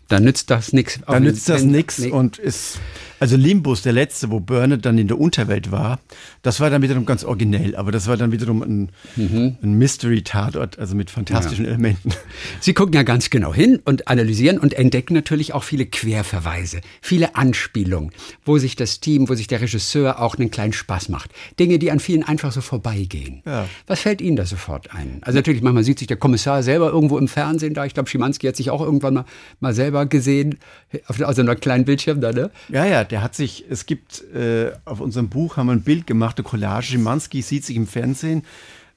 Dann 0.09 0.25
nützt 0.25 0.51
das 0.51 0.73
nichts. 0.73 1.01
Dann 1.07 1.23
nützt 1.25 1.49
das 1.49 1.63
nichts 1.63 1.99
und 2.01 2.39
ist 2.39 2.79
also 3.19 3.37
Limbus, 3.37 3.83
der 3.83 3.93
letzte, 3.93 4.31
wo 4.31 4.41
Burnett 4.41 4.85
dann 4.85 4.99
in 4.99 5.09
der 5.09 5.19
Unterwelt 5.19 5.71
war, 5.71 6.01
das 6.43 6.61
war 6.61 6.69
dann 6.69 6.83
wiederum 6.83 7.07
ganz 7.07 7.25
originell, 7.25 7.75
aber 7.75 7.91
das 7.91 8.09
war 8.09 8.17
dann 8.19 8.31
wiederum 8.31 8.63
ein, 8.63 8.91
mhm. 9.17 9.57
ein 9.63 9.75
Mystery-Tatort, 9.75 10.79
also 10.79 10.95
mit 10.95 11.11
fantastischen 11.11 11.65
ja. 11.65 11.71
Elementen. 11.71 12.13
Sie 12.61 12.75
gucken 12.75 12.95
ja 12.95 13.05
ganz 13.05 13.31
genau 13.31 13.55
hin 13.55 13.81
und 13.85 14.09
analysieren 14.09 14.59
und 14.59 14.75
entdecken 14.75 15.15
natürlich 15.15 15.55
auch 15.55 15.65
viele 15.65 15.87
Querverweise, 15.87 16.83
viele 17.01 17.37
Anspielungen, 17.37 18.13
wo 18.45 18.59
sich 18.59 18.77
das 18.77 19.01
Team, 19.01 19.31
wo 19.31 19.35
sich 19.35 19.47
der 19.47 19.63
Regisseur 19.63 20.21
auch 20.21 20.37
einen 20.37 20.51
kleinen 20.51 20.75
Spaß 20.75 21.09
macht. 21.09 21.31
Dinge, 21.59 21.79
die 21.79 21.91
an 21.91 22.01
vielen 22.01 22.23
einfach 22.23 22.53
so 22.53 22.61
vorbeigehen. 22.61 23.43
Ja. 23.47 23.67
Was 23.87 24.01
fällt 24.01 24.21
Ihnen 24.21 24.37
da 24.37 24.45
sofort 24.45 24.93
ein? 24.93 25.21
Also 25.23 25.39
natürlich, 25.39 25.63
manchmal 25.63 25.85
sieht 25.85 25.99
sich 25.99 26.09
der 26.09 26.19
Kommissar 26.19 26.63
selber 26.63 26.91
irgendwo 26.91 27.17
im 27.17 27.29
Fernsehen 27.29 27.73
da. 27.73 27.87
Ich 27.87 27.95
glaube, 27.95 28.11
Schimanski 28.11 28.47
hat 28.47 28.57
sich 28.57 28.69
auch 28.69 28.83
irgendwann 28.83 29.15
mal, 29.15 29.25
mal 29.61 29.73
selber 29.73 29.96
gesehen, 30.05 30.59
auf, 31.07 31.21
auf 31.21 31.35
so 31.35 31.45
kleinen 31.55 31.85
Bildschirm 31.85 32.21
da, 32.21 32.33
ne? 32.33 32.51
Ja, 32.69 32.85
ja, 32.85 33.05
der 33.05 33.23
hat 33.23 33.35
sich, 33.35 33.65
es 33.71 33.87
gibt, 33.87 34.23
äh, 34.35 34.73
auf 34.85 35.01
unserem 35.01 35.29
Buch 35.29 35.57
haben 35.57 35.67
wir 35.67 35.73
ein 35.73 35.83
Bild 35.83 36.07
gemacht, 36.07 36.37
eine 36.39 36.45
Collage. 36.45 36.87
Schimanski 36.87 37.43
sieht 37.43 37.65
sich 37.65 37.77
im 37.77 37.87
Fernsehen, 37.87 38.45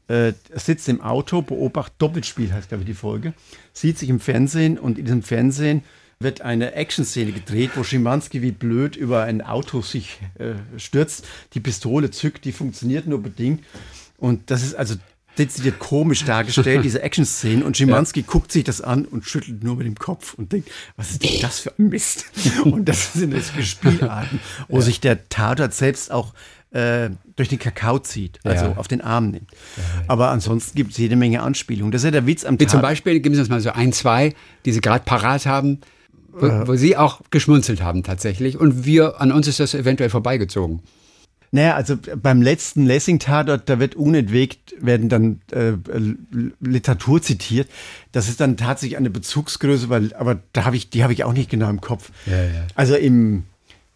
äh, 0.07 0.33
sitzt 0.55 0.89
im 0.89 1.01
Auto, 1.01 1.41
beobachtet, 1.41 1.95
Doppelspiel 1.99 2.51
heißt, 2.51 2.69
glaube 2.69 2.83
ich, 2.83 2.87
die 2.87 2.95
Folge, 2.95 3.33
sieht 3.73 3.97
sich 3.97 4.09
im 4.09 4.19
Fernsehen 4.19 4.77
und 4.77 4.97
in 4.97 5.05
diesem 5.05 5.23
Fernsehen 5.23 5.83
wird 6.19 6.41
eine 6.41 6.73
Action-Szene 6.73 7.31
gedreht, 7.31 7.71
wo 7.75 7.83
Schimanski 7.83 8.41
wie 8.41 8.51
blöd 8.51 8.97
über 8.97 9.23
ein 9.23 9.41
Auto 9.41 9.81
sich 9.81 10.19
äh, 10.37 10.55
stürzt, 10.77 11.25
die 11.53 11.61
Pistole 11.61 12.11
zückt, 12.11 12.43
die 12.43 12.51
funktioniert 12.51 13.07
nur 13.07 13.23
bedingt. 13.23 13.63
Und 14.17 14.51
das 14.51 14.63
ist 14.63 14.75
also 14.75 14.95
dezidiert 15.39 15.79
komisch 15.79 16.25
dargestellt, 16.25 16.83
diese 16.83 17.01
Action-Szenen. 17.01 17.63
Und 17.63 17.77
Schimanski 17.77 18.21
ja. 18.21 18.25
guckt 18.27 18.51
sich 18.51 18.63
das 18.63 18.81
an 18.81 19.05
und 19.05 19.25
schüttelt 19.25 19.63
nur 19.63 19.75
mit 19.77 19.87
dem 19.87 19.95
Kopf 19.95 20.33
und 20.35 20.51
denkt, 20.51 20.69
was 20.97 21.11
ist 21.11 21.23
denn 21.23 21.41
das 21.41 21.59
für 21.61 21.73
ein 21.79 21.89
Mist? 21.89 22.25
und 22.65 22.85
das 22.85 23.13
sind 23.13 23.33
jetzt 23.33 23.51
Spielarten, 23.63 24.39
wo 24.67 24.77
ja. 24.77 24.81
sich 24.81 24.99
der 24.99 25.29
Tatort 25.29 25.73
selbst 25.73 26.11
auch 26.11 26.33
äh, 26.71 27.09
durch 27.35 27.49
den 27.49 27.57
Kakao 27.57 27.99
zieht, 27.99 28.39
also 28.43 28.65
ja. 28.65 28.77
auf 28.77 28.87
den 28.87 29.01
Arm 29.01 29.31
nimmt. 29.31 29.49
Aber 30.07 30.29
ansonsten 30.29 30.75
gibt 30.75 30.91
es 30.91 30.97
jede 30.97 31.15
Menge 31.15 31.41
Anspielungen. 31.41 31.91
Das 31.91 32.01
ist 32.01 32.05
ja 32.05 32.11
der 32.11 32.27
Witz 32.27 32.45
am 32.45 32.59
Wie 32.59 32.67
Zum 32.67 32.81
Beispiel, 32.81 33.19
geben 33.19 33.33
Sie 33.33 33.41
uns 33.41 33.49
mal 33.49 33.61
so 33.61 33.71
ein, 33.71 33.93
zwei, 33.93 34.35
die 34.65 34.71
Sie 34.71 34.81
gerade 34.81 35.03
parat 35.03 35.45
haben, 35.45 35.79
wo, 36.31 36.45
äh. 36.45 36.67
wo 36.67 36.75
Sie 36.75 36.95
auch 36.95 37.21
geschmunzelt 37.31 37.81
haben 37.81 38.03
tatsächlich. 38.03 38.57
Und 38.57 38.85
wir, 38.85 39.19
an 39.19 39.31
uns 39.31 39.47
ist 39.47 39.59
das 39.59 39.73
eventuell 39.73 40.09
vorbeigezogen. 40.09 40.81
Naja, 41.51 41.75
also 41.75 41.97
beim 42.21 42.41
letzten 42.41 42.85
Lessing-Tatort, 42.85 43.67
da 43.67 43.79
wird 43.79 43.95
unentwegt, 43.95 44.75
werden 44.79 45.09
dann 45.09 45.41
äh, 45.51 45.73
Literatur 46.59 47.21
zitiert. 47.21 47.69
Das 48.11 48.29
ist 48.29 48.39
dann 48.39 48.55
tatsächlich 48.57 48.97
eine 48.97 49.09
Bezugsgröße, 49.09 49.89
weil, 49.89 50.13
aber 50.13 50.39
da 50.53 50.65
habe 50.65 50.75
ich, 50.75 50.89
die 50.89 51.03
habe 51.03 51.13
ich 51.13 51.23
auch 51.23 51.33
nicht 51.33 51.49
genau 51.49 51.69
im 51.69 51.81
Kopf. 51.81 52.11
Ja, 52.25 52.43
ja. 52.43 52.67
Also 52.75 52.95
im 52.95 53.43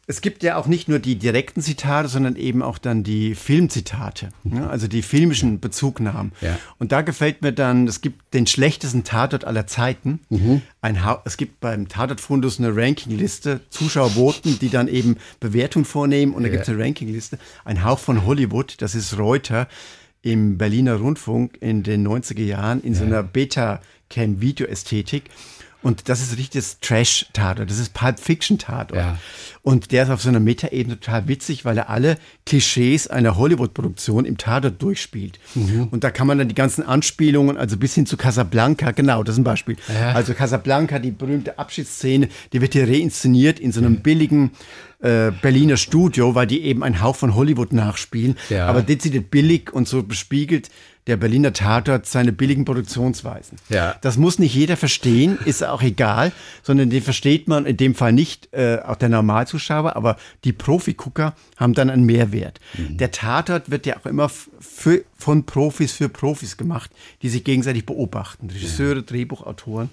es 0.06 0.20
gibt 0.20 0.44
ja 0.44 0.58
auch 0.58 0.68
nicht 0.68 0.90
nur 0.90 1.00
die 1.00 1.16
direkten 1.16 1.62
Zitate, 1.62 2.10
sondern 2.10 2.36
eben 2.36 2.62
auch 2.62 2.78
dann 2.78 3.04
die 3.04 3.36
Filmzitate, 3.36 4.30
ne? 4.44 4.70
also 4.70 4.88
die 4.88 5.02
filmischen 5.02 5.62
Bezugnahmen. 5.62 6.34
Ja. 6.42 6.60
Und 6.78 6.92
da 6.92 7.02
gefällt 7.02 7.42
mir 7.42 7.54
dann, 7.54 7.88
es 7.88 8.02
gibt 8.02 8.34
den 8.34 8.46
schlechtesten 8.46 9.06
Tatort 9.06 9.46
aller 9.46 9.66
Zeiten. 9.66 10.20
Mhm. 10.30 10.62
Ein 10.82 11.00
es 11.24 11.38
gibt 11.38 11.62
beim 11.62 11.88
Tatortfundus 11.88 12.60
eine 12.60 12.76
Rankingliste, 12.76 13.62
Zuschauer 13.70 14.12
voten, 14.12 14.60
die 14.60 14.70
dann 14.70 14.90
eben 14.90 15.16
Bewertungen 15.40 15.86
vornehmen 15.86 16.34
und 16.34 16.44
da 16.44 16.50
ja. 16.50 16.54
gibt 16.54 16.64
es 16.64 16.70
eine 16.70 16.84
Rankingliste. 16.84 17.40
Ein 17.64 17.86
Hauch 17.86 18.00
von 18.00 18.26
Hollywood, 18.26 18.76
das 18.80 18.96
ist 18.96 19.18
Reuter 19.18 19.70
im 20.22 20.58
Berliner 20.58 20.96
Rundfunk 20.96 21.58
in 21.62 21.84
den 21.84 22.06
90er 22.06 22.44
Jahren 22.44 22.82
in 22.82 22.94
ja. 22.94 23.00
so 23.00 23.06
einer 23.06 23.24
Beta-Cam-Video-Ästhetik. 23.24 25.30
Und 25.84 26.10
das 26.10 26.22
ist 26.22 26.38
richtiges 26.38 26.80
Trash-Tatort, 26.80 27.70
das 27.70 27.78
ist 27.78 27.94
Pulp 27.94 28.20
Fiction-Tatort. 28.20 28.96
Ja. 28.96 29.18
Und 29.62 29.92
der 29.92 30.04
ist 30.04 30.10
auf 30.10 30.22
so 30.22 30.30
einer 30.30 30.40
Metaebene 30.40 31.00
total 31.00 31.28
witzig, 31.28 31.66
weil 31.66 31.78
er 31.78 31.90
alle 31.90 32.18
Klischees 32.46 33.08
einer 33.08 33.38
Hollywood-Produktion 33.38 34.26
im 34.26 34.38
Tatort 34.38 34.82
durchspielt. 34.82 35.40
Mhm. 35.56 35.90
Und 35.92 36.04
da 36.04 36.12
kann 36.12 36.28
man 36.28 36.38
dann 36.38 36.48
die 36.48 36.56
ganzen 36.56 36.86
Anspielungen, 36.86 37.58
also 37.58 37.78
bis 37.78 37.94
hin 37.96 38.06
zu 38.06 38.18
Casablanca, 38.18 38.92
genau, 38.92 39.24
das 39.24 39.36
ist 39.36 39.40
ein 39.40 39.44
Beispiel. 39.44 39.76
Ja. 39.94 40.14
Also 40.14 40.34
Casablanca, 40.34 41.00
die 41.00 41.12
berühmte 41.12 41.60
Abschiedsszene, 41.60 42.30
die 42.54 42.62
wird 42.62 42.74
hier 42.74 42.88
reinszeniert 42.88 43.60
in 43.60 43.72
so 43.72 43.82
einem 43.82 43.98
billigen 43.98 44.52
äh, 45.00 45.32
Berliner 45.42 45.78
Studio, 45.78 46.34
weil 46.34 46.48
die 46.48 46.62
eben 46.64 46.82
einen 46.82 47.02
Hauch 47.02 47.18
von 47.18 47.36
Hollywood 47.36 47.74
nachspielen, 47.74 48.38
ja. 48.50 48.68
aber 48.68 48.82
dezidiert 48.82 49.32
billig 49.32 49.74
und 49.74 49.88
so 49.88 50.02
bespiegelt 50.02 50.70
der 51.08 51.18
Berliner 51.18 51.54
Tatort 51.54 52.06
seine 52.06 52.32
billigen 52.32 52.66
Produktionsweisen. 52.66 53.58
Ja. 53.70 53.96
Das 54.02 54.18
muss 54.18 54.40
nicht 54.40 54.56
jeder 54.56 54.78
verstehen, 54.78 55.38
ist 55.46 55.64
auch 55.64 55.82
egal, 55.82 56.32
sondern 56.62 56.90
den 56.90 57.04
versteht 57.04 57.48
man 57.48 57.66
in 57.66 57.78
dem 57.78 57.94
Fall 57.96 58.14
nicht, 58.14 58.54
äh, 58.54 58.80
auch 58.86 58.96
der 58.96 59.10
Normalzuschauer, 59.10 59.96
aber 59.96 60.18
die 60.44 60.54
Profigucker 60.54 61.36
haben 61.58 61.74
dann 61.74 61.90
einen 61.90 62.06
Mehrwert. 62.06 62.60
Mhm. 62.78 62.98
Der 62.98 63.12
Tatort 63.12 63.70
wird 63.70 63.86
ja 63.86 63.98
auch 63.98 64.06
immer 64.06 64.30
für, 64.30 65.04
von 65.16 65.46
Profis 65.46 65.92
für 65.92 66.10
Profis 66.10 66.58
gemacht, 66.58 66.92
die 67.22 67.30
sich 67.30 67.44
gegenseitig 67.44 67.86
beobachten. 67.86 68.50
Regisseure, 68.50 68.98
ja. 68.98 69.02
Drehbuchautoren. 69.02 69.90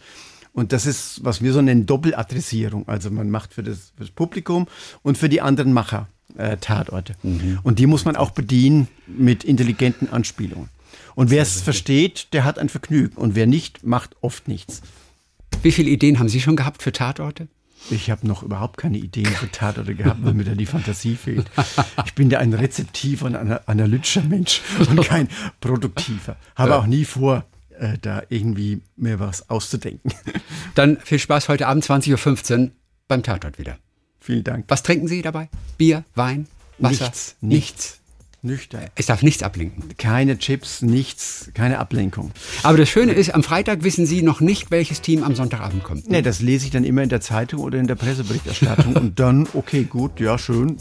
Und 0.53 0.72
das 0.72 0.87
ist, 0.87 1.24
was 1.24 1.43
wir 1.43 1.53
so 1.53 1.62
nennen, 1.62 1.87
Doppeladressierung. 1.87 2.89
Also 2.89 3.11
man 3.11 3.30
macht 3.30 3.55
für 3.55 3.62
das, 3.62 3.93
für 3.97 4.03
das 4.03 4.11
Publikum 4.11 4.66
und 5.03 5.16
für 5.16 5.28
die 5.28 5.41
anderen 5.41 5.72
Macher 5.72 6.09
äh, 6.37 6.57
Tatorte. 6.57 7.14
Mhm. 7.22 7.61
Und 7.62 7.78
die 7.78 7.87
muss 7.87 8.05
man 8.05 8.16
auch 8.16 8.30
bedienen 8.30 8.89
mit 9.07 9.45
intelligenten 9.45 10.09
Anspielungen. 10.12 10.68
Und 11.14 11.30
wer 11.30 11.43
es 11.43 11.61
versteht, 11.61 12.32
der 12.32 12.45
hat 12.45 12.59
ein 12.59 12.68
Vergnügen. 12.68 13.16
Und 13.16 13.34
wer 13.34 13.47
nicht, 13.47 13.84
macht 13.84 14.16
oft 14.20 14.49
nichts. 14.49 14.82
Wie 15.62 15.72
viele 15.72 15.91
Ideen 15.91 16.18
haben 16.18 16.28
Sie 16.28 16.41
schon 16.41 16.57
gehabt 16.57 16.82
für 16.82 16.93
Tatorte? 16.93 17.49
Ich 17.88 18.11
habe 18.11 18.26
noch 18.26 18.43
überhaupt 18.43 18.76
keine 18.76 18.99
Ideen 18.99 19.26
für 19.26 19.51
Tatorte 19.51 19.95
gehabt, 19.95 20.22
weil 20.22 20.34
mir 20.34 20.45
da 20.45 20.55
die 20.55 20.66
Fantasie 20.66 21.16
fehlt. 21.16 21.51
Ich 22.05 22.14
bin 22.14 22.28
ja 22.30 22.38
ein 22.38 22.53
rezeptiver 22.53 23.26
und 23.26 23.36
analytischer 23.36 24.22
Mensch 24.22 24.61
und 24.78 25.01
kein 25.07 25.28
produktiver. 25.61 26.36
Habe 26.57 26.76
auch 26.76 26.86
nie 26.86 27.05
vor, 27.05 27.45
äh, 27.78 27.97
da 28.01 28.22
irgendwie 28.28 28.82
mir 28.97 29.20
was 29.20 29.49
auszudenken. 29.49 30.12
Dann 30.74 30.99
viel 30.99 31.18
Spaß 31.18 31.49
heute 31.49 31.66
Abend 31.66 31.84
20.15 31.84 32.59
Uhr 32.59 32.70
beim 33.09 33.22
Tatort 33.22 33.59
wieder. 33.59 33.78
Vielen 34.20 34.45
Dank. 34.45 34.66
Was 34.68 34.82
trinken 34.82 35.09
Sie 35.09 35.22
dabei? 35.22 35.49
Bier, 35.78 36.05
Wein, 36.14 36.47
Wasser? 36.78 37.07
Nichts. 37.07 37.36
Nichts. 37.41 37.99
Nüchtern. 38.43 38.86
Es 38.95 39.07
darf 39.07 39.22
nichts 39.22 39.43
ablenken. 39.43 39.84
Keine 39.99 40.38
Chips, 40.38 40.80
nichts, 40.80 41.51
keine 41.53 41.78
Ablenkung. 41.78 42.30
Aber 42.62 42.78
das 42.78 42.88
Schöne 42.88 43.12
ist, 43.12 43.34
am 43.34 43.43
Freitag 43.43 43.84
wissen 43.84 44.07
Sie 44.07 44.22
noch 44.22 44.41
nicht, 44.41 44.70
welches 44.70 45.03
Team 45.03 45.22
am 45.22 45.34
Sonntagabend 45.34 45.84
kommt. 45.84 46.09
Nee, 46.09 46.22
das 46.22 46.41
lese 46.41 46.64
ich 46.64 46.70
dann 46.70 46.84
immer 46.84 47.03
in 47.03 47.11
der 47.11 47.20
Zeitung 47.20 47.61
oder 47.61 47.78
in 47.78 47.86
der 47.86 47.97
Presseberichterstattung 47.97 48.97
und 48.97 49.20
dann, 49.20 49.47
okay, 49.53 49.84
gut, 49.84 50.20
ja, 50.20 50.38
schön. 50.38 50.78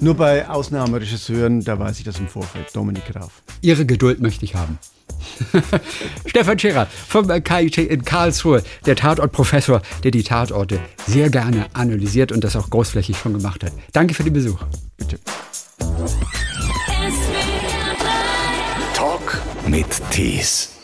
Nur 0.00 0.14
bei 0.14 0.48
Ausnahmeregisseuren, 0.48 1.64
da 1.64 1.78
weiß 1.78 1.98
ich 1.98 2.04
das 2.04 2.18
im 2.18 2.28
Vorfeld. 2.28 2.66
Dominik 2.74 3.06
Graf. 3.06 3.42
Ihre 3.62 3.86
Geduld 3.86 4.20
möchte 4.20 4.44
ich 4.44 4.54
haben. 4.54 4.78
Stefan 6.26 6.58
Scherer 6.58 6.86
vom 6.86 7.26
KIT 7.26 7.78
in 7.78 8.04
Karlsruhe, 8.04 8.62
der 8.86 8.96
Tatortprofessor, 8.96 9.82
der 10.04 10.10
die 10.10 10.22
Tatorte 10.22 10.78
sehr 11.06 11.30
gerne 11.30 11.66
analysiert 11.72 12.32
und 12.32 12.44
das 12.44 12.54
auch 12.56 12.68
großflächig 12.70 13.16
schon 13.16 13.32
gemacht 13.32 13.64
hat. 13.64 13.72
Danke 13.92 14.14
für 14.14 14.24
den 14.24 14.34
Besuch. 14.34 14.62
Bitte. 14.96 15.18
Mit 19.68 20.00
Tees. 20.10 20.77